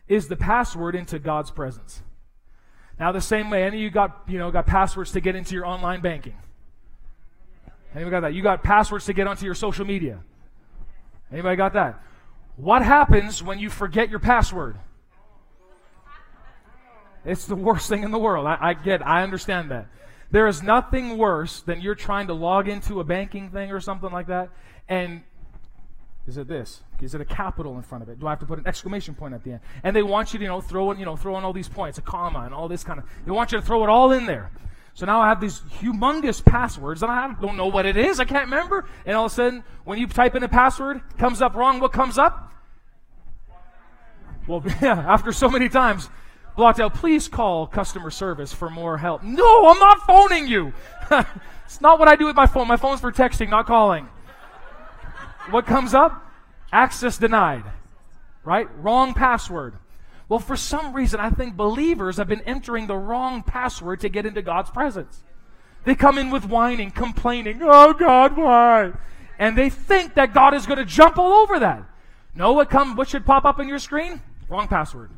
is 0.06 0.28
the 0.28 0.36
password 0.36 0.94
into 0.94 1.18
God's 1.18 1.50
presence. 1.50 2.02
Now 2.98 3.12
the 3.12 3.20
same 3.20 3.50
way, 3.50 3.64
any 3.64 3.76
of 3.76 3.82
you 3.82 3.90
got, 3.90 4.22
you 4.26 4.38
know, 4.38 4.50
got 4.50 4.66
passwords 4.66 5.12
to 5.12 5.20
get 5.20 5.36
into 5.36 5.54
your 5.54 5.66
online 5.66 6.00
banking? 6.00 6.36
Anybody 7.94 8.10
got 8.10 8.20
that? 8.20 8.34
You 8.34 8.42
got 8.42 8.62
passwords 8.62 9.06
to 9.06 9.12
get 9.12 9.26
onto 9.26 9.44
your 9.44 9.54
social 9.54 9.84
media? 9.84 10.20
Anybody 11.32 11.56
got 11.56 11.72
that? 11.74 12.02
What 12.58 12.82
happens 12.82 13.40
when 13.40 13.60
you 13.60 13.70
forget 13.70 14.10
your 14.10 14.18
password? 14.18 14.76
It's 17.24 17.46
the 17.46 17.54
worst 17.54 17.88
thing 17.88 18.02
in 18.02 18.10
the 18.10 18.18
world. 18.18 18.48
I, 18.48 18.58
I 18.60 18.74
get, 18.74 19.06
I 19.06 19.22
understand 19.22 19.70
that. 19.70 19.86
There 20.32 20.48
is 20.48 20.60
nothing 20.60 21.18
worse 21.18 21.60
than 21.60 21.80
you're 21.80 21.94
trying 21.94 22.26
to 22.26 22.34
log 22.34 22.68
into 22.68 22.98
a 22.98 23.04
banking 23.04 23.50
thing 23.50 23.70
or 23.70 23.80
something 23.80 24.10
like 24.10 24.26
that, 24.26 24.50
and 24.88 25.22
is 26.26 26.36
it 26.36 26.48
this? 26.48 26.82
Is 27.00 27.14
it 27.14 27.20
a 27.20 27.24
capital 27.24 27.76
in 27.76 27.82
front 27.82 28.02
of 28.02 28.08
it? 28.08 28.18
Do 28.18 28.26
I 28.26 28.30
have 28.30 28.40
to 28.40 28.46
put 28.46 28.58
an 28.58 28.66
exclamation 28.66 29.14
point 29.14 29.34
at 29.34 29.44
the 29.44 29.52
end? 29.52 29.60
And 29.84 29.94
they 29.94 30.02
want 30.02 30.32
you 30.32 30.40
to, 30.40 30.44
you 30.44 30.48
know, 30.48 30.60
throw 30.60 30.90
in, 30.90 30.98
you 30.98 31.04
know, 31.04 31.16
throw 31.16 31.38
in 31.38 31.44
all 31.44 31.52
these 31.52 31.68
points, 31.68 31.96
a 31.98 32.02
comma, 32.02 32.40
and 32.40 32.52
all 32.52 32.66
this 32.66 32.82
kind 32.82 32.98
of. 32.98 33.06
They 33.24 33.30
want 33.30 33.52
you 33.52 33.60
to 33.60 33.64
throw 33.64 33.84
it 33.84 33.88
all 33.88 34.10
in 34.10 34.26
there. 34.26 34.50
So 34.98 35.06
now 35.06 35.20
I 35.20 35.28
have 35.28 35.40
these 35.40 35.60
humongous 35.80 36.44
passwords, 36.44 37.04
and 37.04 37.12
I 37.12 37.32
don't 37.40 37.56
know 37.56 37.68
what 37.68 37.86
it 37.86 37.96
is. 37.96 38.18
I 38.18 38.24
can't 38.24 38.46
remember. 38.46 38.84
And 39.06 39.16
all 39.16 39.26
of 39.26 39.30
a 39.30 39.34
sudden, 39.36 39.62
when 39.84 39.96
you 39.96 40.08
type 40.08 40.34
in 40.34 40.42
a 40.42 40.48
password, 40.48 41.00
comes 41.18 41.40
up 41.40 41.54
wrong. 41.54 41.78
What 41.78 41.92
comes 41.92 42.18
up? 42.18 42.52
Well, 44.48 44.60
yeah. 44.82 44.98
After 44.98 45.30
so 45.30 45.48
many 45.48 45.68
times, 45.68 46.10
blocked 46.56 46.80
out. 46.80 46.94
Please 46.94 47.28
call 47.28 47.68
customer 47.68 48.10
service 48.10 48.52
for 48.52 48.70
more 48.70 48.98
help. 48.98 49.22
No, 49.22 49.68
I'm 49.68 49.78
not 49.78 50.04
phoning 50.04 50.48
you. 50.48 50.72
it's 51.64 51.80
not 51.80 52.00
what 52.00 52.08
I 52.08 52.16
do 52.16 52.26
with 52.26 52.34
my 52.34 52.48
phone. 52.48 52.66
My 52.66 52.76
phone's 52.76 53.00
for 53.00 53.12
texting, 53.12 53.50
not 53.50 53.66
calling. 53.66 54.08
What 55.50 55.64
comes 55.64 55.94
up? 55.94 56.26
Access 56.72 57.18
denied. 57.18 57.62
Right? 58.42 58.66
Wrong 58.80 59.14
password. 59.14 59.74
Well, 60.28 60.40
for 60.40 60.56
some 60.56 60.92
reason, 60.92 61.20
I 61.20 61.30
think 61.30 61.56
believers 61.56 62.18
have 62.18 62.28
been 62.28 62.42
entering 62.42 62.86
the 62.86 62.96
wrong 62.96 63.42
password 63.42 64.00
to 64.00 64.08
get 64.08 64.26
into 64.26 64.42
God's 64.42 64.70
presence. 64.70 65.22
They 65.84 65.94
come 65.94 66.18
in 66.18 66.30
with 66.30 66.44
whining, 66.44 66.90
complaining, 66.90 67.60
oh 67.62 67.94
God, 67.94 68.36
why? 68.36 68.92
And 69.38 69.56
they 69.56 69.70
think 69.70 70.14
that 70.14 70.34
God 70.34 70.52
is 70.52 70.66
going 70.66 70.78
to 70.78 70.84
jump 70.84 71.16
all 71.16 71.32
over 71.32 71.60
that. 71.60 71.84
No, 72.34 72.52
what 72.52 72.68
come 72.68 72.94
what 72.94 73.08
should 73.08 73.24
pop 73.24 73.44
up 73.44 73.58
on 73.58 73.68
your 73.68 73.78
screen? 73.78 74.20
Wrong 74.48 74.68
password. 74.68 75.10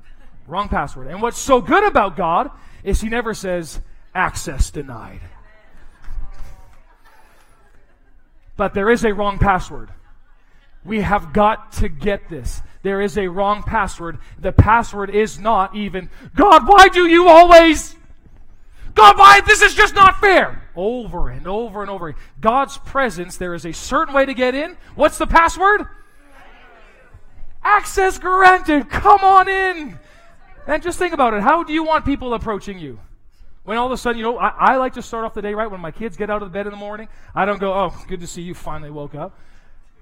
Wrong 0.47 0.69
password. 0.69 1.09
And 1.09 1.21
what's 1.21 1.39
so 1.39 1.61
good 1.61 1.85
about 1.85 2.17
God 2.17 2.51
is 2.85 3.01
he 3.01 3.09
never 3.09 3.35
says 3.35 3.81
access 4.15 4.71
denied. 4.71 5.21
But 8.57 8.75
there 8.75 8.91
is 8.91 9.05
a 9.05 9.15
wrong 9.15 9.39
password. 9.39 9.91
We 10.85 11.01
have 11.01 11.33
got 11.33 11.73
to 11.73 11.89
get 11.89 12.29
this. 12.29 12.63
There 12.83 13.01
is 13.01 13.19
a 13.19 13.29
wrong 13.29 13.63
password. 13.63 14.19
The 14.39 14.53
password 14.53 15.11
is 15.11 15.39
not 15.39 15.75
even, 15.77 16.09
God, 16.35 16.67
why 16.67 16.89
do 16.89 17.07
you 17.07 17.29
always? 17.29 17.95
God, 18.95 19.19
why? 19.19 19.41
This 19.41 19.63
is 19.63 19.75
just 19.75 19.95
not 19.95 20.21
fair. 20.21 20.63
Over 20.75 21.29
and 21.29 21.47
over 21.47 21.83
and 21.83 21.91
over. 21.91 22.15
God's 22.41 22.79
presence, 22.79 23.37
there 23.37 23.55
is 23.55 23.67
a 23.67 23.73
certain 23.73 24.15
way 24.15 24.25
to 24.25 24.35
get 24.35 24.55
in. 24.55 24.77
What's 24.95 25.19
the 25.19 25.27
password? 25.27 25.87
Access 27.63 28.19
granted. 28.19 28.89
Come 28.89 29.21
on 29.21 29.49
in. 29.49 29.99
And 30.67 30.83
just 30.83 30.99
think 30.99 31.13
about 31.13 31.35
it. 31.35 31.43
How 31.43 31.63
do 31.63 31.73
you 31.73 31.85
want 31.85 32.05
people 32.05 32.33
approaching 32.33 32.79
you? 32.79 32.99
When 33.65 33.77
all 33.77 33.87
of 33.87 33.93
a 33.93 33.99
sudden, 33.99 34.19
you 34.19 34.25
know, 34.25 34.39
I, 34.39 34.49
I 34.49 34.77
like 34.77 34.95
to 34.95 35.03
start 35.03 35.25
off 35.25 35.35
the 35.35 35.43
day 35.43 35.53
right 35.53 35.71
when 35.71 35.81
my 35.81 35.91
kids 35.91 36.17
get 36.17 36.31
out 36.31 36.43
of 36.43 36.51
bed 36.51 36.67
in 36.67 36.71
the 36.71 36.79
morning. 36.79 37.09
I 37.35 37.45
don't 37.45 37.61
go, 37.61 37.75
oh, 37.75 38.05
good 38.09 38.21
to 38.21 38.27
see 38.27 38.43
you 38.43 38.55
finally 38.55 38.91
woke 38.91 39.15
up. 39.15 39.39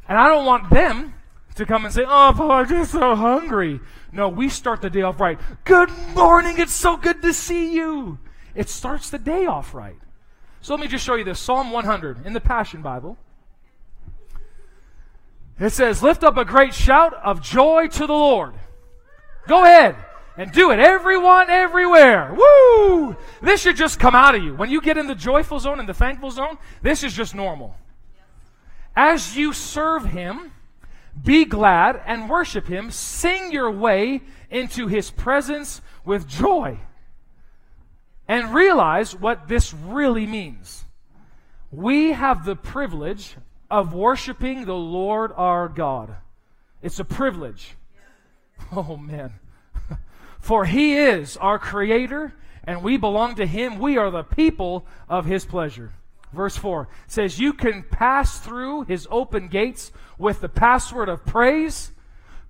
And 0.09 0.17
I 0.17 0.29
don't 0.29 0.47
want 0.47 0.71
them 0.71 1.15
to 1.59 1.67
come 1.67 1.85
and 1.85 1.93
say, 1.93 2.05
Oh, 2.07 2.33
Paul, 2.35 2.51
I'm 2.51 2.69
just 2.69 2.93
so 2.93 3.15
hungry. 3.15 3.81
No, 4.11 4.29
we 4.29 4.49
start 4.49 4.81
the 4.81 4.91
day 4.91 5.03
off 5.03 5.21
right. 5.21 5.39
Good 5.65 5.91
morning. 6.15 6.55
It's 6.59 6.73
so 6.73 6.97
good 6.97 7.21
to 7.23 7.33
see 7.33 7.75
you. 7.75 8.19
It 8.55 8.69
starts 8.69 9.11
the 9.11 9.19
day 9.19 9.47
off 9.47 9.75
right. 9.75 9.99
So 10.61 10.75
let 10.75 10.81
me 10.81 10.89
just 10.89 11.05
show 11.05 11.15
you 11.15 11.25
this 11.25 11.39
Psalm 11.39 11.71
100 11.71 12.27
in 12.27 12.33
the 12.33 12.41
Passion 12.41 12.83
Bible. 12.83 13.17
It 15.61 15.71
says, 15.71 16.03
Lift 16.03 16.25
up 16.25 16.37
a 16.37 16.45
great 16.45 16.75
shout 16.75 17.15
of 17.15 17.43
joy 17.43 17.89
to 17.89 18.07
the 18.07 18.13
Lord. 18.13 18.55
Go 19.47 19.65
ahead 19.65 19.97
and 20.37 20.53
do 20.53 20.71
it. 20.71 20.79
Everyone, 20.79 21.51
everywhere. 21.51 22.35
Woo! 22.35 23.17
This 23.43 23.61
should 23.61 23.77
just 23.77 23.99
come 23.99 24.15
out 24.15 24.35
of 24.35 24.43
you. 24.43 24.55
When 24.55 24.71
you 24.71 24.81
get 24.81 24.97
in 24.97 25.07
the 25.07 25.15
joyful 25.15 25.59
zone 25.59 25.81
and 25.81 25.89
the 25.89 25.95
thankful 25.95 26.31
zone, 26.31 26.59
this 26.83 27.03
is 27.03 27.13
just 27.15 27.35
normal. 27.35 27.75
As 28.95 29.37
you 29.37 29.53
serve 29.53 30.05
him, 30.05 30.53
be 31.25 31.45
glad 31.45 32.01
and 32.07 32.29
worship 32.29 32.67
him. 32.67 32.91
Sing 32.91 33.53
your 33.53 33.71
way 33.71 34.23
into 34.51 34.87
his 34.87 35.11
presence 35.11 35.81
with 36.05 36.29
joy. 36.29 36.79
And 38.27 38.55
realize 38.55 39.17
what 39.17 39.49
this 39.49 39.73
really 39.73 40.27
means. 40.27 40.85
We 41.71 42.13
have 42.13 42.45
the 42.45 42.57
privilege 42.57 43.37
of 43.71 43.95
worshiping 43.95 44.65
the 44.65 44.75
Lord 44.75 45.33
our 45.37 45.69
God. 45.69 46.17
It's 46.83 46.99
a 46.99 47.05
privilege. 47.05 47.75
Oh, 48.71 48.97
man. 48.97 49.35
For 50.41 50.65
he 50.65 50.95
is 50.95 51.37
our 51.39 51.59
creator, 51.59 52.35
and 52.65 52.83
we 52.83 52.97
belong 52.97 53.37
to 53.37 53.47
him. 53.47 53.79
We 53.79 53.97
are 53.97 54.11
the 54.11 54.23
people 54.23 54.87
of 55.09 55.25
his 55.25 55.45
pleasure. 55.45 55.93
Verse 56.33 56.57
4 56.57 56.89
says, 57.07 57.39
You 57.39 57.53
can 57.53 57.83
pass 57.83 58.39
through 58.39 58.85
his 58.85 59.07
open 59.11 59.49
gates 59.49 59.93
with 60.19 60.41
the 60.41 60.49
password 60.49 61.09
of 61.09 61.25
praise, 61.25 61.93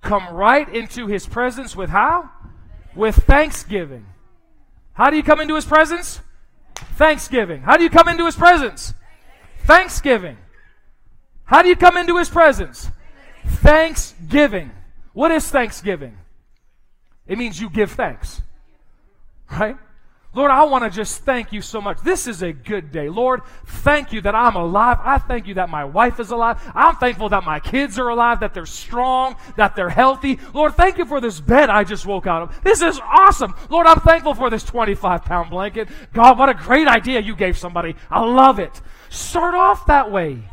come 0.01 0.33
right 0.33 0.67
into 0.67 1.07
his 1.07 1.25
presence 1.25 1.75
with 1.75 1.89
how? 1.89 2.29
With 2.95 3.15
thanksgiving. 3.15 4.05
How 4.93 5.09
do 5.09 5.15
you 5.15 5.23
come 5.23 5.39
into 5.39 5.55
his 5.55 5.65
presence? 5.65 6.19
Thanksgiving. 6.75 7.61
How 7.61 7.77
do 7.77 7.83
you 7.83 7.89
come 7.89 8.07
into 8.07 8.25
his 8.25 8.35
presence? 8.35 8.93
Thanksgiving. 9.63 10.37
How 11.45 11.61
do 11.61 11.69
you 11.69 11.75
come 11.75 11.97
into 11.97 12.17
his 12.17 12.29
presence? 12.29 12.89
Thanksgiving. 13.45 14.71
What 15.13 15.31
is 15.31 15.49
thanksgiving? 15.49 16.17
It 17.27 17.37
means 17.37 17.59
you 17.59 17.69
give 17.69 17.91
thanks. 17.91 18.41
Right? 19.51 19.77
Lord, 20.31 20.51
I 20.51 20.63
want 20.65 20.83
to 20.83 20.95
just 20.95 21.23
thank 21.23 21.51
you 21.51 21.61
so 21.61 21.81
much. 21.81 22.01
This 22.01 22.27
is 22.27 22.43
a 22.43 22.53
good 22.53 22.91
day. 22.91 23.09
Lord, 23.09 23.41
thank 23.65 24.13
you 24.13 24.21
that 24.21 24.35
I'm 24.35 24.55
alive. 24.55 24.99
I 25.01 25.17
thank 25.17 25.47
you 25.47 25.55
that 25.55 25.69
my 25.69 25.83
wife 25.83 26.19
is 26.19 26.29
alive. 26.29 26.61
I'm 26.75 26.97
thankful 26.97 27.29
that 27.29 27.43
my 27.43 27.59
kids 27.59 27.97
are 27.97 28.09
alive, 28.09 28.41
that 28.41 28.53
they're 28.53 28.67
strong, 28.67 29.37
that 29.57 29.75
they're 29.75 29.89
healthy. 29.89 30.39
Lord, 30.53 30.75
thank 30.75 30.99
you 30.99 31.05
for 31.05 31.19
this 31.19 31.39
bed 31.39 31.71
I 31.71 31.83
just 31.83 32.05
woke 32.05 32.27
out 32.27 32.43
of. 32.43 32.63
This 32.63 32.83
is 32.83 32.99
awesome. 33.03 33.55
Lord, 33.71 33.87
I'm 33.87 34.01
thankful 34.01 34.35
for 34.35 34.51
this 34.51 34.63
25 34.63 35.25
pound 35.25 35.49
blanket. 35.49 35.89
God, 36.13 36.37
what 36.37 36.49
a 36.49 36.53
great 36.53 36.87
idea 36.87 37.21
you 37.21 37.35
gave 37.35 37.57
somebody. 37.57 37.95
I 38.11 38.23
love 38.23 38.59
it. 38.59 38.81
Start 39.09 39.55
off 39.55 39.87
that 39.87 40.11
way. 40.11 40.43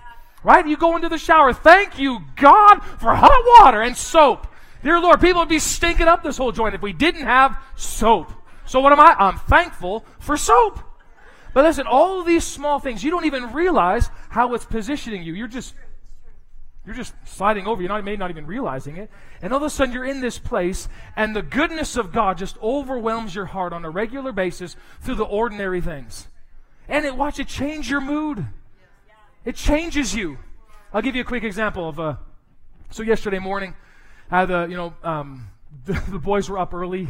Right? 0.43 0.67
You 0.67 0.79
go 0.79 0.97
into 0.97 1.11
the 1.11 1.19
shower. 1.19 1.53
Thank 1.53 1.99
you, 1.99 2.21
God, 2.37 2.79
for 2.99 3.15
hot 3.15 3.43
water 3.61 3.83
and 3.83 3.95
soap. 3.95 4.47
Dear 4.83 5.01
Lord, 5.01 5.21
people 5.21 5.43
would 5.43 5.51
be 5.51 5.59
stinking 5.59 6.09
up 6.09 6.23
this 6.23 6.39
whole 6.39 6.53
joint 6.53 6.75
if 6.75 6.81
we 6.81 6.95
didn't 6.95 7.27
have 7.27 7.59
soap. 7.75 8.33
So 8.67 8.81
what 8.81 8.93
am 8.93 9.01
I? 9.01 9.15
I'm 9.19 9.39
thankful 9.39 10.05
for 10.19 10.37
soap. 10.37 10.81
But 11.55 11.65
listen, 11.65 11.87
all 11.87 12.23
these 12.23 12.45
small 12.45 12.79
things, 12.79 13.03
you 13.03 13.11
don't 13.11 13.25
even 13.25 13.53
realize 13.53 14.11
how 14.29 14.53
it's 14.55 14.67
positioning 14.67 15.23
you. 15.23 15.33
You're 15.33 15.49
just 15.49 15.75
you're 16.85 16.95
just 16.95 17.15
sliding 17.25 17.67
over. 17.67 17.83
You're 17.83 17.89
not, 17.89 18.05
may 18.05 18.15
not 18.15 18.31
even 18.31 18.47
realizing 18.47 18.97
it. 18.97 19.11
And 19.43 19.53
all 19.53 19.57
of 19.57 19.65
a 19.65 19.71
sudden, 19.71 19.93
you're 19.93 20.05
in 20.05 20.21
this 20.21 20.39
place, 20.39 20.89
and 21.17 21.35
the 21.35 21.43
goodness 21.43 21.97
of 21.97 22.13
God 22.13 22.39
just 22.39 22.57
overwhelms 22.63 23.35
your 23.35 23.47
heart 23.47 23.73
on 23.73 23.85
a 23.85 23.91
regular 23.91 24.31
basis 24.31 24.77
through 25.01 25.17
the 25.17 25.25
ordinary 25.25 25.81
things. 25.81 26.29
And 26.89 27.05
it 27.05 27.17
watch 27.17 27.41
it 27.41 27.49
change 27.49 27.91
your 27.91 28.01
mood. 28.01 28.47
It 29.45 29.57
changes 29.57 30.15
you. 30.15 30.39
I'll 30.93 31.03
give 31.03 31.17
you 31.17 31.23
a 31.23 31.25
quick 31.25 31.43
example 31.43 31.89
of. 31.89 31.99
Uh, 31.99 32.17
so 32.91 33.03
yesterday 33.03 33.41
morning, 33.41 33.75
I 34.31 34.41
had 34.41 34.49
the 34.49 34.67
you 34.67 34.77
know 34.77 34.95
um, 35.03 35.49
the, 35.85 35.93
the 36.09 36.21
boys 36.21 36.49
were 36.49 36.59
up 36.59 36.73
early 36.73 37.09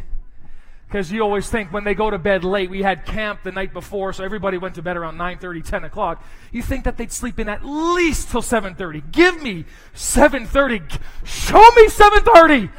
because 0.88 1.10
you 1.10 1.20
always 1.20 1.48
think 1.48 1.72
when 1.72 1.82
they 1.82 1.94
go 1.94 2.10
to 2.10 2.18
bed 2.18 2.44
late, 2.44 2.70
we 2.70 2.82
had 2.82 3.04
camp 3.04 3.42
the 3.42 3.50
night 3.50 3.72
before, 3.72 4.12
so 4.12 4.22
everybody 4.22 4.56
went 4.56 4.76
to 4.76 4.82
bed 4.82 4.96
around 4.96 5.16
9.30, 5.18 5.64
10 5.64 5.84
o'clock. 5.84 6.24
You 6.52 6.62
think 6.62 6.84
that 6.84 6.96
they'd 6.96 7.10
sleep 7.10 7.40
in 7.40 7.48
at 7.48 7.64
least 7.64 8.30
till 8.30 8.42
7.30. 8.42 9.10
Give 9.10 9.42
me 9.42 9.64
7.30. 9.94 11.00
Show 11.24 11.58
me 11.58 11.88
7.30. 11.88 12.70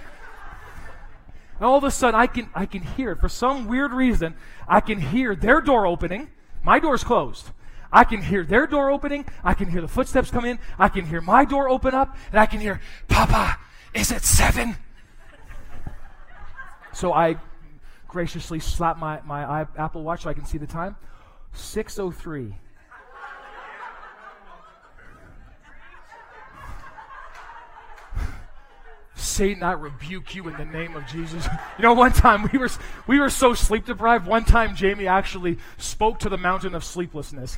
And 1.60 1.66
all 1.66 1.78
of 1.78 1.84
a 1.84 1.91
sudden, 1.91 2.18
I 2.18 2.28
can, 2.28 2.49
I 2.55 2.66
can 2.66 2.82
hear 2.82 3.12
it. 3.12 3.20
For 3.20 3.28
some 3.28 3.68
weird 3.68 3.91
reason, 3.91 4.36
I 4.68 4.80
can 4.80 5.01
hear 5.01 5.36
their 5.36 5.60
door 5.60 5.86
opening. 5.86 6.30
My 6.64 6.80
door's 6.80 7.03
closed. 7.03 7.49
I 7.91 8.05
can 8.05 8.22
hear 8.22 8.45
their 8.45 8.68
door 8.68 8.89
opening. 8.89 9.26
I 9.43 9.53
can 9.53 9.70
hear 9.70 9.82
the 9.82 9.88
footsteps 9.88 10.32
come 10.32 10.45
in. 10.45 10.60
I 10.80 10.88
can 10.88 11.05
hear 11.05 11.20
my 11.20 11.43
door 11.43 11.68
open 11.68 11.93
up. 11.93 12.16
And 12.32 12.39
I 12.39 12.45
can 12.45 12.62
hear, 12.62 12.80
Papa, 13.10 13.58
is 13.93 14.12
it 14.12 14.24
seven? 14.24 14.78
So 16.93 17.12
I 17.12 17.38
graciously 18.08 18.60
slap 18.60 18.97
my, 18.97 19.22
my 19.26 19.68
Apple 19.78 20.03
Watch 20.03 20.24
so 20.24 20.30
I 20.30 20.34
can 20.34 20.45
see 20.45 20.58
the 20.58 20.68
time. 20.68 20.95
6.03. 21.55 22.53
Satan, 29.38 29.64
I 29.64 29.74
rebuke 29.74 30.36
you 30.36 30.47
in 30.47 30.58
the 30.58 30.66
name 30.66 30.95
of 30.95 31.05
Jesus. 31.05 31.47
You 31.78 31.84
know, 31.84 31.93
one 31.93 32.12
time 32.12 32.49
we 32.51 32.58
were 32.58 32.70
we 33.05 33.20
were 33.20 33.30
so 33.30 33.53
sleep 33.53 33.86
deprived. 33.86 34.26
One 34.26 34.45
time 34.45 34.76
Jamie 34.76 35.05
actually 35.05 35.60
spoke 35.78 36.18
to 36.20 36.30
the 36.30 36.38
mountain 36.38 36.74
of 36.74 36.84
sleeplessness. 36.84 37.58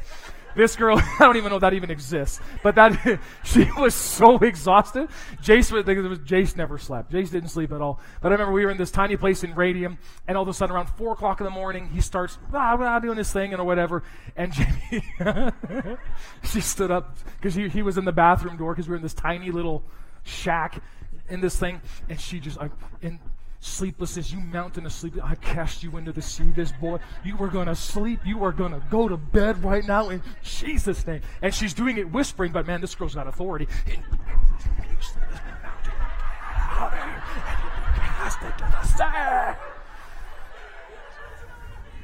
This 0.55 0.75
girl, 0.75 0.97
I 1.19 1.19
don't 1.19 1.37
even 1.37 1.49
know 1.49 1.57
if 1.57 1.61
that 1.61 1.73
even 1.73 1.91
exists. 1.91 2.39
But 2.63 2.75
that 2.75 3.19
she 3.43 3.69
was 3.77 3.95
so 3.95 4.37
exhausted. 4.37 5.09
Jace 5.41 5.71
was, 5.71 5.83
Jace 6.19 6.55
never 6.55 6.77
slept. 6.77 7.11
Jace 7.11 7.31
didn't 7.31 7.49
sleep 7.49 7.71
at 7.71 7.81
all. 7.81 7.99
But 8.21 8.29
I 8.29 8.31
remember 8.33 8.53
we 8.53 8.65
were 8.65 8.71
in 8.71 8.77
this 8.77 8.91
tiny 8.91 9.17
place 9.17 9.43
in 9.43 9.53
Radium, 9.55 9.97
and 10.27 10.37
all 10.37 10.43
of 10.43 10.49
a 10.49 10.53
sudden 10.53 10.75
around 10.75 10.87
four 10.87 11.13
o'clock 11.13 11.39
in 11.39 11.45
the 11.45 11.51
morning, 11.51 11.89
he 11.89 12.01
starts 12.01 12.37
ah, 12.53 12.77
ah, 12.79 12.99
doing 12.99 13.17
this 13.17 13.31
thing 13.31 13.53
and 13.53 13.61
or 13.61 13.65
whatever. 13.65 14.03
And 14.35 14.53
Jamie, 14.53 15.03
she 16.43 16.61
stood 16.61 16.91
up 16.91 17.17
because 17.37 17.55
he, 17.55 17.69
he 17.69 17.81
was 17.81 17.97
in 17.97 18.05
the 18.05 18.11
bathroom 18.11 18.57
door 18.57 18.73
because 18.73 18.87
we 18.87 18.91
were 18.91 18.97
in 18.97 19.03
this 19.03 19.13
tiny 19.13 19.51
little 19.51 19.83
shack 20.23 20.81
in 21.29 21.41
this 21.41 21.55
thing, 21.55 21.81
and 22.09 22.19
she 22.19 22.39
just 22.39 22.57
like 22.57 22.71
in 23.01 23.19
sleeplessness, 23.59 24.31
you 24.31 24.39
mountain 24.39 24.85
of 24.85 24.93
sleep. 24.93 25.15
I 25.23 25.35
cast 25.35 25.83
you 25.83 25.97
into 25.97 26.11
the 26.11 26.21
sea, 26.21 26.51
this 26.55 26.71
boy. 26.71 26.99
You 27.23 27.35
were 27.35 27.49
going 27.49 27.67
to 27.67 27.75
sleep. 27.75 28.21
You 28.25 28.43
are 28.43 28.51
going 28.51 28.71
to 28.71 28.81
go 28.89 29.07
to 29.07 29.17
bed 29.17 29.63
right 29.63 29.85
now 29.85 30.09
in 30.09 30.21
Jesus' 30.43 31.05
name. 31.05 31.21
And 31.41 31.53
she's 31.53 31.73
doing 31.73 31.97
it 31.97 32.11
whispering, 32.11 32.51
but 32.51 32.65
man, 32.65 32.81
this 32.81 32.95
girl's 32.95 33.15
got 33.15 33.27
authority. 33.27 33.67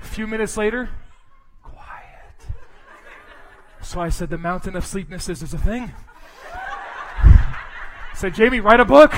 A 0.02 0.08
few 0.16 0.28
minutes 0.28 0.58
later, 0.58 0.90
quiet. 1.62 2.48
So 3.82 4.00
I 4.00 4.10
said, 4.10 4.30
The 4.30 4.38
mountain 4.38 4.76
of 4.76 4.86
sleeplessness 4.86 5.42
is 5.42 5.54
a 5.54 5.58
thing. 5.58 5.92
I 6.54 8.12
said, 8.16 8.34
Jamie, 8.34 8.60
write 8.60 8.80
a 8.80 8.86
book. 8.86 9.14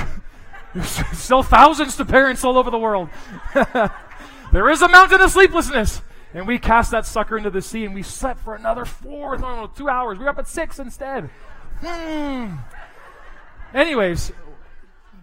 Sell 0.82 1.42
thousands 1.42 1.96
to 1.96 2.04
parents 2.04 2.44
all 2.44 2.58
over 2.58 2.70
the 2.70 2.78
world. 2.78 3.08
there 4.52 4.68
is 4.68 4.82
a 4.82 4.88
mountain 4.88 5.20
of 5.20 5.30
sleeplessness. 5.30 6.02
And 6.34 6.46
we 6.46 6.58
cast 6.58 6.90
that 6.90 7.06
sucker 7.06 7.38
into 7.38 7.50
the 7.50 7.62
sea 7.62 7.84
and 7.84 7.94
we 7.94 8.02
slept 8.02 8.40
for 8.40 8.54
another 8.54 8.84
four, 8.84 9.36
two 9.74 9.88
hours. 9.88 10.18
We 10.18 10.24
were 10.24 10.30
up 10.30 10.38
at 10.38 10.46
six 10.46 10.78
instead. 10.78 11.30
Hmm. 11.80 12.56
Anyways, 13.72 14.32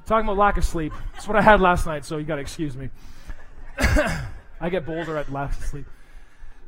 talking 0.06 0.26
about 0.26 0.38
lack 0.38 0.58
of 0.58 0.66
sleep. 0.66 0.93
That's 1.14 1.28
what 1.28 1.38
I 1.38 1.41
had 1.41 1.62
last 1.62 1.86
night, 1.86 2.06
so 2.06 2.18
you 2.18 2.26
got 2.26 2.36
to 2.36 2.41
excuse 2.41 2.76
me. 2.76 2.89
I 3.80 4.70
get 4.70 4.86
bolder 4.86 5.18
at 5.18 5.32
lack 5.32 5.58
of 5.58 5.64
sleep. 5.66 5.86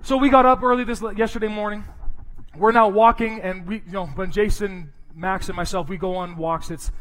So 0.04 0.18
we 0.18 0.30
got 0.30 0.46
up 0.46 0.62
early 0.62 0.84
this 0.84 1.02
yesterday 1.16 1.48
morning. 1.48 1.84
We're 2.56 2.72
now 2.72 2.90
walking, 2.90 3.42
and 3.42 3.68
we, 3.68 3.78
you 3.86 3.92
know, 3.92 4.08
when 4.08 4.32
Jason, 4.32 4.92
Max, 5.16 5.48
and 5.50 5.56
myself, 5.56 5.90
we 5.90 5.98
go 5.98 6.16
on 6.16 6.38
walks. 6.38 6.72
It's 6.72 6.92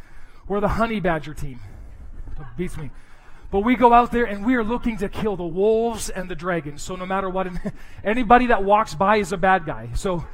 we're 0.49 0.61
the 0.61 0.69
honey 0.69 1.01
badger 1.01 1.35
team. 1.35 1.61
Beats 2.57 2.77
me. 2.77 2.91
But 3.51 3.61
we 3.61 3.77
go 3.77 3.93
out 3.93 4.13
there 4.13 4.25
and 4.25 4.45
we 4.45 4.55
are 4.57 4.65
looking 4.65 4.97
to 4.99 5.09
kill 5.09 5.37
the 5.37 5.45
wolves 5.45 6.11
and 6.11 6.29
the 6.29 6.35
dragons. 6.35 6.83
So 6.83 6.97
no 6.97 7.07
matter 7.07 7.31
what, 7.31 7.49
anybody 8.05 8.47
that 8.47 8.65
walks 8.65 8.95
by 8.95 9.17
is 9.17 9.33
a 9.33 9.37
bad 9.37 9.65
guy. 9.65 9.91
So 9.95 10.25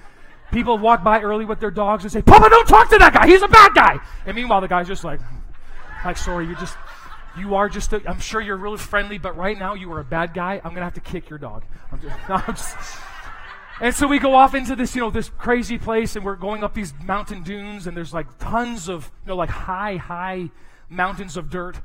people 0.51 0.79
walk 0.79 1.05
by 1.05 1.21
early 1.21 1.45
with 1.45 1.61
their 1.61 1.71
dogs 1.71 2.05
and 2.05 2.13
say, 2.13 2.23
Papa, 2.23 2.49
don't 2.49 2.67
talk 2.67 2.89
to 2.91 2.99
that 2.99 3.13
guy. 3.13 3.27
He's 3.27 3.43
a 3.43 3.49
bad 3.49 3.75
guy. 3.75 3.99
And 4.27 4.35
meanwhile, 4.35 4.61
the 4.61 4.69
guy's 4.69 4.89
just 4.89 5.05
like, 5.05 5.21
like, 6.05 6.17
sorry, 6.17 6.47
you 6.47 6.57
just, 6.57 6.77
you 7.37 7.55
are 7.55 7.69
just, 7.69 7.93
i 7.93 8.01
am 8.07 8.19
sure 8.19 8.41
you're 8.41 8.57
really 8.57 8.79
friendly, 8.79 9.19
but 9.19 9.37
right 9.37 9.59
now 9.59 9.75
you 9.75 9.93
are 9.93 10.01
a 10.01 10.05
bad 10.05 10.35
guy. 10.35 10.55
I'm 10.57 10.71
going 10.71 10.77
to 10.77 10.85
have 10.85 10.95
to 10.95 11.01
kick 11.01 11.29
your 11.29 11.39
dog. 11.39 11.65
I'm 11.91 12.01
just, 12.01 12.17
no, 12.29 12.35
I'm 12.47 12.55
just 12.55 12.77
and 13.83 13.93
so 13.93 14.07
we 14.07 14.21
go 14.21 14.37
off 14.37 14.55
into 14.55 14.77
this, 14.77 14.95
you 14.95 15.01
know, 15.01 15.11
this 15.11 15.29
crazy 15.29 15.77
place, 15.77 16.15
and 16.15 16.25
we're 16.25 16.37
going 16.37 16.63
up 16.63 16.73
these 16.73 16.95
mountain 17.05 17.43
dunes, 17.43 17.89
and 17.89 17.97
there's 17.97 18.15
like 18.15 18.39
tons 18.39 18.89
of, 18.89 19.11
you 19.25 19.31
know, 19.31 19.37
like 19.37 19.51
high, 19.51 19.97
high 19.97 20.51
mountains 20.89 21.37
of 21.37 21.51
dirt. 21.51 21.81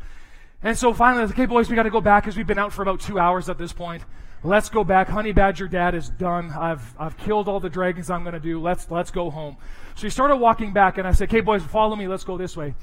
And 0.62 0.78
so 0.78 0.94
finally, 0.94 1.24
okay, 1.24 1.48
boys, 1.48 1.72
we 1.72 1.76
got 1.76 1.84
to 1.84 1.90
go 1.90 2.00
back 2.00 2.24
because 2.24 2.38
we've 2.38 2.46
been 2.46 2.60
out 2.60 2.72
for 2.72 2.84
about 2.84 3.00
two 3.00 3.18
hours 3.18 3.50
at 3.50 3.58
this 3.58 3.74
point. 3.74 4.04
Let's 4.44 4.70
go 4.70 4.84
back. 4.84 5.10
Honey 5.10 5.32
Badger 5.32 5.68
Dad 5.68 5.96
is 5.96 6.10
done. 6.10 6.52
I've 6.52 6.94
I've 7.00 7.18
killed 7.18 7.48
all 7.48 7.60
the 7.60 7.70
dragons 7.70 8.12
I'm 8.12 8.22
going 8.22 8.36
to 8.36 8.40
do. 8.40 8.62
Let's 8.62 8.92
let's 8.92 9.10
go 9.10 9.32
home. 9.32 9.58
So 9.96 10.04
we 10.04 10.12
started 10.12 10.36
walking 10.36 10.74
back, 10.74 11.00
and 11.00 11.08
I 11.08 11.14
said, 11.14 11.30
"Okay, 11.30 11.42
boys, 11.42 11.64
follow 11.64 11.96
me. 11.96 12.08
Let's 12.08 12.24
go 12.24 12.38
this 12.38 12.56
way." 12.56 12.76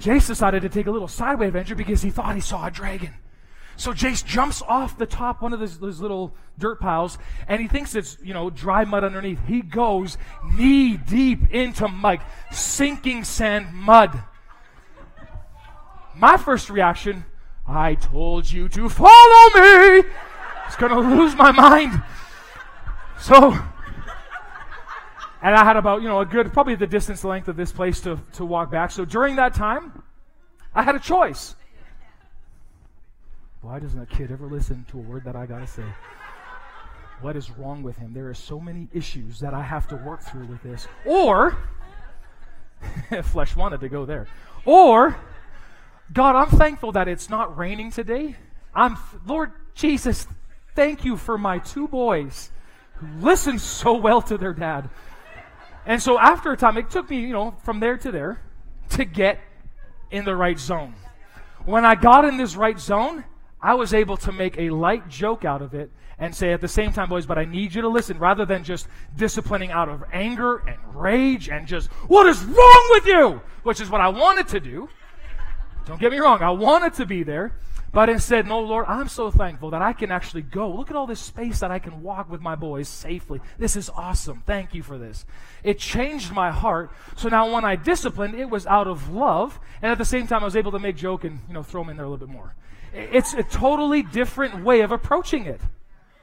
Jace 0.00 0.26
decided 0.26 0.62
to 0.62 0.68
take 0.68 0.88
a 0.88 0.90
little 0.90 1.06
sideway 1.06 1.46
adventure 1.46 1.76
because 1.76 2.02
he 2.02 2.10
thought 2.10 2.34
he 2.34 2.40
saw 2.40 2.66
a 2.66 2.70
dragon. 2.72 3.14
So 3.76 3.92
Jace 3.92 4.24
jumps 4.24 4.62
off 4.62 4.96
the 4.96 5.06
top 5.06 5.42
one 5.42 5.52
of 5.52 5.60
those, 5.60 5.78
those, 5.78 6.00
little 6.00 6.34
dirt 6.58 6.80
piles, 6.80 7.18
and 7.46 7.60
he 7.60 7.68
thinks 7.68 7.94
it's 7.94 8.16
you 8.22 8.32
know 8.32 8.48
dry 8.48 8.84
mud 8.84 9.04
underneath. 9.04 9.38
He 9.46 9.60
goes 9.60 10.16
knee 10.54 10.96
deep 10.96 11.50
into 11.50 11.86
mud, 11.86 12.20
sinking 12.50 13.24
sand 13.24 13.72
mud. 13.74 14.18
My 16.14 16.38
first 16.38 16.70
reaction, 16.70 17.26
I 17.68 17.94
told 17.94 18.50
you 18.50 18.70
to 18.70 18.88
follow 18.88 19.50
me. 19.54 20.02
It's 20.66 20.76
gonna 20.76 20.98
lose 20.98 21.36
my 21.36 21.52
mind. 21.52 22.02
So, 23.20 23.52
and 25.42 25.54
I 25.54 25.64
had 25.64 25.76
about 25.76 26.00
you 26.00 26.08
know 26.08 26.20
a 26.20 26.26
good 26.26 26.50
probably 26.54 26.76
the 26.76 26.86
distance 26.86 27.24
length 27.24 27.48
of 27.48 27.56
this 27.56 27.72
place 27.72 28.00
to 28.00 28.18
to 28.34 28.44
walk 28.46 28.70
back. 28.70 28.90
So 28.90 29.04
during 29.04 29.36
that 29.36 29.52
time, 29.52 30.02
I 30.74 30.82
had 30.82 30.94
a 30.94 31.00
choice. 31.00 31.54
Why 33.66 33.80
doesn't 33.80 34.00
a 34.00 34.06
kid 34.06 34.30
ever 34.30 34.46
listen 34.46 34.86
to 34.92 34.98
a 34.98 35.00
word 35.00 35.24
that 35.24 35.34
I 35.34 35.44
got 35.44 35.58
to 35.58 35.66
say? 35.66 35.82
What 37.20 37.34
is 37.34 37.50
wrong 37.50 37.82
with 37.82 37.96
him? 37.96 38.12
There 38.12 38.28
are 38.28 38.34
so 38.34 38.60
many 38.60 38.86
issues 38.92 39.40
that 39.40 39.54
I 39.54 39.60
have 39.60 39.88
to 39.88 39.96
work 39.96 40.22
through 40.22 40.46
with 40.46 40.62
this. 40.62 40.86
Or, 41.04 41.58
flesh 43.24 43.56
wanted 43.56 43.80
to 43.80 43.88
go 43.88 44.06
there. 44.06 44.28
Or, 44.64 45.18
God, 46.12 46.36
I'm 46.36 46.56
thankful 46.56 46.92
that 46.92 47.08
it's 47.08 47.28
not 47.28 47.58
raining 47.58 47.90
today. 47.90 48.36
I'm, 48.72 48.96
Lord 49.26 49.50
Jesus, 49.74 50.28
thank 50.76 51.04
you 51.04 51.16
for 51.16 51.36
my 51.36 51.58
two 51.58 51.88
boys 51.88 52.52
who 52.94 53.08
listen 53.18 53.58
so 53.58 53.94
well 53.94 54.22
to 54.22 54.38
their 54.38 54.54
dad. 54.54 54.88
And 55.86 56.00
so 56.00 56.20
after 56.20 56.52
a 56.52 56.56
time, 56.56 56.76
it 56.76 56.88
took 56.88 57.10
me, 57.10 57.18
you 57.18 57.32
know, 57.32 57.56
from 57.64 57.80
there 57.80 57.96
to 57.96 58.12
there 58.12 58.40
to 58.90 59.04
get 59.04 59.40
in 60.12 60.24
the 60.24 60.36
right 60.36 60.56
zone. 60.56 60.94
When 61.64 61.84
I 61.84 61.96
got 61.96 62.24
in 62.24 62.36
this 62.36 62.54
right 62.54 62.78
zone, 62.78 63.24
I 63.60 63.74
was 63.74 63.94
able 63.94 64.16
to 64.18 64.32
make 64.32 64.58
a 64.58 64.70
light 64.70 65.08
joke 65.08 65.44
out 65.44 65.62
of 65.62 65.74
it 65.74 65.90
and 66.18 66.34
say 66.34 66.52
at 66.52 66.60
the 66.60 66.68
same 66.68 66.92
time, 66.92 67.08
boys, 67.08 67.26
but 67.26 67.38
I 67.38 67.44
need 67.44 67.74
you 67.74 67.82
to 67.82 67.88
listen 67.88 68.18
rather 68.18 68.44
than 68.44 68.64
just 68.64 68.88
disciplining 69.16 69.70
out 69.70 69.88
of 69.88 70.04
anger 70.12 70.56
and 70.56 70.78
rage 70.94 71.48
and 71.48 71.66
just, 71.66 71.90
what 72.08 72.26
is 72.26 72.42
wrong 72.44 72.88
with 72.90 73.06
you? 73.06 73.40
Which 73.64 73.80
is 73.80 73.90
what 73.90 74.00
I 74.00 74.08
wanted 74.08 74.48
to 74.48 74.60
do. 74.60 74.88
Don't 75.84 76.00
get 76.00 76.10
me 76.10 76.18
wrong, 76.18 76.42
I 76.42 76.50
wanted 76.50 76.94
to 76.94 77.06
be 77.06 77.22
there. 77.22 77.54
But 77.92 78.10
instead, 78.10 78.46
no, 78.46 78.60
Lord, 78.60 78.84
I'm 78.88 79.08
so 79.08 79.30
thankful 79.30 79.70
that 79.70 79.80
I 79.80 79.94
can 79.94 80.10
actually 80.10 80.42
go. 80.42 80.70
Look 80.70 80.90
at 80.90 80.96
all 80.96 81.06
this 81.06 81.20
space 81.20 81.60
that 81.60 81.70
I 81.70 81.78
can 81.78 82.02
walk 82.02 82.30
with 82.30 82.42
my 82.42 82.54
boys 82.54 82.88
safely. 82.88 83.40
This 83.58 83.74
is 83.74 83.88
awesome. 83.88 84.42
Thank 84.44 84.74
you 84.74 84.82
for 84.82 84.98
this. 84.98 85.24
It 85.62 85.78
changed 85.78 86.30
my 86.30 86.50
heart. 86.50 86.90
So 87.16 87.30
now 87.30 87.50
when 87.50 87.64
I 87.64 87.76
disciplined, 87.76 88.34
it 88.34 88.50
was 88.50 88.66
out 88.66 88.86
of 88.86 89.08
love. 89.08 89.58
And 89.80 89.90
at 89.90 89.96
the 89.96 90.04
same 90.04 90.26
time, 90.26 90.42
I 90.42 90.44
was 90.44 90.56
able 90.56 90.72
to 90.72 90.78
make 90.78 90.96
joke 90.96 91.24
and, 91.24 91.40
you 91.48 91.54
know, 91.54 91.62
throw 91.62 91.82
them 91.82 91.90
in 91.90 91.96
there 91.96 92.04
a 92.04 92.08
little 92.10 92.26
bit 92.26 92.32
more. 92.34 92.54
It's 92.96 93.34
a 93.34 93.42
totally 93.42 94.02
different 94.02 94.64
way 94.64 94.80
of 94.80 94.90
approaching 94.90 95.44
it. 95.44 95.60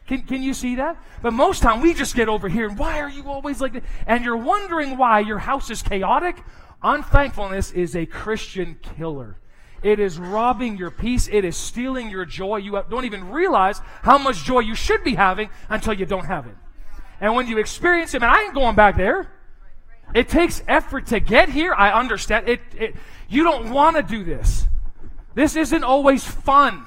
Can, 0.08 0.24
can 0.24 0.42
you 0.42 0.54
see 0.54 0.76
that? 0.76 0.98
But 1.22 1.34
most 1.34 1.62
time 1.62 1.82
we 1.82 1.94
just 1.94 2.16
get 2.16 2.28
over 2.28 2.50
here 2.50 2.68
and 2.68 2.78
why 2.78 3.00
are 3.00 3.10
you 3.10 3.28
always 3.28 3.62
like 3.62 3.74
that? 3.74 3.84
And 4.08 4.26
you're 4.26 4.36
wondering 4.38 4.98
why 4.98 5.20
your 5.20 5.38
house 5.38 5.70
is 5.70 5.82
chaotic. 5.82 6.38
Unthankfulness 6.82 7.72
is 7.72 7.96
a 7.96 8.06
Christian 8.06 8.78
killer. 8.82 9.38
It 9.84 10.00
is 10.00 10.18
robbing 10.18 10.78
your 10.78 10.92
peace. 10.92 11.30
It 11.32 11.46
is 11.46 11.56
stealing 11.56 12.10
your 12.10 12.26
joy. 12.26 12.58
You 12.58 12.84
don't 12.90 13.06
even 13.06 13.30
realize 13.30 13.80
how 14.02 14.18
much 14.18 14.44
joy 14.44 14.60
you 14.60 14.76
should 14.76 15.04
be 15.04 15.16
having 15.16 15.50
until 15.70 15.94
you 15.94 16.06
don't 16.06 16.26
have 16.26 16.48
it. 16.48 16.56
And 17.22 17.36
when 17.36 17.48
you 17.48 17.58
experience 17.60 18.14
it, 18.14 18.24
and 18.24 18.32
I 18.32 18.44
ain't 18.44 18.54
going 18.54 18.76
back 18.76 18.98
there. 18.98 19.30
It 20.14 20.30
takes 20.30 20.64
effort 20.68 21.08
to 21.08 21.20
get 21.20 21.50
here. 21.50 21.74
I 21.74 21.92
understand. 21.92 22.48
It, 22.48 22.62
it 22.78 22.96
you 23.30 23.44
don't 23.44 23.72
want 23.72 23.96
to 23.96 24.04
do 24.04 24.24
this. 24.24 24.68
This 25.36 25.56
isn't 25.56 25.84
always 25.84 26.24
fun, 26.24 26.86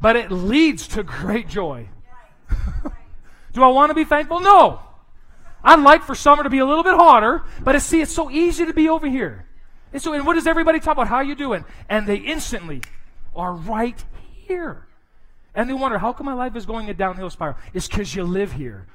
but 0.00 0.16
it 0.16 0.30
leads 0.30 0.88
to 0.88 1.02
great 1.02 1.48
joy. 1.48 1.88
do 3.52 3.62
I 3.62 3.68
want 3.68 3.90
to 3.90 3.94
be 3.94 4.04
thankful? 4.04 4.40
No. 4.40 4.80
I'd 5.64 5.80
like 5.80 6.02
for 6.02 6.14
summer 6.14 6.42
to 6.42 6.50
be 6.50 6.58
a 6.58 6.66
little 6.66 6.82
bit 6.82 6.94
hotter, 6.94 7.42
but 7.62 7.80
see, 7.80 8.00
it's 8.00 8.12
so 8.12 8.30
easy 8.30 8.66
to 8.66 8.72
be 8.72 8.88
over 8.88 9.06
here. 9.06 9.46
And 9.92 10.00
so, 10.00 10.12
and 10.12 10.26
what 10.26 10.34
does 10.34 10.46
everybody 10.46 10.80
talk 10.80 10.94
about? 10.94 11.08
How 11.08 11.20
you 11.20 11.34
doing? 11.34 11.64
And 11.88 12.06
they 12.06 12.16
instantly 12.16 12.80
are 13.36 13.52
right 13.52 14.02
here. 14.46 14.86
And 15.54 15.68
they 15.68 15.74
wonder, 15.74 15.98
how 15.98 16.12
come 16.12 16.26
my 16.26 16.32
life 16.32 16.56
is 16.56 16.64
going 16.64 16.88
a 16.88 16.94
downhill 16.94 17.30
spiral? 17.30 17.56
It's 17.74 17.86
because 17.86 18.14
you 18.14 18.24
live 18.24 18.52
here. 18.52 18.86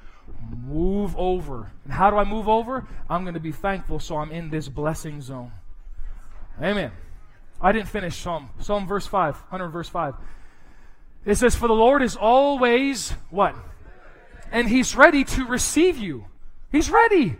Move 0.66 1.16
over. 1.16 1.70
And 1.84 1.92
how 1.92 2.10
do 2.10 2.16
I 2.16 2.24
move 2.24 2.48
over? 2.48 2.86
I'm 3.08 3.22
going 3.22 3.34
to 3.34 3.40
be 3.40 3.52
thankful 3.52 4.00
so 4.00 4.16
I'm 4.16 4.32
in 4.32 4.50
this 4.50 4.68
blessing 4.68 5.20
zone. 5.20 5.52
Amen. 6.60 6.90
I 7.60 7.72
didn't 7.72 7.88
finish 7.88 8.16
Psalm. 8.16 8.50
Psalm 8.60 8.86
verse 8.86 9.06
5, 9.06 9.34
100 9.34 9.68
verse 9.68 9.88
5. 9.88 10.14
It 11.24 11.34
says, 11.34 11.54
For 11.54 11.68
the 11.68 11.74
Lord 11.74 12.02
is 12.02 12.16
always 12.16 13.10
what? 13.30 13.54
And 14.52 14.68
He's 14.68 14.96
ready 14.96 15.24
to 15.24 15.44
receive 15.44 15.98
you. 15.98 16.26
He's 16.70 16.90
ready. 16.90 17.36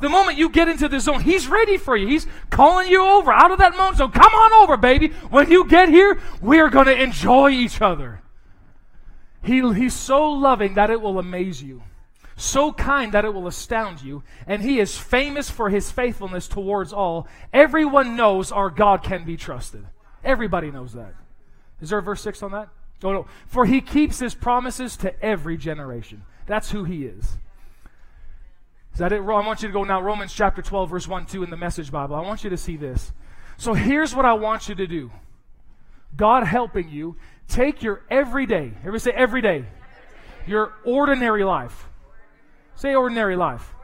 The 0.00 0.08
moment 0.08 0.38
you 0.38 0.48
get 0.48 0.68
into 0.68 0.88
the 0.88 1.00
zone, 1.00 1.20
He's 1.20 1.48
ready 1.48 1.76
for 1.76 1.96
you. 1.96 2.06
He's 2.06 2.26
calling 2.48 2.88
you 2.88 3.04
over 3.04 3.32
out 3.32 3.50
of 3.50 3.58
that 3.58 3.76
moment. 3.76 3.98
So 3.98 4.08
come 4.08 4.32
on 4.32 4.52
over, 4.62 4.76
baby. 4.76 5.08
When 5.28 5.50
you 5.50 5.68
get 5.68 5.88
here, 5.88 6.20
we're 6.40 6.70
going 6.70 6.86
to 6.86 7.02
enjoy 7.02 7.50
each 7.50 7.82
other. 7.82 8.22
He, 9.42 9.60
he's 9.74 9.94
so 9.94 10.30
loving 10.30 10.74
that 10.74 10.90
it 10.90 11.00
will 11.00 11.18
amaze 11.18 11.62
you, 11.62 11.82
so 12.40 12.72
kind 12.72 13.12
that 13.12 13.24
it 13.24 13.34
will 13.34 13.46
astound 13.46 14.02
you, 14.02 14.22
and 14.46 14.62
He 14.62 14.80
is 14.80 14.96
famous 14.96 15.50
for 15.50 15.68
His 15.68 15.90
faithfulness 15.90 16.48
towards 16.48 16.92
all. 16.92 17.28
Everyone 17.52 18.16
knows 18.16 18.50
our 18.50 18.70
God 18.70 19.02
can 19.02 19.24
be 19.24 19.36
trusted. 19.36 19.84
Everybody 20.24 20.70
knows 20.70 20.94
that. 20.94 21.14
Is 21.80 21.90
there 21.90 21.98
a 21.98 22.02
verse 22.02 22.22
6 22.22 22.42
on 22.42 22.52
that? 22.52 22.68
Oh, 23.02 23.12
no. 23.12 23.26
For 23.46 23.66
He 23.66 23.80
keeps 23.80 24.18
His 24.18 24.34
promises 24.34 24.96
to 24.98 25.22
every 25.22 25.56
generation. 25.56 26.22
That's 26.46 26.70
who 26.70 26.84
He 26.84 27.04
is. 27.04 27.36
Is 28.92 28.98
that 28.98 29.12
it? 29.12 29.20
I 29.20 29.46
want 29.46 29.62
you 29.62 29.68
to 29.68 29.72
go 29.72 29.84
now, 29.84 30.00
Romans 30.00 30.32
chapter 30.32 30.62
12, 30.62 30.90
verse 30.90 31.08
1, 31.08 31.26
2 31.26 31.44
in 31.44 31.50
the 31.50 31.56
Message 31.56 31.92
Bible. 31.92 32.16
I 32.16 32.20
want 32.20 32.42
you 32.42 32.50
to 32.50 32.56
see 32.56 32.76
this. 32.76 33.12
So 33.56 33.74
here's 33.74 34.14
what 34.14 34.24
I 34.24 34.32
want 34.32 34.68
you 34.68 34.74
to 34.74 34.86
do 34.86 35.10
God 36.16 36.44
helping 36.44 36.88
you 36.88 37.16
take 37.48 37.82
your 37.82 38.02
everyday, 38.10 38.72
everybody 38.78 38.98
say 38.98 39.12
everyday, 39.12 39.66
your 40.46 40.72
ordinary 40.84 41.44
life. 41.44 41.89
Say 42.80 42.94
ordinary 42.94 43.36
life. 43.36 43.74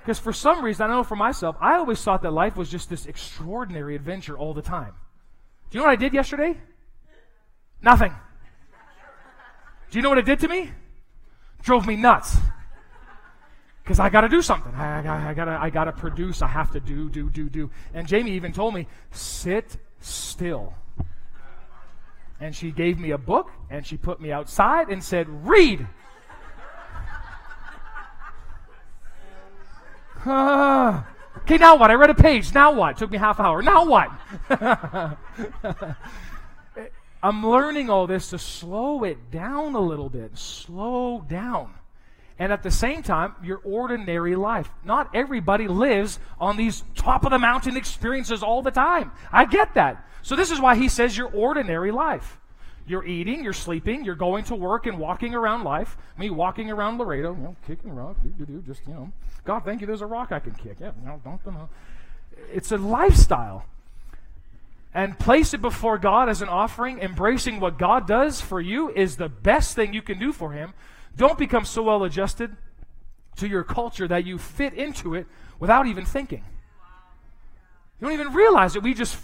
Because 0.00 0.20
for 0.20 0.32
some 0.32 0.64
reason, 0.64 0.88
I 0.88 0.94
know 0.94 1.02
for 1.02 1.16
myself, 1.16 1.56
I 1.60 1.74
always 1.74 2.00
thought 2.00 2.22
that 2.22 2.30
life 2.30 2.54
was 2.54 2.70
just 2.70 2.88
this 2.88 3.06
extraordinary 3.06 3.96
adventure 3.96 4.38
all 4.38 4.54
the 4.54 4.62
time. 4.62 4.92
Do 5.68 5.76
you 5.76 5.80
know 5.80 5.88
what 5.88 5.94
I 5.94 5.96
did 5.96 6.14
yesterday? 6.14 6.56
Nothing. 7.82 8.14
Do 9.90 9.98
you 9.98 10.02
know 10.02 10.10
what 10.10 10.18
it 10.18 10.26
did 10.26 10.38
to 10.40 10.48
me? 10.48 10.70
Drove 11.62 11.88
me 11.88 11.96
nuts 11.96 12.36
because 13.82 13.98
I 13.98 14.10
got 14.10 14.20
to 14.20 14.28
do 14.28 14.42
something. 14.42 14.72
I, 14.76 15.04
I, 15.04 15.30
I, 15.30 15.34
gotta, 15.34 15.58
I 15.60 15.70
gotta 15.70 15.90
produce. 15.90 16.40
I 16.40 16.46
have 16.46 16.70
to 16.70 16.78
do, 16.78 17.10
do, 17.10 17.28
do, 17.30 17.48
do. 17.48 17.68
And 17.94 18.06
Jamie 18.06 18.30
even 18.32 18.52
told 18.52 18.74
me, 18.74 18.86
sit 19.10 19.76
still. 19.98 20.72
And 22.38 22.54
she 22.54 22.70
gave 22.70 22.96
me 22.96 23.10
a 23.10 23.18
book 23.18 23.50
and 23.70 23.84
she 23.84 23.96
put 23.96 24.20
me 24.20 24.30
outside 24.30 24.88
and 24.88 25.02
said, 25.02 25.26
read. 25.44 25.88
Okay, 31.36 31.58
now 31.58 31.76
what? 31.76 31.90
I 31.90 31.94
read 31.94 32.08
a 32.08 32.14
page. 32.14 32.54
Now 32.54 32.72
what? 32.72 32.92
It 32.92 32.98
took 32.98 33.10
me 33.10 33.18
half 33.18 33.38
hour. 33.38 33.60
Now 33.60 33.84
what? 33.84 34.08
I'm 37.22 37.46
learning 37.46 37.90
all 37.90 38.06
this 38.06 38.30
to 38.30 38.38
slow 38.38 39.04
it 39.04 39.30
down 39.30 39.74
a 39.74 39.80
little 39.80 40.08
bit. 40.08 40.38
Slow 40.38 41.22
down 41.28 41.74
and 42.38 42.52
at 42.52 42.62
the 42.62 42.70
same 42.70 43.02
time, 43.02 43.34
your 43.42 43.60
ordinary 43.64 44.34
life. 44.34 44.68
Not 44.84 45.14
everybody 45.14 45.68
lives 45.68 46.18
on 46.40 46.56
these 46.56 46.82
top 46.96 47.24
of 47.24 47.30
the 47.30 47.38
mountain 47.38 47.76
experiences 47.76 48.42
all 48.42 48.62
the 48.62 48.70
time. 48.70 49.12
I 49.32 49.44
get 49.44 49.74
that. 49.74 50.08
So, 50.22 50.34
this 50.34 50.50
is 50.50 50.60
why 50.60 50.74
he 50.74 50.88
says 50.88 51.16
your 51.16 51.28
ordinary 51.28 51.92
life. 51.92 52.38
You're 52.86 53.04
eating, 53.04 53.42
you're 53.42 53.54
sleeping, 53.54 54.04
you're 54.04 54.14
going 54.14 54.44
to 54.44 54.54
work 54.54 54.86
and 54.86 54.98
walking 54.98 55.34
around 55.34 55.64
life. 55.64 55.96
Me 56.18 56.28
walking 56.30 56.70
around 56.70 56.98
Laredo, 56.98 57.34
you 57.34 57.42
know, 57.42 57.56
kicking 57.66 57.94
rock, 57.94 58.16
do, 58.22 58.28
do, 58.28 58.44
do, 58.44 58.62
just, 58.66 58.86
you 58.86 58.92
know, 58.92 59.10
God, 59.44 59.64
thank 59.64 59.80
you, 59.80 59.86
there's 59.86 60.02
a 60.02 60.06
rock 60.06 60.32
I 60.32 60.38
can 60.38 60.54
kick. 60.54 60.76
Yeah, 60.80 60.92
no, 61.04 61.20
don't, 61.24 61.42
don't. 61.44 61.68
It's 62.52 62.72
a 62.72 62.76
lifestyle. 62.76 63.64
And 64.92 65.18
place 65.18 65.54
it 65.54 65.62
before 65.62 65.98
God 65.98 66.28
as 66.28 66.42
an 66.42 66.48
offering, 66.48 67.00
embracing 67.00 67.58
what 67.58 67.78
God 67.78 68.06
does 68.06 68.40
for 68.40 68.60
you 68.60 68.90
is 68.90 69.16
the 69.16 69.28
best 69.28 69.74
thing 69.74 69.92
you 69.92 70.02
can 70.02 70.18
do 70.18 70.32
for 70.32 70.52
Him 70.52 70.74
don't 71.16 71.38
become 71.38 71.64
so 71.64 71.82
well 71.82 72.04
adjusted 72.04 72.56
to 73.36 73.48
your 73.48 73.64
culture 73.64 74.08
that 74.08 74.24
you 74.24 74.38
fit 74.38 74.74
into 74.74 75.14
it 75.14 75.26
without 75.58 75.86
even 75.86 76.04
thinking. 76.04 76.44
You 78.00 78.08
don't 78.08 78.12
even 78.12 78.32
realize 78.32 78.76
it. 78.76 78.82
We 78.82 78.94
just, 78.94 79.16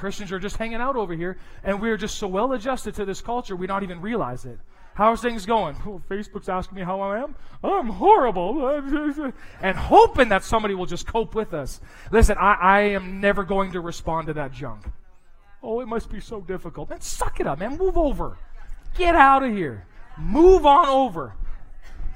Christians 0.00 0.32
are 0.32 0.38
just 0.38 0.56
hanging 0.56 0.80
out 0.80 0.96
over 0.96 1.12
here, 1.12 1.36
and 1.62 1.78
we're 1.78 1.98
just 1.98 2.16
so 2.16 2.26
well 2.26 2.54
adjusted 2.54 2.94
to 2.94 3.04
this 3.04 3.20
culture, 3.20 3.54
we 3.54 3.66
don't 3.66 3.82
even 3.82 4.00
realize 4.00 4.46
it. 4.46 4.58
How's 4.94 5.20
things 5.20 5.44
going? 5.44 5.76
Oh, 5.86 6.00
Facebook's 6.08 6.48
asking 6.48 6.76
me 6.76 6.82
how 6.82 7.00
I 7.00 7.22
am. 7.22 7.36
I'm 7.62 7.88
horrible. 7.88 8.66
and 9.62 9.76
hoping 9.76 10.30
that 10.30 10.42
somebody 10.42 10.74
will 10.74 10.86
just 10.86 11.06
cope 11.06 11.34
with 11.34 11.52
us. 11.52 11.82
Listen, 12.10 12.38
I, 12.38 12.54
I 12.54 12.80
am 12.80 13.20
never 13.20 13.44
going 13.44 13.72
to 13.72 13.80
respond 13.80 14.28
to 14.28 14.32
that 14.34 14.52
junk. 14.52 14.86
Oh, 15.62 15.80
it 15.80 15.86
must 15.86 16.10
be 16.10 16.18
so 16.18 16.40
difficult. 16.40 16.88
Man, 16.88 17.02
suck 17.02 17.38
it 17.38 17.46
up, 17.46 17.58
man. 17.58 17.76
Move 17.76 17.98
over. 17.98 18.38
Get 18.96 19.14
out 19.14 19.42
of 19.42 19.52
here. 19.52 19.86
Move 20.16 20.64
on 20.64 20.88
over. 20.88 21.34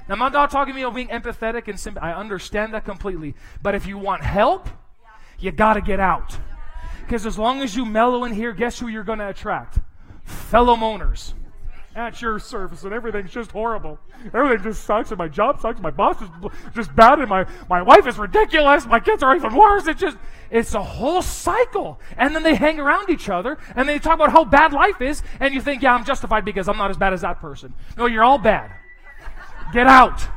Now, 0.09 0.15
I'm 0.15 0.33
not 0.33 0.49
talking 0.49 0.75
about 0.79 0.95
being 0.95 1.09
empathetic 1.09 1.67
and 1.67 1.79
sympathetic. 1.79 2.15
I 2.15 2.19
understand 2.19 2.73
that 2.73 2.83
completely. 2.83 3.35
But 3.61 3.75
if 3.75 3.85
you 3.85 3.99
want 3.99 4.23
help, 4.23 4.67
you 5.37 5.51
got 5.51 5.75
to 5.75 5.81
get 5.81 5.99
out. 5.99 6.35
Because 7.05 7.25
as 7.25 7.37
long 7.37 7.61
as 7.61 7.75
you 7.75 7.85
mellow 7.85 8.23
in 8.23 8.33
here, 8.33 8.51
guess 8.51 8.79
who 8.79 8.87
you're 8.87 9.03
going 9.03 9.19
to 9.19 9.29
attract? 9.29 9.79
Fellow 10.23 10.75
moaners 10.75 11.33
at 11.95 12.21
your 12.21 12.39
service, 12.39 12.83
and 12.83 12.93
everything's 12.93 13.31
just 13.31 13.51
horrible. 13.51 13.99
Everything 14.33 14.63
just 14.63 14.83
sucks, 14.83 15.11
and 15.11 15.17
my 15.17 15.27
job 15.27 15.61
sucks. 15.61 15.79
My 15.79 15.91
boss 15.91 16.21
is 16.21 16.27
just 16.73 16.93
bad, 16.95 17.19
and 17.19 17.29
my, 17.29 17.45
my 17.69 17.81
wife 17.81 18.05
is 18.07 18.17
ridiculous. 18.17 18.85
My 18.85 18.99
kids 18.99 19.23
are 19.23 19.35
even 19.35 19.55
worse. 19.55 19.87
It's 19.87 20.01
just, 20.01 20.17
it's 20.49 20.73
a 20.73 20.83
whole 20.83 21.21
cycle. 21.21 21.99
And 22.17 22.35
then 22.35 22.43
they 22.43 22.55
hang 22.55 22.79
around 22.79 23.09
each 23.09 23.29
other, 23.29 23.57
and 23.75 23.87
they 23.87 23.99
talk 23.99 24.15
about 24.15 24.31
how 24.31 24.43
bad 24.43 24.73
life 24.73 24.99
is, 24.99 25.21
and 25.39 25.53
you 25.53 25.61
think, 25.61 25.83
yeah, 25.83 25.93
I'm 25.93 26.03
justified 26.03 26.43
because 26.43 26.67
I'm 26.67 26.77
not 26.77 26.89
as 26.89 26.97
bad 26.97 27.13
as 27.13 27.21
that 27.21 27.39
person. 27.39 27.73
No, 27.97 28.07
you're 28.07 28.23
all 28.23 28.39
bad. 28.39 28.71
Get 29.71 29.87
out. 29.87 30.27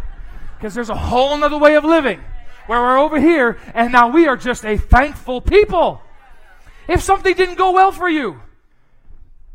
Because 0.57 0.75
there's 0.75 0.91
a 0.91 0.95
whole 0.95 1.43
other 1.43 1.59
way 1.59 1.77
of 1.77 1.85
living 1.85 2.21
where 2.67 2.81
we're 2.81 2.99
over 2.99 3.19
here, 3.19 3.59
and 3.75 3.91
now 3.91 4.09
we 4.09 4.29
are 4.29 4.37
just 4.37 4.65
a 4.65 4.77
thankful 4.77 5.41
people. 5.41 6.03
If 6.89 7.03
something 7.03 7.35
didn't 7.35 7.57
go 7.57 7.73
well 7.73 7.93
for 7.93 8.09
you, 8.09 8.41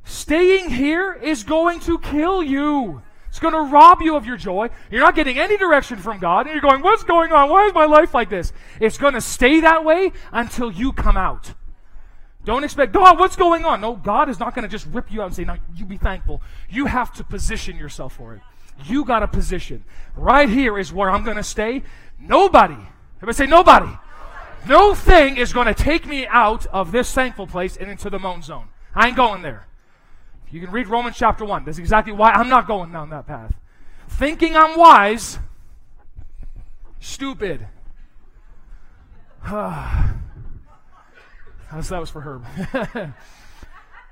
Staying 0.04 0.70
here 0.70 1.14
is 1.14 1.44
going 1.44 1.80
to 1.82 1.98
kill 2.00 2.44
you. 2.44 3.02
It's 3.30 3.40
going 3.40 3.54
to 3.54 3.72
rob 3.72 4.02
you 4.02 4.16
of 4.16 4.26
your 4.26 4.38
joy. 4.38 4.70
You're 4.92 5.02
not 5.02 5.16
getting 5.16 5.40
any 5.40 5.58
direction 5.58 5.98
from 5.98 6.20
God. 6.20 6.46
And 6.46 6.54
you're 6.54 6.62
going, 6.62 6.82
What's 6.82 7.04
going 7.04 7.32
on? 7.32 7.50
Why 7.50 7.66
is 7.66 7.74
my 7.74 7.86
life 7.86 8.14
like 8.14 8.30
this? 8.30 8.54
It's 8.80 8.98
going 8.98 9.14
to 9.14 9.22
stay 9.22 9.62
that 9.62 9.84
way 9.84 10.12
until 10.32 10.72
you 10.72 10.92
come 10.92 11.18
out. 11.18 11.54
Don't 12.46 12.66
expect, 12.66 12.92
God, 12.92 13.18
what's 13.18 13.38
going 13.38 13.64
on? 13.64 13.80
No, 13.80 13.96
God 13.96 14.28
is 14.28 14.38
not 14.40 14.54
going 14.54 14.64
to 14.64 14.70
just 14.70 14.86
rip 14.88 15.12
you 15.12 15.22
out 15.22 15.28
and 15.28 15.36
say, 15.36 15.46
Now, 15.46 15.58
you 15.76 15.86
be 15.86 15.98
thankful. 15.98 16.42
You 16.70 16.86
have 16.86 17.14
to 17.14 17.24
position 17.24 17.78
yourself 17.78 18.14
for 18.14 18.36
it. 18.36 18.42
You 18.86 19.06
got 19.06 19.24
a 19.24 19.28
position. 19.28 19.84
Right 20.16 20.50
here 20.50 20.78
is 20.78 20.92
where 20.92 21.10
I'm 21.10 21.24
going 21.24 21.38
to 21.38 21.44
stay. 21.44 21.84
Nobody, 22.20 22.78
everybody 23.18 23.36
say, 23.36 23.48
Nobody. 23.48 23.92
No 24.68 24.96
thing 24.96 25.38
is 25.38 25.52
going 25.52 25.68
to 25.68 25.74
take 25.74 26.06
me 26.06 26.26
out 26.28 26.66
of 26.68 26.92
this 26.92 27.12
thankful 27.12 27.48
place 27.48 27.76
and 27.76 27.92
into 27.92 28.10
the 28.10 28.20
moan 28.20 28.42
zone. 28.42 28.70
I 28.96 29.08
ain't 29.08 29.18
going 29.18 29.42
there. 29.42 29.68
You 30.52 30.62
can 30.62 30.72
read 30.72 30.88
Romans 30.88 31.18
chapter 31.18 31.44
1. 31.44 31.66
That's 31.66 31.80
exactly 31.80 32.14
why 32.14 32.32
I'm 32.32 32.48
not 32.48 32.68
going 32.68 32.92
down 32.92 33.10
that 33.10 33.28
path. 33.28 33.56
Thinking 34.08 34.56
I'm 34.56 34.78
wise, 34.78 35.40
stupid. 37.00 37.68
that 39.50 40.16
was 41.72 42.10
for 42.10 42.22
Herb. 42.22 42.46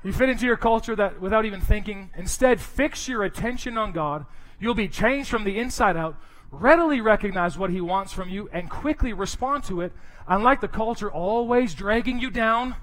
you 0.03 0.11
fit 0.11 0.29
into 0.29 0.45
your 0.45 0.57
culture 0.57 0.95
that 0.95 1.21
without 1.21 1.45
even 1.45 1.61
thinking. 1.61 2.09
Instead, 2.17 2.59
fix 2.59 3.07
your 3.07 3.23
attention 3.23 3.77
on 3.77 3.91
God. 3.91 4.25
You'll 4.59 4.73
be 4.73 4.89
changed 4.89 5.29
from 5.29 5.43
the 5.43 5.57
inside 5.57 5.95
out. 5.95 6.17
Readily 6.49 6.99
recognize 6.99 7.57
what 7.57 7.69
He 7.69 7.79
wants 7.79 8.11
from 8.11 8.27
you 8.29 8.49
and 8.51 8.69
quickly 8.69 9.13
respond 9.13 9.63
to 9.65 9.79
it 9.81 9.93
unlike 10.28 10.61
the 10.61 10.67
culture 10.67 11.11
always 11.11 11.74
dragging 11.74 12.19
you 12.19 12.30
down 12.30 12.76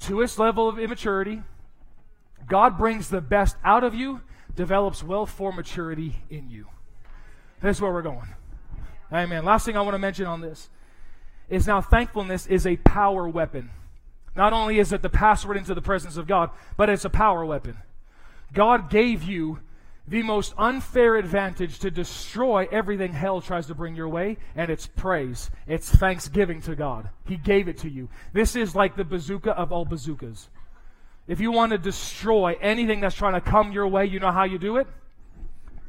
to 0.00 0.20
its 0.20 0.38
level 0.38 0.68
of 0.68 0.78
immaturity, 0.78 1.42
God 2.46 2.78
brings 2.78 3.08
the 3.08 3.20
best 3.20 3.56
out 3.64 3.84
of 3.84 3.94
you, 3.94 4.20
develops 4.54 5.02
well 5.02 5.26
formed 5.26 5.56
maturity 5.56 6.16
in 6.30 6.48
you. 6.50 6.66
That's 7.60 7.80
where 7.80 7.92
we're 7.92 8.02
going. 8.02 8.34
Amen. 9.12 9.44
Last 9.44 9.64
thing 9.64 9.76
I 9.76 9.82
want 9.82 9.94
to 9.94 9.98
mention 9.98 10.26
on 10.26 10.40
this 10.40 10.68
is 11.48 11.66
now 11.66 11.80
thankfulness 11.80 12.46
is 12.46 12.66
a 12.66 12.76
power 12.78 13.28
weapon. 13.28 13.70
Not 14.34 14.52
only 14.52 14.78
is 14.78 14.92
it 14.92 15.02
the 15.02 15.08
password 15.08 15.56
into 15.56 15.74
the 15.74 15.82
presence 15.82 16.16
of 16.16 16.26
God, 16.26 16.50
but 16.76 16.90
it's 16.90 17.04
a 17.04 17.10
power 17.10 17.44
weapon. 17.44 17.78
God 18.52 18.90
gave 18.90 19.22
you 19.22 19.60
the 20.08 20.22
most 20.22 20.54
unfair 20.56 21.16
advantage 21.16 21.80
to 21.80 21.90
destroy 21.90 22.68
everything 22.70 23.12
hell 23.12 23.40
tries 23.40 23.66
to 23.66 23.74
bring 23.74 23.96
your 23.96 24.08
way, 24.08 24.36
and 24.54 24.70
it's 24.70 24.86
praise. 24.86 25.50
It's 25.66 25.90
thanksgiving 25.90 26.60
to 26.62 26.76
God. 26.76 27.08
He 27.26 27.36
gave 27.36 27.66
it 27.66 27.78
to 27.78 27.90
you. 27.90 28.08
This 28.32 28.54
is 28.54 28.76
like 28.76 28.96
the 28.96 29.04
bazooka 29.04 29.50
of 29.52 29.72
all 29.72 29.84
bazookas. 29.84 30.48
If 31.26 31.40
you 31.40 31.50
want 31.50 31.72
to 31.72 31.78
destroy 31.78 32.56
anything 32.60 33.00
that's 33.00 33.16
trying 33.16 33.34
to 33.34 33.40
come 33.40 33.72
your 33.72 33.88
way, 33.88 34.06
you 34.06 34.20
know 34.20 34.30
how 34.30 34.44
you 34.44 34.58
do 34.58 34.76
it? 34.76 34.86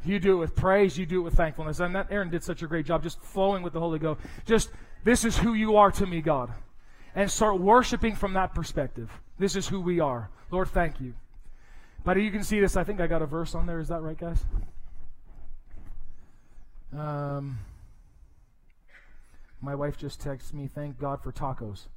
You 0.04 0.20
do 0.20 0.34
it 0.34 0.40
with 0.40 0.56
praise, 0.56 0.98
you 0.98 1.06
do 1.06 1.20
it 1.20 1.24
with 1.24 1.36
thankfulness. 1.36 1.80
And 1.80 1.96
that 1.96 2.08
Aaron 2.10 2.30
did 2.30 2.44
such 2.44 2.64
a 2.64 2.68
great 2.68 2.86
job 2.86 3.04
just 3.04 3.22
flowing 3.22 3.62
with 3.62 3.74
the 3.74 3.80
Holy 3.80 4.00
Ghost. 4.00 4.22
Just, 4.46 4.70
this 5.04 5.26
is 5.26 5.38
who 5.38 5.54
you 5.54 5.76
are 5.78 5.92
to 5.92 6.08
me, 6.08 6.22
God. 6.22 6.52
And 7.14 7.30
start 7.30 7.60
worshiping 7.60 8.16
from 8.16 8.34
that 8.34 8.56
perspective. 8.56 9.12
This 9.38 9.56
is 9.56 9.68
who 9.68 9.82
we 9.82 10.00
are. 10.00 10.30
Lord, 10.50 10.70
thank 10.70 11.00
you. 11.00 11.14
But 12.08 12.20
you 12.22 12.32
can 12.32 12.42
see 12.42 12.60
this. 12.62 12.78
I 12.78 12.86
think 12.86 13.02
I 13.02 13.08
got 13.08 13.22
a 13.22 13.26
verse 13.26 13.54
on 13.54 13.66
there. 13.66 13.82
Is 13.82 13.90
that 13.90 14.02
right, 14.02 14.18
guys? 14.18 14.46
Um, 16.98 17.60
my 19.60 19.76
wife 19.76 19.98
just 19.98 20.22
texts 20.22 20.54
me, 20.54 20.70
thank 20.74 20.98
God 20.98 21.22
for 21.22 21.34
tacos. 21.34 21.88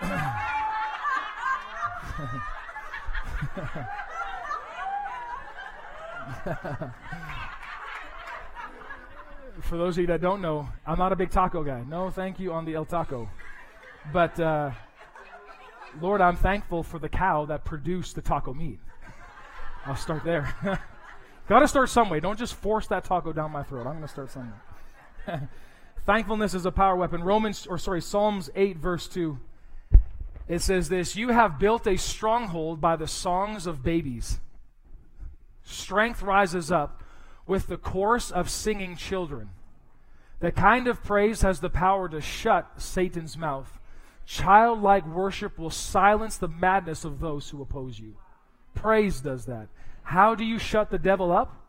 for 9.60 9.76
those 9.76 9.98
of 9.98 10.00
you 10.00 10.06
that 10.06 10.22
don't 10.22 10.40
know, 10.40 10.66
I'm 10.86 10.98
not 10.98 11.12
a 11.12 11.16
big 11.16 11.28
taco 11.28 11.62
guy. 11.62 11.84
No, 11.86 12.08
thank 12.08 12.40
you 12.40 12.54
on 12.54 12.64
the 12.64 12.72
El 12.72 12.86
Taco. 12.86 13.28
But, 14.14 14.40
uh, 14.40 14.70
Lord, 16.00 16.22
I'm 16.22 16.36
thankful 16.36 16.82
for 16.82 16.98
the 16.98 17.10
cow 17.10 17.44
that 17.44 17.66
produced 17.66 18.14
the 18.14 18.22
taco 18.22 18.54
meat. 18.54 18.78
I'll 19.86 19.96
start 19.96 20.24
there. 20.24 20.54
Got 21.48 21.60
to 21.60 21.68
start 21.68 21.90
some 21.90 22.08
way. 22.08 22.20
Don't 22.20 22.38
just 22.38 22.54
force 22.54 22.86
that 22.86 23.04
taco 23.04 23.32
down 23.32 23.50
my 23.50 23.62
throat. 23.62 23.86
I'm 23.86 23.94
going 23.94 24.02
to 24.02 24.08
start 24.08 24.30
somewhere. 24.30 24.62
Thankfulness 26.06 26.54
is 26.54 26.66
a 26.66 26.70
power 26.70 26.96
weapon. 26.96 27.22
Romans, 27.22 27.66
or 27.66 27.78
sorry, 27.78 28.00
Psalms 28.00 28.50
8, 28.54 28.78
verse 28.78 29.08
2. 29.08 29.38
It 30.48 30.60
says 30.60 30.88
this 30.88 31.16
You 31.16 31.28
have 31.28 31.58
built 31.58 31.86
a 31.86 31.96
stronghold 31.96 32.80
by 32.80 32.96
the 32.96 33.06
songs 33.06 33.66
of 33.66 33.82
babies. 33.82 34.38
Strength 35.62 36.22
rises 36.22 36.70
up 36.70 37.02
with 37.46 37.66
the 37.66 37.76
chorus 37.76 38.30
of 38.30 38.50
singing 38.50 38.96
children. 38.96 39.50
The 40.40 40.52
kind 40.52 40.88
of 40.88 41.02
praise 41.02 41.42
has 41.42 41.60
the 41.60 41.70
power 41.70 42.08
to 42.08 42.20
shut 42.20 42.70
Satan's 42.76 43.36
mouth. 43.36 43.78
Childlike 44.26 45.06
worship 45.06 45.58
will 45.58 45.70
silence 45.70 46.36
the 46.36 46.48
madness 46.48 47.04
of 47.04 47.20
those 47.20 47.50
who 47.50 47.62
oppose 47.62 47.98
you. 47.98 48.16
Praise 48.74 49.20
does 49.20 49.46
that. 49.46 49.68
How 50.02 50.34
do 50.34 50.44
you 50.44 50.58
shut 50.58 50.90
the 50.90 50.98
devil 50.98 51.32
up? 51.32 51.64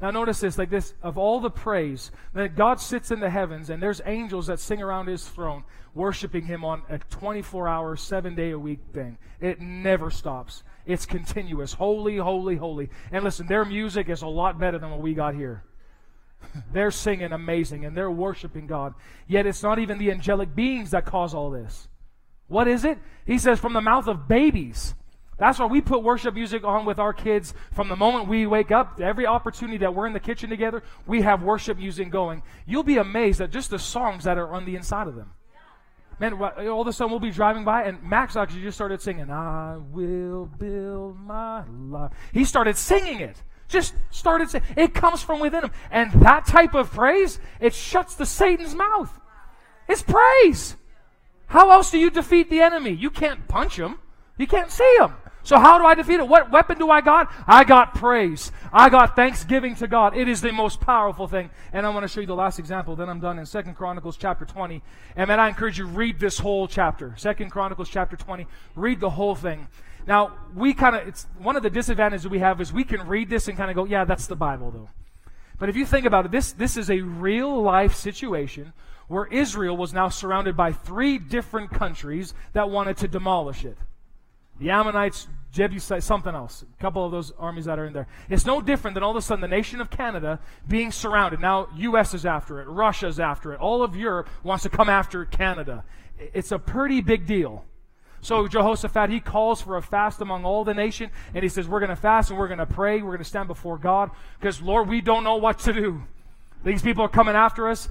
Now 0.00 0.10
notice 0.10 0.40
this, 0.40 0.58
like 0.58 0.70
this, 0.70 0.94
of 1.00 1.16
all 1.16 1.38
the 1.38 1.50
praise, 1.50 2.10
that 2.34 2.56
God 2.56 2.80
sits 2.80 3.12
in 3.12 3.20
the 3.20 3.30
heavens 3.30 3.70
and 3.70 3.80
there's 3.80 4.00
angels 4.04 4.48
that 4.48 4.58
sing 4.58 4.82
around 4.82 5.06
his 5.06 5.26
throne, 5.28 5.62
worshiping 5.94 6.44
him 6.44 6.64
on 6.64 6.82
a 6.88 6.98
24 6.98 7.68
hour, 7.68 7.94
seven 7.94 8.34
day 8.34 8.50
a 8.50 8.58
week 8.58 8.80
thing. 8.92 9.16
It 9.40 9.60
never 9.60 10.10
stops. 10.10 10.64
It's 10.86 11.06
continuous. 11.06 11.74
Holy, 11.74 12.16
holy, 12.16 12.56
holy. 12.56 12.90
And 13.12 13.22
listen, 13.22 13.46
their 13.46 13.64
music 13.64 14.08
is 14.08 14.22
a 14.22 14.26
lot 14.26 14.58
better 14.58 14.78
than 14.78 14.90
what 14.90 15.00
we 15.00 15.14
got 15.14 15.36
here. 15.36 15.62
they're 16.72 16.90
singing 16.90 17.30
amazing 17.30 17.84
and 17.84 17.96
they're 17.96 18.10
worshiping 18.10 18.66
God. 18.66 18.94
Yet 19.28 19.46
it's 19.46 19.62
not 19.62 19.78
even 19.78 19.98
the 19.98 20.10
angelic 20.10 20.52
beings 20.52 20.90
that 20.90 21.06
cause 21.06 21.32
all 21.32 21.50
this. 21.50 21.86
What 22.48 22.66
is 22.66 22.84
it? 22.84 22.98
He 23.24 23.38
says, 23.38 23.60
from 23.60 23.72
the 23.72 23.80
mouth 23.80 24.08
of 24.08 24.26
babies. 24.26 24.94
That's 25.38 25.58
why 25.58 25.66
we 25.66 25.80
put 25.80 26.02
worship 26.02 26.34
music 26.34 26.62
on 26.62 26.84
with 26.84 26.98
our 26.98 27.12
kids 27.12 27.54
from 27.72 27.88
the 27.88 27.96
moment 27.96 28.28
we 28.28 28.46
wake 28.46 28.70
up. 28.70 29.00
Every 29.00 29.26
opportunity 29.26 29.78
that 29.78 29.94
we're 29.94 30.06
in 30.06 30.12
the 30.12 30.20
kitchen 30.20 30.50
together, 30.50 30.82
we 31.06 31.22
have 31.22 31.42
worship 31.42 31.78
music 31.78 32.10
going. 32.10 32.42
You'll 32.66 32.82
be 32.82 32.98
amazed 32.98 33.40
at 33.40 33.50
just 33.50 33.70
the 33.70 33.78
songs 33.78 34.24
that 34.24 34.38
are 34.38 34.52
on 34.52 34.64
the 34.64 34.76
inside 34.76 35.08
of 35.08 35.16
them. 35.16 35.32
Man, 36.20 36.34
all 36.34 36.82
of 36.82 36.86
a 36.86 36.92
sudden 36.92 37.10
we'll 37.10 37.18
be 37.18 37.30
driving 37.30 37.64
by, 37.64 37.82
and 37.82 38.00
Max 38.04 38.36
actually 38.36 38.62
just 38.62 38.76
started 38.76 39.00
singing, 39.00 39.30
I 39.30 39.78
will 39.78 40.46
build 40.46 41.18
my 41.18 41.64
life. 41.66 42.12
He 42.32 42.44
started 42.44 42.76
singing 42.76 43.20
it. 43.20 43.42
Just 43.66 43.94
started 44.10 44.50
saying 44.50 44.64
it 44.76 44.94
comes 44.94 45.22
from 45.22 45.40
within 45.40 45.64
him. 45.64 45.70
And 45.90 46.12
that 46.20 46.46
type 46.46 46.74
of 46.74 46.92
praise, 46.92 47.40
it 47.58 47.74
shuts 47.74 48.14
the 48.14 48.26
Satan's 48.26 48.74
mouth. 48.74 49.18
It's 49.88 50.02
praise. 50.02 50.76
How 51.46 51.70
else 51.70 51.90
do 51.90 51.98
you 51.98 52.10
defeat 52.10 52.50
the 52.50 52.60
enemy? 52.60 52.90
You 52.90 53.10
can't 53.10 53.48
punch 53.48 53.78
him. 53.78 53.98
You 54.38 54.46
can't 54.46 54.70
see 54.70 54.96
him. 55.00 55.14
So 55.44 55.58
how 55.58 55.78
do 55.78 55.84
I 55.84 55.94
defeat 55.94 56.20
it? 56.20 56.28
What 56.28 56.52
weapon 56.52 56.78
do 56.78 56.90
I 56.90 57.00
got? 57.00 57.32
I 57.46 57.64
got 57.64 57.94
praise. 57.94 58.52
I 58.72 58.88
got 58.88 59.16
thanksgiving 59.16 59.74
to 59.76 59.88
God. 59.88 60.16
It 60.16 60.28
is 60.28 60.40
the 60.40 60.52
most 60.52 60.80
powerful 60.80 61.26
thing. 61.26 61.50
And 61.72 61.84
I 61.84 61.88
want 61.88 62.04
to 62.04 62.08
show 62.08 62.20
you 62.20 62.26
the 62.26 62.34
last 62.34 62.58
example. 62.58 62.94
Then 62.94 63.08
I'm 63.08 63.18
done 63.18 63.38
in 63.38 63.46
Second 63.46 63.74
Chronicles 63.74 64.16
chapter 64.16 64.44
20. 64.44 64.82
And 65.16 65.28
man, 65.28 65.40
I 65.40 65.48
encourage 65.48 65.78
you 65.78 65.86
read 65.86 66.20
this 66.20 66.38
whole 66.38 66.68
chapter. 66.68 67.14
Second 67.16 67.50
Chronicles 67.50 67.88
chapter 67.88 68.16
20. 68.16 68.46
Read 68.76 69.00
the 69.00 69.10
whole 69.10 69.34
thing. 69.34 69.66
Now, 70.06 70.32
we 70.54 70.74
kind 70.74 70.96
of, 70.96 71.06
it's 71.06 71.26
one 71.38 71.56
of 71.56 71.62
the 71.62 71.70
disadvantages 71.70 72.28
we 72.28 72.40
have 72.40 72.60
is 72.60 72.72
we 72.72 72.84
can 72.84 73.06
read 73.06 73.28
this 73.28 73.48
and 73.48 73.56
kind 73.56 73.70
of 73.70 73.76
go, 73.76 73.84
yeah, 73.84 74.04
that's 74.04 74.26
the 74.26 74.36
Bible 74.36 74.70
though. 74.70 74.88
But 75.58 75.68
if 75.68 75.76
you 75.76 75.86
think 75.86 76.06
about 76.06 76.26
it, 76.26 76.32
this, 76.32 76.52
this 76.52 76.76
is 76.76 76.90
a 76.90 77.00
real 77.00 77.62
life 77.62 77.94
situation 77.94 78.72
where 79.06 79.26
Israel 79.26 79.76
was 79.76 79.92
now 79.92 80.08
surrounded 80.08 80.56
by 80.56 80.72
three 80.72 81.18
different 81.18 81.70
countries 81.70 82.34
that 82.52 82.70
wanted 82.70 82.96
to 82.98 83.08
demolish 83.08 83.64
it. 83.64 83.76
The 84.60 84.70
Ammonites, 84.70 85.28
Jebusites, 85.52 86.06
something 86.06 86.34
else. 86.34 86.62
A 86.62 86.82
couple 86.82 87.04
of 87.04 87.12
those 87.12 87.32
armies 87.38 87.66
that 87.66 87.78
are 87.78 87.84
in 87.84 87.92
there. 87.92 88.06
It's 88.30 88.46
no 88.46 88.60
different 88.60 88.94
than 88.94 89.02
all 89.02 89.10
of 89.10 89.16
a 89.16 89.22
sudden 89.22 89.42
the 89.42 89.48
nation 89.48 89.80
of 89.80 89.90
Canada 89.90 90.40
being 90.66 90.90
surrounded. 90.92 91.40
Now, 91.40 91.68
U.S. 91.76 92.14
is 92.14 92.24
after 92.24 92.60
it. 92.60 92.68
Russia's 92.68 93.20
after 93.20 93.52
it. 93.52 93.60
All 93.60 93.82
of 93.82 93.94
Europe 93.96 94.28
wants 94.42 94.62
to 94.62 94.70
come 94.70 94.88
after 94.88 95.24
Canada. 95.24 95.84
It's 96.18 96.52
a 96.52 96.58
pretty 96.58 97.00
big 97.00 97.26
deal. 97.26 97.64
So 98.22 98.46
Jehoshaphat, 98.46 99.10
he 99.10 99.18
calls 99.18 99.60
for 99.60 99.76
a 99.76 99.82
fast 99.82 100.20
among 100.20 100.44
all 100.44 100.62
the 100.62 100.74
nation, 100.74 101.10
and 101.34 101.42
he 101.42 101.48
says, 101.48 101.66
We're 101.66 101.80
going 101.80 101.90
to 101.90 101.96
fast 101.96 102.30
and 102.30 102.38
we're 102.38 102.46
going 102.46 102.58
to 102.58 102.66
pray. 102.66 103.02
We're 103.02 103.10
going 103.10 103.18
to 103.18 103.24
stand 103.24 103.48
before 103.48 103.78
God 103.78 104.10
because, 104.38 104.62
Lord, 104.62 104.88
we 104.88 105.00
don't 105.00 105.24
know 105.24 105.36
what 105.36 105.58
to 105.60 105.72
do. 105.72 106.02
These 106.64 106.82
people 106.82 107.04
are 107.04 107.08
coming 107.08 107.34
after 107.34 107.68
us. 107.68 107.88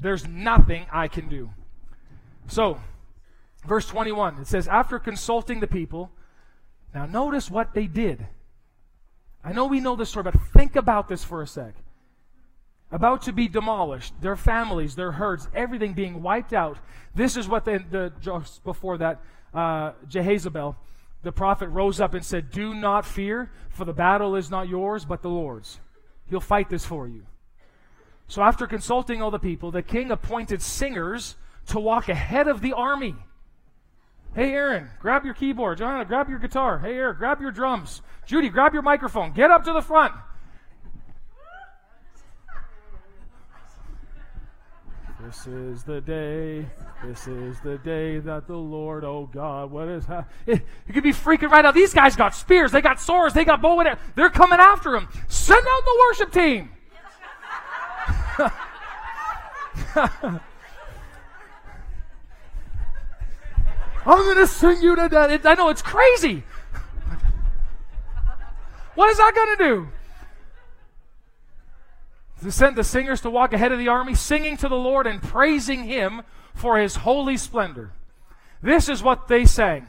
There's 0.00 0.28
nothing 0.28 0.84
I 0.92 1.08
can 1.08 1.28
do. 1.28 1.50
So, 2.48 2.78
Verse 3.66 3.86
21, 3.86 4.38
it 4.38 4.46
says, 4.46 4.68
After 4.68 4.98
consulting 4.98 5.60
the 5.60 5.66
people, 5.66 6.10
now 6.94 7.06
notice 7.06 7.50
what 7.50 7.74
they 7.74 7.86
did. 7.86 8.26
I 9.44 9.52
know 9.52 9.66
we 9.66 9.80
know 9.80 9.96
this 9.96 10.10
story, 10.10 10.24
but 10.24 10.40
think 10.52 10.76
about 10.76 11.08
this 11.08 11.24
for 11.24 11.42
a 11.42 11.46
sec. 11.46 11.74
About 12.92 13.22
to 13.22 13.32
be 13.32 13.48
demolished, 13.48 14.14
their 14.20 14.36
families, 14.36 14.94
their 14.94 15.12
herds, 15.12 15.48
everything 15.54 15.92
being 15.92 16.22
wiped 16.22 16.52
out. 16.52 16.78
This 17.14 17.36
is 17.36 17.48
what 17.48 17.64
they, 17.64 17.78
the, 17.78 18.12
just 18.20 18.62
before 18.62 18.98
that, 18.98 19.20
uh, 19.52 19.92
the 20.10 21.32
prophet 21.32 21.68
rose 21.68 22.00
up 22.00 22.14
and 22.14 22.24
said, 22.24 22.50
Do 22.50 22.72
not 22.74 23.04
fear, 23.04 23.50
for 23.70 23.84
the 23.84 23.92
battle 23.92 24.36
is 24.36 24.50
not 24.50 24.68
yours, 24.68 25.04
but 25.04 25.22
the 25.22 25.28
Lord's. 25.28 25.80
He'll 26.30 26.40
fight 26.40 26.68
this 26.68 26.84
for 26.84 27.08
you. 27.08 27.26
So, 28.28 28.42
after 28.42 28.66
consulting 28.66 29.22
all 29.22 29.30
the 29.30 29.38
people, 29.38 29.70
the 29.70 29.82
king 29.82 30.10
appointed 30.10 30.62
singers 30.62 31.36
to 31.68 31.80
walk 31.80 32.08
ahead 32.08 32.48
of 32.48 32.60
the 32.60 32.72
army. 32.72 33.16
Hey, 34.36 34.52
Aaron, 34.52 34.90
grab 35.00 35.24
your 35.24 35.32
keyboard. 35.32 35.78
Joanna, 35.78 36.04
grab 36.04 36.28
your 36.28 36.38
guitar. 36.38 36.78
Hey, 36.78 36.92
Aaron, 36.96 37.16
grab 37.16 37.40
your 37.40 37.50
drums. 37.50 38.02
Judy, 38.26 38.50
grab 38.50 38.74
your 38.74 38.82
microphone. 38.82 39.32
Get 39.32 39.50
up 39.50 39.64
to 39.64 39.72
the 39.72 39.80
front. 39.80 40.12
This 45.24 45.46
is 45.46 45.84
the 45.84 46.02
day. 46.02 46.66
This 47.02 47.26
is 47.26 47.60
the 47.60 47.78
day 47.78 48.18
that 48.18 48.46
the 48.46 48.58
Lord, 48.58 49.04
oh 49.04 49.30
God, 49.32 49.70
what 49.70 49.88
is 49.88 50.04
that? 50.04 50.28
You 50.46 50.60
could 50.92 51.02
be 51.02 51.14
freaking 51.14 51.48
right 51.48 51.64
out. 51.64 51.74
These 51.74 51.94
guys 51.94 52.14
got 52.14 52.34
spears, 52.34 52.72
they 52.72 52.82
got 52.82 53.00
swords, 53.00 53.32
they 53.32 53.46
got 53.46 53.62
bow 53.62 53.80
and 53.80 53.88
arrow. 53.88 53.98
They're 54.16 54.28
coming 54.28 54.60
after 54.60 54.94
him. 54.94 55.08
Send 55.28 55.66
out 55.66 55.82
the 55.86 55.98
worship 56.10 56.32
team. 56.32 56.70
I'm 64.06 64.18
going 64.18 64.36
to 64.36 64.46
sing 64.46 64.80
you 64.82 64.94
to 64.94 65.08
death. 65.08 65.30
It, 65.30 65.44
I 65.44 65.54
know 65.54 65.68
it's 65.68 65.82
crazy. 65.82 66.44
What 68.94 69.10
is 69.10 69.18
that 69.18 69.34
going 69.34 69.56
to 69.56 69.64
do? 69.64 69.88
To 72.44 72.52
send 72.52 72.76
the 72.76 72.84
singers 72.84 73.20
to 73.22 73.30
walk 73.30 73.52
ahead 73.52 73.72
of 73.72 73.78
the 73.78 73.88
army, 73.88 74.14
singing 74.14 74.56
to 74.58 74.68
the 74.68 74.76
Lord 74.76 75.06
and 75.06 75.20
praising 75.20 75.84
Him 75.84 76.22
for 76.54 76.78
His 76.78 76.96
holy 76.96 77.36
splendor. 77.36 77.92
This 78.62 78.88
is 78.88 79.02
what 79.02 79.28
they 79.28 79.44
sang 79.44 79.86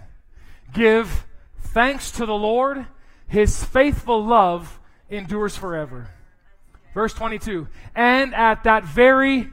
Give 0.73 1.25
thanks 1.59 2.11
to 2.11 2.25
the 2.25 2.33
Lord, 2.33 2.87
His 3.27 3.63
faithful 3.63 4.25
love 4.25 4.79
endures 5.09 5.55
forever. 5.55 6.09
Verse 6.93 7.13
22 7.13 7.67
And 7.95 8.33
at 8.33 8.63
that 8.63 8.83
very 8.83 9.51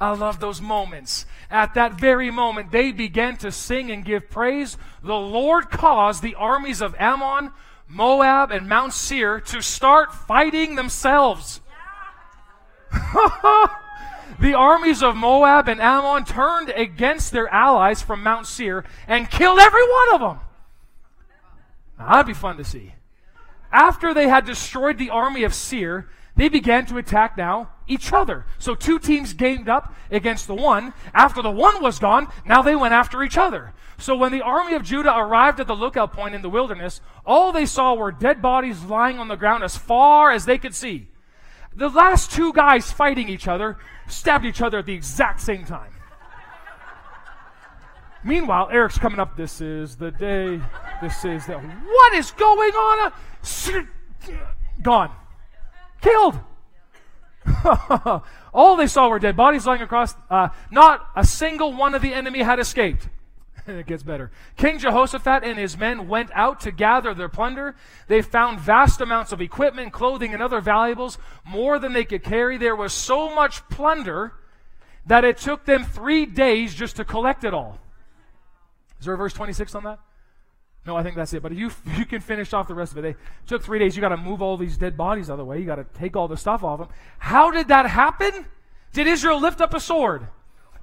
I 0.00 0.14
love 0.14 0.40
those 0.40 0.62
moments. 0.62 1.26
At 1.50 1.74
that 1.74 1.94
very 1.94 2.30
moment, 2.30 2.70
they 2.70 2.92
began 2.92 3.36
to 3.38 3.50
sing 3.50 3.90
and 3.90 4.04
give 4.04 4.30
praise. 4.30 4.76
The 5.02 5.16
Lord 5.16 5.68
caused 5.70 6.22
the 6.22 6.36
armies 6.36 6.80
of 6.80 6.94
Ammon, 6.98 7.50
Moab, 7.88 8.52
and 8.52 8.68
Mount 8.68 8.92
Seir 8.92 9.40
to 9.40 9.60
start 9.60 10.14
fighting 10.14 10.76
themselves. 10.76 11.60
the 14.40 14.54
armies 14.54 15.02
of 15.02 15.16
Moab 15.16 15.68
and 15.68 15.80
Ammon 15.80 16.24
turned 16.24 16.70
against 16.70 17.32
their 17.32 17.48
allies 17.48 18.00
from 18.00 18.22
Mount 18.22 18.46
Seir 18.46 18.84
and 19.08 19.28
killed 19.28 19.58
every 19.58 19.82
one 19.82 20.14
of 20.14 20.20
them. 20.20 20.38
Now, 21.98 22.12
that'd 22.12 22.26
be 22.26 22.34
fun 22.34 22.56
to 22.58 22.64
see. 22.64 22.94
After 23.72 24.14
they 24.14 24.28
had 24.28 24.46
destroyed 24.46 24.98
the 24.98 25.10
army 25.10 25.42
of 25.42 25.54
Seir, 25.54 26.08
they 26.36 26.48
began 26.48 26.86
to 26.86 26.98
attack 26.98 27.36
now 27.36 27.70
each 27.86 28.12
other. 28.12 28.46
So 28.58 28.74
two 28.74 28.98
teams 28.98 29.34
gamed 29.34 29.68
up 29.68 29.94
against 30.10 30.46
the 30.46 30.54
one. 30.54 30.94
After 31.12 31.42
the 31.42 31.50
one 31.50 31.82
was 31.82 31.98
gone, 31.98 32.28
now 32.46 32.62
they 32.62 32.76
went 32.76 32.94
after 32.94 33.22
each 33.22 33.36
other. 33.36 33.72
So 33.98 34.16
when 34.16 34.32
the 34.32 34.42
army 34.42 34.74
of 34.74 34.82
Judah 34.82 35.14
arrived 35.14 35.60
at 35.60 35.66
the 35.66 35.74
lookout 35.74 36.12
point 36.12 36.34
in 36.34 36.42
the 36.42 36.48
wilderness, 36.48 37.00
all 37.26 37.52
they 37.52 37.66
saw 37.66 37.94
were 37.94 38.12
dead 38.12 38.40
bodies 38.40 38.82
lying 38.84 39.18
on 39.18 39.28
the 39.28 39.36
ground 39.36 39.62
as 39.62 39.76
far 39.76 40.30
as 40.30 40.46
they 40.46 40.56
could 40.56 40.74
see. 40.74 41.08
The 41.74 41.88
last 41.88 42.32
two 42.32 42.52
guys 42.52 42.90
fighting 42.90 43.28
each 43.28 43.46
other 43.46 43.76
stabbed 44.08 44.44
each 44.44 44.62
other 44.62 44.78
at 44.78 44.86
the 44.86 44.94
exact 44.94 45.40
same 45.40 45.64
time. 45.64 45.92
Meanwhile, 48.22 48.68
Eric's 48.70 48.98
coming 48.98 49.18
up. 49.18 49.36
This 49.36 49.60
is 49.60 49.96
the 49.96 50.10
day. 50.10 50.60
This 51.00 51.24
is 51.24 51.46
the. 51.46 51.58
What 51.58 52.14
is 52.14 52.30
going 52.32 52.72
on? 52.72 53.12
Gone. 54.82 55.10
Killed. 56.00 56.38
All 58.54 58.76
they 58.76 58.86
saw 58.86 59.08
were 59.08 59.18
dead 59.18 59.36
bodies 59.36 59.66
lying 59.66 59.82
across. 59.82 60.14
Uh, 60.28 60.48
not 60.70 61.06
a 61.16 61.24
single 61.24 61.72
one 61.72 61.94
of 61.94 62.02
the 62.02 62.12
enemy 62.12 62.42
had 62.42 62.58
escaped. 62.58 63.08
it 63.66 63.86
gets 63.86 64.02
better. 64.02 64.30
King 64.56 64.78
Jehoshaphat 64.78 65.44
and 65.44 65.58
his 65.58 65.76
men 65.76 66.08
went 66.08 66.30
out 66.34 66.60
to 66.60 66.70
gather 66.70 67.14
their 67.14 67.28
plunder. 67.28 67.76
They 68.08 68.22
found 68.22 68.60
vast 68.60 69.00
amounts 69.00 69.32
of 69.32 69.40
equipment, 69.40 69.92
clothing, 69.92 70.32
and 70.32 70.42
other 70.42 70.60
valuables, 70.60 71.18
more 71.44 71.78
than 71.78 71.92
they 71.92 72.04
could 72.04 72.22
carry. 72.22 72.58
There 72.58 72.76
was 72.76 72.92
so 72.92 73.34
much 73.34 73.68
plunder 73.68 74.32
that 75.06 75.24
it 75.24 75.38
took 75.38 75.64
them 75.64 75.84
three 75.84 76.26
days 76.26 76.74
just 76.74 76.96
to 76.96 77.04
collect 77.04 77.44
it 77.44 77.54
all. 77.54 77.78
Is 78.98 79.06
there 79.06 79.14
a 79.14 79.18
verse 79.18 79.32
26 79.32 79.74
on 79.74 79.84
that? 79.84 79.98
No, 80.86 80.96
I 80.96 81.02
think 81.02 81.16
that's 81.16 81.32
it. 81.32 81.42
But 81.42 81.52
you 81.52 81.70
you 81.96 82.06
can 82.06 82.20
finish 82.20 82.52
off 82.52 82.68
the 82.68 82.74
rest 82.74 82.92
of 82.92 82.98
it. 82.98 83.02
They 83.02 83.16
took 83.46 83.62
three 83.62 83.78
days. 83.78 83.96
You 83.96 84.00
got 84.00 84.10
to 84.10 84.16
move 84.16 84.42
all 84.42 84.56
these 84.56 84.76
dead 84.76 84.96
bodies 84.96 85.28
out 85.28 85.34
of 85.34 85.38
the 85.38 85.44
way. 85.44 85.58
You 85.58 85.66
got 85.66 85.76
to 85.76 85.84
take 85.98 86.16
all 86.16 86.28
the 86.28 86.36
stuff 86.36 86.64
off 86.64 86.78
them. 86.78 86.88
How 87.18 87.50
did 87.50 87.68
that 87.68 87.86
happen? 87.86 88.46
Did 88.92 89.06
Israel 89.06 89.40
lift 89.40 89.60
up 89.60 89.74
a 89.74 89.80
sword? 89.80 90.26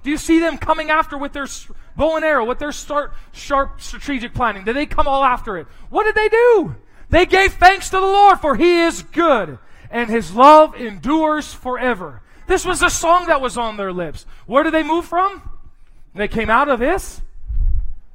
Do 0.02 0.10
you 0.10 0.16
see 0.16 0.38
them 0.38 0.58
coming 0.58 0.90
after 0.90 1.18
with 1.18 1.32
their 1.32 1.48
bow 1.96 2.16
and 2.16 2.24
arrow, 2.24 2.44
with 2.44 2.58
their 2.58 2.72
start, 2.72 3.12
sharp 3.32 3.80
strategic 3.80 4.32
planning? 4.32 4.64
Did 4.64 4.76
they 4.76 4.86
come 4.86 5.08
all 5.08 5.24
after 5.24 5.58
it? 5.58 5.66
What 5.90 6.04
did 6.04 6.14
they 6.14 6.28
do? 6.28 6.76
They 7.10 7.26
gave 7.26 7.54
thanks 7.54 7.90
to 7.90 7.96
the 7.96 8.06
Lord, 8.06 8.40
for 8.40 8.54
He 8.54 8.80
is 8.80 9.02
good, 9.02 9.58
and 9.90 10.08
His 10.08 10.34
love 10.34 10.76
endures 10.76 11.52
forever. 11.52 12.22
This 12.46 12.64
was 12.64 12.82
a 12.82 12.90
song 12.90 13.26
that 13.26 13.40
was 13.40 13.58
on 13.58 13.76
their 13.76 13.92
lips. 13.92 14.24
Where 14.46 14.62
did 14.62 14.72
they 14.72 14.82
move 14.82 15.04
from? 15.04 15.42
They 16.14 16.28
came 16.28 16.48
out 16.48 16.68
of 16.68 16.78
this 16.78 17.20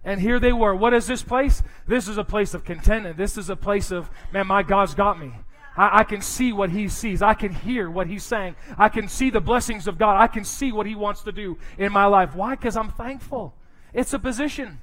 and 0.04 0.20
here 0.20 0.40
they 0.40 0.54
were. 0.54 0.76
What 0.76 0.94
is 0.94 1.08
this 1.08 1.24
place? 1.24 1.64
This 1.88 2.08
is 2.08 2.18
a 2.18 2.24
place 2.24 2.54
of 2.54 2.64
contentment. 2.64 3.18
This 3.18 3.38
is 3.38 3.50
a 3.50 3.56
place 3.56 3.92
of, 3.92 4.10
man, 4.32 4.48
my 4.48 4.64
God's 4.64 4.96
got 4.96 5.20
me. 5.20 5.32
I, 5.78 6.00
I, 6.00 6.04
can 6.04 6.22
see 6.22 6.54
what 6.54 6.70
he 6.70 6.88
sees. 6.88 7.22
I 7.22 7.34
can 7.34 7.54
hear 7.54 7.90
what 7.90 8.08
he's 8.08 8.24
saying. 8.24 8.56
I 8.78 8.90
can 8.90 9.08
see 9.08 9.30
the 9.30 9.40
blessings 9.40 9.88
of 9.88 9.98
God. 9.98 10.22
I 10.22 10.28
can 10.28 10.44
see 10.44 10.72
what 10.72 10.86
he 10.86 10.96
wants 10.96 11.24
to 11.24 11.32
do 11.32 11.58
in 11.78 11.92
my 11.92 12.06
life. 12.06 12.36
Why? 12.36 12.56
Because 12.56 12.78
I'm 12.78 12.92
thankful. 12.92 13.56
It's 13.94 14.14
a 14.14 14.20
position. 14.20 14.80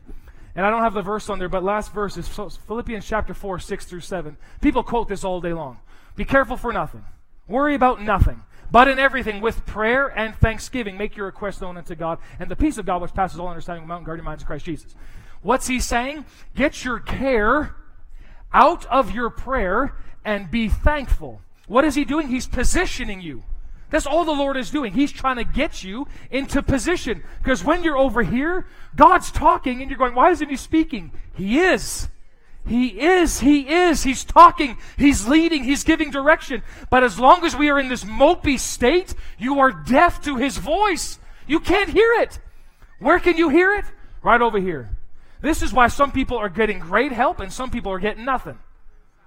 And 0.57 0.67
I 0.67 0.71
don't 0.71 0.83
have 0.83 0.95
the 0.95 1.03
verse 1.03 1.29
on 1.29 1.39
there, 1.39 1.49
but 1.49 1.63
last 1.63 1.93
verse 1.93 2.17
is 2.17 2.29
Philippians 2.29 3.07
chapter 3.07 3.35
4, 3.35 3.61
6 3.61 3.85
through 3.85 4.01
7. 4.01 4.37
People 4.61 4.83
quote 4.83 5.09
this 5.09 5.23
all 5.23 5.41
day 5.41 5.53
long. 5.53 5.79
Be 6.17 6.25
careful 6.25 6.57
for 6.57 6.73
nothing. 6.73 7.05
Worry 7.47 7.75
about 7.75 8.03
nothing. 8.03 8.43
But 8.71 8.89
in 8.89 8.99
everything, 8.99 9.41
with 9.41 9.67
prayer 9.67 10.07
and 10.07 10.35
thanksgiving, 10.35 10.97
make 10.97 11.17
your 11.17 11.27
requests 11.27 11.61
known 11.61 11.77
unto 11.77 11.95
God, 11.95 12.19
and 12.39 12.51
the 12.51 12.57
peace 12.57 12.79
of 12.79 12.87
God, 12.87 13.03
which 13.03 13.15
passes 13.15 13.41
all 13.41 13.49
understanding, 13.49 13.83
will 13.83 13.89
mountain 13.89 14.07
guard 14.07 14.19
your 14.19 14.25
minds 14.25 14.43
in 14.43 14.47
Christ 14.47 14.65
Jesus. 14.65 14.95
What's 15.43 15.67
he 15.67 15.81
saying? 15.81 16.25
Get 16.55 16.85
your 16.85 17.01
care 17.01 17.75
out 18.53 18.87
of 18.87 19.13
your 19.13 19.31
prayer 19.31 19.97
and 20.25 20.51
be 20.51 20.69
thankful. 20.69 21.41
What 21.67 21.85
is 21.85 21.95
he 21.95 22.05
doing? 22.05 22.29
He's 22.29 22.47
positioning 22.47 23.21
you. 23.21 23.43
That's 23.91 24.07
all 24.07 24.25
the 24.25 24.33
Lord 24.33 24.57
is 24.57 24.71
doing. 24.71 24.93
He's 24.93 25.11
trying 25.11 25.37
to 25.37 25.45
get 25.45 25.83
you 25.83 26.07
into 26.31 26.63
position. 26.63 27.25
Because 27.39 27.65
when 27.65 27.83
you're 27.83 27.99
over 27.99 28.23
here, 28.23 28.67
God's 28.95 29.33
talking 29.33 29.81
and 29.81 29.91
you're 29.91 29.99
going, 29.99 30.15
why 30.15 30.31
isn't 30.31 30.49
he 30.49 30.57
speaking? 30.57 31.11
He 31.35 31.59
is. 31.59 32.09
He 32.67 33.01
is, 33.01 33.41
He 33.41 33.69
is, 33.69 34.03
He's 34.03 34.25
talking, 34.25 34.77
He's 34.97 35.27
leading, 35.27 35.65
He's 35.65 35.85
giving 35.85 36.11
direction. 36.11 36.63
But 36.91 37.05
as 37.05 37.19
long 37.19 37.45
as 37.45 37.57
we 37.57 37.71
are 37.71 37.79
in 37.79 37.89
this 37.89 38.05
mopey 38.05 38.59
state, 38.59 39.15
you 39.39 39.59
are 39.61 39.73
deaf 39.73 40.23
to 40.25 40.37
His 40.37 40.59
voice. 40.59 41.19
You 41.47 41.61
can't 41.61 41.91
hear 41.91 42.13
it. 42.21 42.39
Where 42.99 43.19
can 43.19 43.37
you 43.37 43.49
hear 43.49 43.73
it? 43.73 43.85
Right 44.23 44.41
over 44.41 44.59
here. 44.59 44.97
This 45.41 45.63
is 45.63 45.73
why 45.73 45.89
some 45.89 46.13
people 46.13 46.37
are 46.37 46.51
getting 46.51 46.79
great 46.79 47.13
help 47.13 47.41
and 47.41 47.53
some 47.53 47.71
people 47.71 47.91
are 47.93 47.99
getting 47.99 48.25
nothing. 48.25 48.59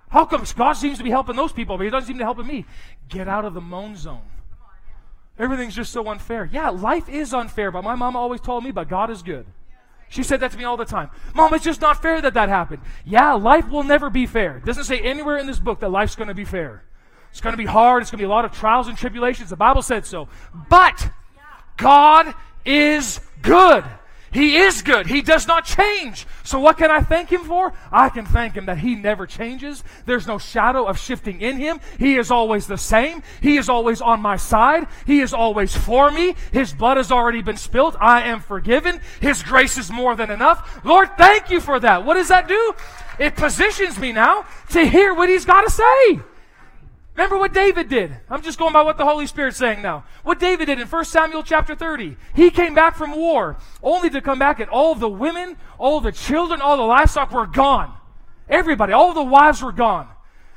How 0.10 0.26
come 0.26 0.46
God 0.56 0.74
seems 0.74 1.00
to 1.00 1.04
be 1.04 1.10
helping 1.10 1.36
those 1.36 1.52
people, 1.52 1.76
but 1.78 1.84
He 1.86 1.90
doesn't 1.90 2.08
seem 2.08 2.18
to 2.18 2.22
be 2.22 2.26
helping 2.26 2.46
me? 2.46 2.66
Get 3.10 3.28
out 3.28 3.46
of 3.46 3.56
the 3.56 3.62
moan 3.62 3.96
zone. 3.96 4.22
Everything's 5.40 5.76
just 5.76 5.92
so 5.92 6.08
unfair. 6.08 6.48
Yeah, 6.52 6.70
life 6.70 7.10
is 7.10 7.34
unfair, 7.34 7.72
but 7.72 7.84
my 7.84 7.96
mom 7.96 8.16
always 8.16 8.40
told 8.40 8.64
me, 8.64 8.70
but 8.70 8.88
God 8.88 9.10
is 9.10 9.24
good. 9.24 9.48
She 10.14 10.22
said 10.22 10.42
that 10.42 10.52
to 10.52 10.58
me 10.60 10.64
all 10.64 10.78
the 10.78 10.86
time. 10.86 11.10
Mom, 11.34 11.56
it's 11.56 11.64
just 11.64 11.82
not 11.82 12.00
fair 12.00 12.22
that 12.22 12.36
that 12.36 12.48
happened. 12.48 12.84
Yeah, 13.04 13.34
life 13.34 13.68
will 13.68 13.82
never 13.82 14.12
be 14.12 14.28
fair. 14.28 14.58
It 14.58 14.66
doesn't 14.66 14.84
say 14.84 15.00
anywhere 15.00 15.38
in 15.38 15.48
this 15.48 15.58
book 15.58 15.80
that 15.80 15.90
life's 15.90 16.16
going 16.16 16.28
to 16.28 16.36
be 16.36 16.46
fair. 16.46 16.84
It's 17.32 17.42
going 17.42 17.54
to 17.54 17.58
be 17.58 17.66
hard. 17.66 18.04
It's 18.04 18.12
going 18.12 18.20
to 18.20 18.22
be 18.22 18.26
a 18.26 18.30
lot 18.30 18.46
of 18.46 18.52
trials 18.52 18.88
and 18.88 18.96
tribulations. 18.96 19.50
The 19.50 19.56
Bible 19.56 19.82
said 19.82 20.06
so. 20.06 20.28
But 20.70 21.10
God 21.78 22.32
is 22.64 23.22
good. 23.42 23.84
He 24.34 24.58
is 24.58 24.82
good. 24.82 25.08
He 25.08 25.22
does 25.22 25.48
not 25.48 25.66
change. 25.66 26.26
So 26.44 26.60
what 26.60 26.78
can 26.78 26.90
I 26.90 27.02
thank 27.02 27.32
Him 27.32 27.44
for? 27.44 27.72
I 27.92 28.10
can 28.10 28.26
thank 28.26 28.56
Him 28.56 28.66
that 28.66 28.80
He 28.80 28.96
never 28.96 29.28
changes. 29.28 29.84
There's 30.06 30.28
no 30.28 30.38
shadow 30.38 30.86
of 30.86 30.98
shifting 30.98 31.40
in 31.42 31.58
Him. 31.58 31.80
He 32.00 32.18
is 32.18 32.32
always 32.32 32.68
the 32.68 32.78
same. 32.78 33.22
He 33.42 33.58
is 33.58 33.70
always 33.70 34.02
on 34.02 34.22
my 34.22 34.38
side. 34.38 34.88
He 35.06 35.22
is 35.22 35.34
always 35.34 35.76
for 35.76 36.10
me. 36.12 36.36
His 36.52 36.74
blood 36.74 36.98
has 36.98 37.12
already 37.12 37.42
been 37.42 37.58
spilled. 37.58 37.96
I 38.02 38.24
am 38.24 38.42
forgiven. 38.42 39.00
His 39.22 39.44
grace 39.44 39.78
is 39.78 39.92
more 39.92 40.16
than 40.16 40.32
enough. 40.32 40.84
Lord, 40.84 41.10
thank 41.18 41.50
you 41.50 41.62
for 41.62 41.80
that. 41.80 42.04
What 42.04 42.16
does 42.16 42.30
that 42.30 42.48
do? 42.48 42.74
It 43.20 43.36
positions 43.36 44.00
me 44.00 44.12
now 44.12 44.46
to 44.72 44.84
hear 44.84 45.14
what 45.14 45.30
He's 45.30 45.46
got 45.46 45.62
to 45.62 45.70
say. 45.70 46.33
Remember 47.16 47.38
what 47.38 47.54
David 47.54 47.90
did. 47.90 48.16
I'm 48.28 48.42
just 48.42 48.58
going 48.58 48.74
by 48.74 48.82
what 48.82 48.98
the 48.98 49.06
Holy 49.06 49.28
Spirit's 49.28 49.58
saying 49.58 49.84
now. 49.84 50.04
What 50.24 50.40
David 50.40 50.66
did 50.66 50.80
in 50.80 50.88
1 50.88 51.06
Samuel 51.06 51.44
chapter 51.44 51.76
30. 51.76 52.18
He 52.34 52.50
came 52.50 52.74
back 52.74 52.96
from 52.96 53.16
war 53.16 53.58
only 53.84 54.10
to 54.10 54.22
come 54.22 54.40
back 54.40 54.60
and 54.60 54.70
all 54.70 54.96
the 54.96 55.10
women, 55.10 55.58
all 55.78 56.02
the 56.02 56.12
children, 56.12 56.60
all 56.60 56.78
the 56.78 56.84
livestock 56.84 57.32
were 57.32 57.46
gone. 57.46 57.94
Everybody, 58.50 58.94
all 58.94 59.14
the 59.14 59.24
wives 59.24 59.62
were 59.62 59.72
gone. 59.72 60.08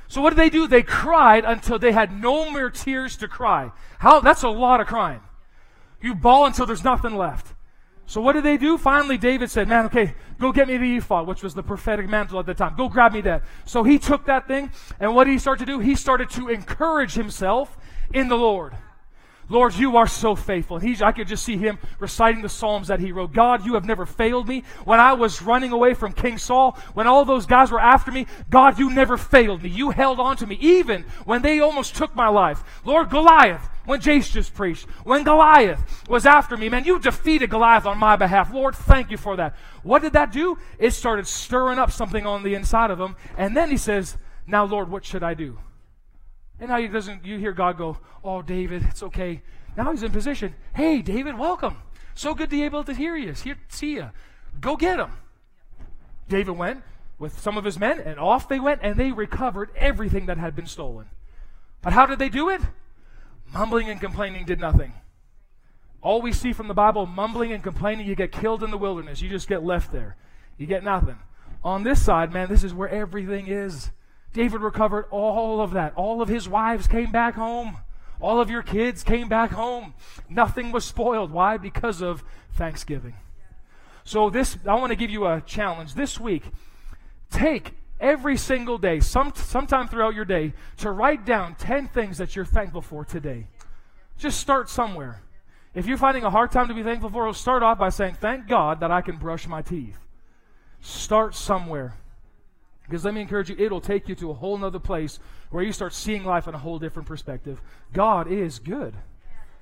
So 0.09 0.23
what 0.23 0.31
did 0.31 0.39
they 0.39 0.51
do? 0.51 0.67
They 0.67 0.83
cried 0.83 1.45
until 1.45 1.79
they 1.79 1.93
had 1.93 2.13
no 2.23 2.51
more 2.51 2.71
tears 2.71 3.17
to 3.19 3.29
cry. 3.29 3.73
How, 3.99 4.21
that's 4.21 4.43
a 4.43 4.49
lot 4.49 4.81
of 4.81 4.87
crying. 4.87 5.21
You 6.01 6.15
bawl 6.15 6.47
until 6.47 6.65
there's 6.67 6.85
nothing 6.85 7.17
left. 7.17 7.56
So 8.07 8.21
what 8.21 8.35
did 8.35 8.45
they 8.45 8.57
do? 8.57 8.79
Finally, 8.79 9.19
David 9.19 9.51
said, 9.51 9.69
man, 9.69 9.87
okay, 9.87 10.15
go 10.39 10.53
get 10.53 10.69
me 10.69 10.79
the 10.79 10.97
ephod, 10.97 11.27
which 11.27 11.43
was 11.43 11.55
the 11.55 11.63
prophetic 11.63 12.09
mantle 12.09 12.39
at 12.39 12.47
the 12.47 12.55
time. 12.55 12.77
Go 12.77 12.89
grab 12.89 13.13
me 13.13 13.21
that. 13.23 13.43
So 13.65 13.83
he 13.83 13.99
took 13.99 14.27
that 14.27 14.47
thing, 14.47 14.71
and 15.01 15.15
what 15.15 15.25
did 15.25 15.33
he 15.33 15.39
start 15.39 15.59
to 15.59 15.67
do? 15.67 15.81
He 15.81 15.97
started 15.97 16.31
to 16.31 16.49
encourage 16.49 17.15
himself 17.15 17.77
in 18.13 18.29
the 18.29 18.37
Lord. 18.37 18.75
Lord, 19.49 19.75
you 19.75 19.97
are 19.97 20.09
so 20.09 20.35
faithful. 20.35 20.81
I 20.83 21.13
could 21.13 21.29
just 21.29 21.45
see 21.45 21.57
him 21.57 21.79
reciting 22.01 22.43
the 22.43 22.49
Psalms 22.49 22.89
that 22.89 22.99
he 22.99 23.13
wrote. 23.13 23.33
God, 23.33 23.65
you 23.65 23.75
have 23.75 23.85
never 23.85 24.05
failed 24.05 24.49
me. 24.49 24.65
When 24.85 24.99
I 24.99 25.13
was 25.13 25.41
running 25.41 25.73
away 25.73 25.95
from 25.95 26.13
King 26.13 26.39
Saul, 26.39 26.73
when 26.95 27.07
all 27.07 27.25
those 27.25 27.47
guys 27.47 27.71
were 27.71 27.81
after 27.81 28.11
me, 28.11 28.27
God, 28.51 28.79
you 28.79 28.91
never 28.91 29.17
failed 29.17 29.63
me. 29.63 29.69
You 29.69 29.91
held 29.91 30.19
on 30.19 30.37
to 30.39 30.47
me, 30.47 30.57
even 30.61 31.05
when 31.25 31.43
they 31.43 31.61
almost 31.61 31.95
took 31.95 32.15
my 32.17 32.29
life. 32.29 32.63
Lord, 32.85 33.09
Goliath, 33.09 33.69
when 33.85 34.01
Jace 34.01 34.33
just 34.33 34.53
preached, 34.53 34.89
when 35.05 35.23
Goliath 35.23 36.09
was 36.09 36.27
after 36.27 36.57
me, 36.57 36.69
man, 36.69 36.85
you 36.85 36.99
defeated 36.99 37.51
Goliath 37.51 37.87
on 37.87 37.99
my 37.99 38.17
behalf. 38.17 38.53
Lord, 38.53 38.75
thank 38.75 39.13
you 39.13 39.17
for 39.17 39.37
that. 39.37 39.55
What 39.85 40.03
did 40.03 40.15
that 40.15 40.33
do? 40.33 40.59
It 40.79 40.91
started 40.91 41.27
stirring 41.27 41.79
up 41.79 41.93
something 41.93 42.27
on 42.27 42.43
the 42.43 42.55
inside 42.55 42.91
of 42.91 43.01
him. 43.01 43.15
And 43.39 43.57
then 43.57 43.71
he 43.71 43.77
says, 43.77 44.17
Now, 44.47 44.65
Lord, 44.65 44.91
what 44.91 45.05
should 45.05 45.23
I 45.23 45.35
do? 45.35 45.59
And 46.59 46.71
now 46.71 46.79
he 46.79 46.89
doesn't, 46.89 47.25
you 47.25 47.39
hear 47.39 47.53
God 47.53 47.77
go, 47.77 47.99
Oh, 48.25 48.43
David, 48.43 48.85
it's 48.89 49.03
okay. 49.03 49.43
Now 49.77 49.93
he's 49.93 50.03
in 50.03 50.11
position. 50.11 50.55
Hey, 50.75 51.03
David, 51.03 51.39
welcome. 51.39 51.77
So 52.15 52.35
good 52.35 52.51
to 52.51 52.57
be 52.57 52.65
able 52.65 52.83
to 52.85 52.95
hear 52.95 53.15
you, 53.15 53.33
hear, 53.33 53.59
see 53.69 53.95
you. 53.95 54.11
Go 54.61 54.77
get 54.77 54.99
him. 54.99 55.13
David 56.29 56.57
went 56.57 56.83
with 57.19 57.39
some 57.39 57.57
of 57.57 57.65
his 57.65 57.79
men, 57.79 58.01
and 58.01 58.19
off 58.19 58.49
they 58.49 58.59
went, 58.59 58.81
and 58.83 58.97
they 58.97 59.13
recovered 59.13 59.71
everything 59.77 60.27
that 60.27 60.39
had 60.39 60.57
been 60.57 60.67
stolen. 60.67 61.07
But 61.83 61.93
how 61.93 62.07
did 62.07 62.19
they 62.19 62.29
do 62.29 62.49
it? 62.49 62.61
Mumbling 63.53 63.89
and 63.89 64.01
complaining 64.01 64.45
did 64.45 64.59
nothing. 64.59 64.93
All 66.03 66.21
we 66.21 66.33
see 66.33 66.53
from 66.53 66.69
the 66.69 66.75
Bible, 66.75 67.07
mumbling 67.07 67.53
and 67.53 67.63
complaining, 67.63 68.07
you 68.07 68.15
get 68.15 68.33
killed 68.33 68.63
in 68.63 68.71
the 68.71 68.79
wilderness. 68.79 69.21
You 69.21 69.29
just 69.29 69.49
get 69.49 69.65
left 69.65 69.93
there. 69.93 70.17
You 70.59 70.67
get 70.67 70.85
nothing. 70.85 71.17
On 71.63 71.83
this 71.83 72.03
side, 72.03 72.33
man, 72.33 72.49
this 72.49 72.65
is 72.65 72.75
where 72.75 72.89
everything 72.89 73.47
is. 73.47 73.91
David 74.33 74.61
recovered 74.61 75.07
all 75.11 75.61
of 75.61 75.73
that. 75.73 75.95
All 75.95 76.21
of 76.21 76.29
his 76.29 76.49
wives 76.49 76.87
came 76.87 77.11
back 77.11 77.35
home. 77.35 77.79
All 78.21 78.41
of 78.41 78.51
your 78.51 78.63
kids 78.63 79.03
came 79.03 79.29
back 79.29 79.51
home. 79.51 79.95
Nothing 80.29 80.73
was 80.73 80.85
spoiled. 80.85 81.31
Why? 81.31 81.57
Because 81.57 82.03
of 82.03 82.25
Thanksgiving. 82.55 83.15
So 84.05 84.31
this 84.31 84.57
I 84.67 84.75
want 84.75 84.91
to 84.91 84.97
give 84.97 85.11
you 85.11 85.27
a 85.27 85.41
challenge 85.41 85.95
this 85.95 86.19
week. 86.21 86.45
Take 87.31 87.75
every 88.01 88.37
single 88.37 88.79
day, 88.79 89.01
some, 89.01 89.33
sometime 89.35 89.89
throughout 89.89 90.15
your 90.15 90.25
day, 90.25 90.53
to 90.79 90.91
write 90.91 91.25
down 91.25 91.55
10 91.57 91.89
things 91.89 92.19
that 92.19 92.37
you're 92.37 92.45
thankful 92.45 92.83
for 92.83 93.05
today. 93.05 93.49
Just 94.19 94.41
start 94.41 94.69
somewhere. 94.69 95.23
If 95.75 95.87
you're 95.87 95.99
finding 95.99 96.25
a 96.25 96.31
hard 96.31 96.53
time 96.53 96.69
to 96.69 96.75
be 96.75 96.83
thankful 96.83 97.11
for, 97.11 97.33
start 97.35 97.63
off 97.63 97.79
by 97.79 97.91
saying, 97.91 98.15
Thank 98.15 98.49
God 98.49 98.81
that 98.81 98.91
I 98.91 99.03
can 99.03 99.17
brush 99.19 99.47
my 99.47 99.61
teeth. 99.61 99.99
Start 100.81 101.35
somewhere. 101.35 101.95
Because 102.87 103.05
let 103.05 103.15
me 103.15 103.21
encourage 103.21 103.51
you, 103.51 103.57
it'll 103.59 103.81
take 103.81 104.09
you 104.09 104.15
to 104.17 104.31
a 104.31 104.35
whole 104.35 104.57
nother 104.57 104.79
place 104.79 105.19
where 105.51 105.65
you 105.65 105.73
start 105.73 105.93
seeing 105.93 106.25
life 106.25 106.47
in 106.47 106.55
a 106.55 106.59
whole 106.59 106.79
different 106.79 107.09
perspective. 107.09 107.61
God 107.93 108.31
is 108.31 108.59
good. 108.59 108.95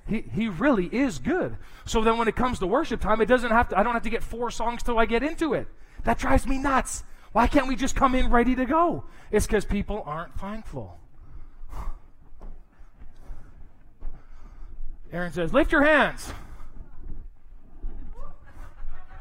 He, 0.07 0.23
he 0.31 0.47
really 0.47 0.85
is 0.85 1.17
good. 1.17 1.57
So 1.85 2.03
then 2.03 2.17
when 2.17 2.27
it 2.27 2.35
comes 2.35 2.59
to 2.59 2.67
worship 2.67 3.01
time, 3.01 3.21
it 3.21 3.25
doesn't 3.25 3.49
have 3.49 3.69
to, 3.69 3.79
I 3.79 3.83
don't 3.83 3.93
have 3.93 4.03
to 4.03 4.09
get 4.09 4.23
four 4.23 4.51
songs 4.51 4.83
till 4.83 4.99
I 4.99 5.05
get 5.05 5.23
into 5.23 5.55
it. 5.55 5.67
That 6.03 6.19
drives 6.19 6.45
me 6.45 6.59
nuts. 6.59 7.03
Why 7.31 7.47
can't 7.47 7.67
we 7.67 7.75
just 7.75 7.95
come 7.95 8.13
in 8.13 8.29
ready 8.29 8.55
to 8.55 8.65
go? 8.65 9.05
It's 9.31 9.47
because 9.47 9.65
people 9.65 10.03
aren't 10.05 10.39
thankful. 10.39 10.99
Aaron 15.11 15.33
says, 15.33 15.51
Lift 15.51 15.71
your 15.71 15.83
hands. 15.83 16.31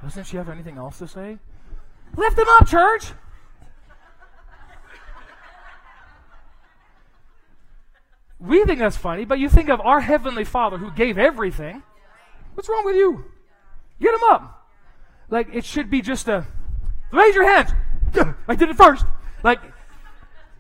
Doesn't 0.02 0.24
she 0.24 0.36
have 0.36 0.50
anything 0.50 0.76
else 0.76 0.98
to 0.98 1.09
say? 1.09 1.38
Lift 2.16 2.36
them 2.36 2.46
up, 2.61 2.68
church. 2.68 3.12
We 8.45 8.64
think 8.64 8.78
that's 8.78 8.97
funny, 8.97 9.24
but 9.24 9.38
you 9.38 9.49
think 9.49 9.70
of 9.70 9.80
our 9.80 10.01
Heavenly 10.01 10.45
Father 10.45 10.76
who 10.76 10.90
gave 10.90 11.16
everything. 11.16 11.82
What's 12.55 12.68
wrong 12.68 12.84
with 12.84 12.97
you? 12.97 13.24
Get 14.01 14.14
him 14.14 14.24
up. 14.24 14.68
Like, 15.30 15.49
it 15.55 15.64
should 15.64 15.90
be 15.90 16.03
just 16.03 16.28
a 16.28 16.47
raise 17.11 17.34
your 17.34 17.49
hands. 17.49 17.70
I 18.49 18.55
did 18.55 18.68
it 18.68 18.76
first. 18.76 19.07
Like, 19.42 19.61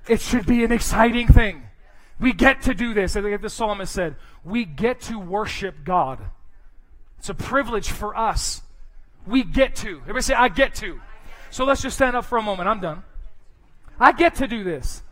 it 0.08 0.20
should 0.20 0.46
be 0.46 0.64
an 0.64 0.72
exciting 0.72 1.28
thing. 1.28 1.62
We 2.18 2.32
get 2.32 2.62
to 2.62 2.74
do 2.74 2.94
this. 2.94 3.16
I 3.16 3.36
the 3.36 3.50
psalmist 3.50 3.92
said, 3.92 4.16
we 4.44 4.64
get 4.64 5.00
to 5.02 5.18
worship 5.18 5.84
God. 5.84 6.20
It's 7.18 7.28
a 7.28 7.34
privilege 7.34 7.90
for 7.90 8.16
us. 8.16 8.62
We 9.26 9.42
get 9.42 9.76
to. 9.76 9.98
Everybody 10.02 10.22
say, 10.22 10.34
I 10.34 10.48
get 10.48 10.74
to. 10.76 11.00
So 11.50 11.64
let's 11.64 11.82
just 11.82 11.96
stand 11.96 12.16
up 12.16 12.24
for 12.24 12.38
a 12.38 12.42
moment. 12.42 12.68
I'm 12.68 12.80
done. 12.80 13.02
I 13.98 14.12
get 14.12 14.36
to 14.36 14.46
do 14.46 14.64
this. 14.64 15.02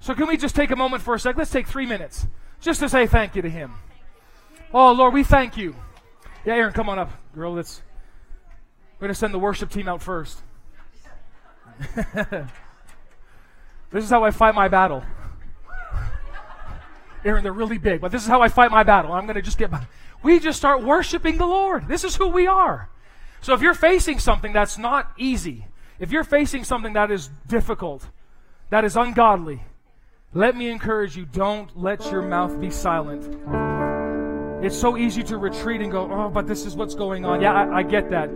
So 0.00 0.14
can 0.14 0.28
we 0.28 0.36
just 0.36 0.54
take 0.54 0.70
a 0.70 0.76
moment 0.76 1.02
for 1.02 1.14
a 1.14 1.20
sec? 1.20 1.36
Let's 1.36 1.50
take 1.50 1.66
three 1.66 1.86
minutes 1.86 2.26
just 2.60 2.80
to 2.80 2.88
say 2.88 3.06
thank 3.06 3.34
you 3.34 3.42
to 3.42 3.50
Him. 3.50 3.74
Oh, 4.72 4.92
Lord, 4.92 5.14
we 5.14 5.24
thank 5.24 5.56
you. 5.56 5.74
Yeah, 6.44 6.54
Aaron, 6.54 6.72
come 6.72 6.88
on 6.88 6.98
up, 6.98 7.10
girl. 7.34 7.54
Let's. 7.54 7.82
We're 8.98 9.06
going 9.06 9.14
to 9.14 9.18
send 9.18 9.32
the 9.32 9.38
worship 9.38 9.70
team 9.70 9.88
out 9.88 10.02
first. 10.02 10.38
this 13.90 14.04
is 14.04 14.10
how 14.10 14.24
I 14.24 14.32
fight 14.32 14.54
my 14.54 14.68
battle. 14.68 15.04
Aaron, 17.24 17.42
they're 17.42 17.52
really 17.52 17.78
big, 17.78 18.00
but 18.00 18.10
this 18.10 18.22
is 18.22 18.28
how 18.28 18.42
I 18.42 18.48
fight 18.48 18.70
my 18.70 18.82
battle. 18.82 19.12
I'm 19.12 19.24
going 19.26 19.36
to 19.36 19.42
just 19.42 19.58
get. 19.58 19.70
My, 19.70 19.86
we 20.22 20.40
just 20.40 20.58
start 20.58 20.82
worshiping 20.82 21.38
the 21.38 21.46
Lord. 21.46 21.86
This 21.86 22.04
is 22.04 22.16
who 22.16 22.28
we 22.28 22.46
are. 22.46 22.88
So 23.40 23.54
if 23.54 23.62
you're 23.62 23.74
facing 23.74 24.18
something 24.18 24.52
that's 24.52 24.78
not 24.78 25.12
easy, 25.16 25.66
if 25.98 26.10
you're 26.10 26.24
facing 26.24 26.64
something 26.64 26.92
that 26.94 27.10
is 27.10 27.30
difficult, 27.46 28.08
that 28.70 28.84
is 28.84 28.96
ungodly, 28.96 29.62
let 30.34 30.56
me 30.56 30.68
encourage 30.68 31.16
you 31.16 31.24
don't 31.24 31.74
let 31.76 32.10
your 32.10 32.22
mouth 32.22 32.60
be 32.60 32.70
silent. 32.70 33.24
It's 34.64 34.76
so 34.76 34.96
easy 34.96 35.22
to 35.24 35.38
retreat 35.38 35.80
and 35.80 35.90
go, 35.90 36.10
oh, 36.10 36.28
but 36.28 36.46
this 36.46 36.66
is 36.66 36.76
what's 36.76 36.94
going 36.94 37.24
on. 37.24 37.40
Yeah, 37.40 37.52
I, 37.52 37.78
I 37.78 37.82
get 37.82 38.10
that. 38.10 38.28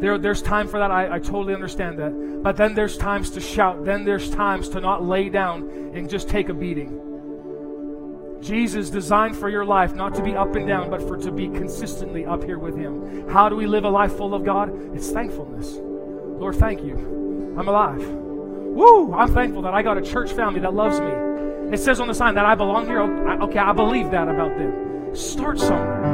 There, 0.00 0.16
there's 0.18 0.42
time 0.42 0.68
for 0.68 0.78
that. 0.78 0.90
I, 0.90 1.16
I 1.16 1.18
totally 1.18 1.54
understand 1.54 1.98
that. 1.98 2.42
But 2.42 2.56
then 2.56 2.74
there's 2.74 2.96
times 2.96 3.30
to 3.32 3.40
shout. 3.40 3.84
Then 3.84 4.04
there's 4.04 4.30
times 4.30 4.68
to 4.70 4.80
not 4.80 5.04
lay 5.04 5.28
down 5.28 5.68
and 5.94 6.08
just 6.08 6.28
take 6.28 6.48
a 6.48 6.54
beating. 6.54 6.98
Jesus 8.40 8.88
designed 8.88 9.36
for 9.36 9.50
your 9.50 9.64
life 9.64 9.94
not 9.94 10.14
to 10.14 10.22
be 10.22 10.34
up 10.34 10.54
and 10.54 10.66
down, 10.66 10.88
but 10.88 11.02
for 11.02 11.16
to 11.18 11.32
be 11.32 11.48
consistently 11.48 12.24
up 12.24 12.44
here 12.44 12.58
with 12.58 12.76
Him. 12.76 13.28
How 13.28 13.48
do 13.48 13.56
we 13.56 13.66
live 13.66 13.84
a 13.84 13.90
life 13.90 14.16
full 14.16 14.34
of 14.34 14.44
God? 14.44 14.70
It's 14.94 15.10
thankfulness. 15.10 15.76
Lord, 15.76 16.56
thank 16.56 16.82
you. 16.82 17.54
I'm 17.58 17.68
alive. 17.68 18.29
Woo! 18.74 19.12
I'm 19.12 19.34
thankful 19.34 19.62
that 19.62 19.74
I 19.74 19.82
got 19.82 19.98
a 19.98 20.02
church 20.02 20.32
family 20.32 20.60
that 20.60 20.74
loves 20.74 21.00
me. 21.00 21.10
It 21.72 21.78
says 21.78 22.00
on 22.00 22.08
the 22.08 22.14
sign 22.14 22.34
that 22.36 22.46
I 22.46 22.54
belong 22.54 22.86
here. 22.86 23.00
Okay, 23.02 23.58
I 23.58 23.72
believe 23.72 24.10
that 24.10 24.28
about 24.28 24.56
them. 24.56 25.14
Start 25.14 25.58
somewhere. 25.58 26.04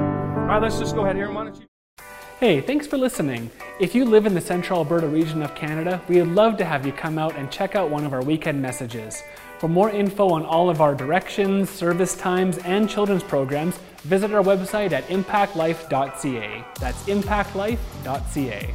All 0.40 0.46
right, 0.46 0.62
let's 0.62 0.78
just 0.78 0.94
go 0.94 1.02
ahead 1.02 1.16
here. 1.16 1.30
Why 1.30 1.44
don't 1.44 1.56
you? 1.56 1.66
Hey, 2.40 2.60
thanks 2.60 2.86
for 2.86 2.98
listening. 2.98 3.50
If 3.80 3.94
you 3.94 4.04
live 4.04 4.26
in 4.26 4.34
the 4.34 4.40
central 4.40 4.80
Alberta 4.80 5.06
region 5.06 5.42
of 5.42 5.54
Canada, 5.54 6.02
we 6.08 6.18
would 6.18 6.34
love 6.34 6.56
to 6.58 6.64
have 6.64 6.84
you 6.84 6.92
come 6.92 7.18
out 7.18 7.34
and 7.36 7.50
check 7.50 7.74
out 7.74 7.88
one 7.88 8.04
of 8.04 8.12
our 8.12 8.22
weekend 8.22 8.60
messages. 8.60 9.22
For 9.58 9.68
more 9.68 9.90
info 9.90 10.28
on 10.30 10.44
all 10.44 10.68
of 10.68 10.82
our 10.82 10.94
directions, 10.94 11.70
service 11.70 12.14
times, 12.14 12.58
and 12.58 12.90
children's 12.90 13.22
programs, 13.22 13.78
visit 14.02 14.32
our 14.32 14.42
website 14.42 14.92
at 14.92 15.06
impactlife.ca. 15.08 16.64
That's 16.78 17.02
impactlife.ca. 17.04 18.74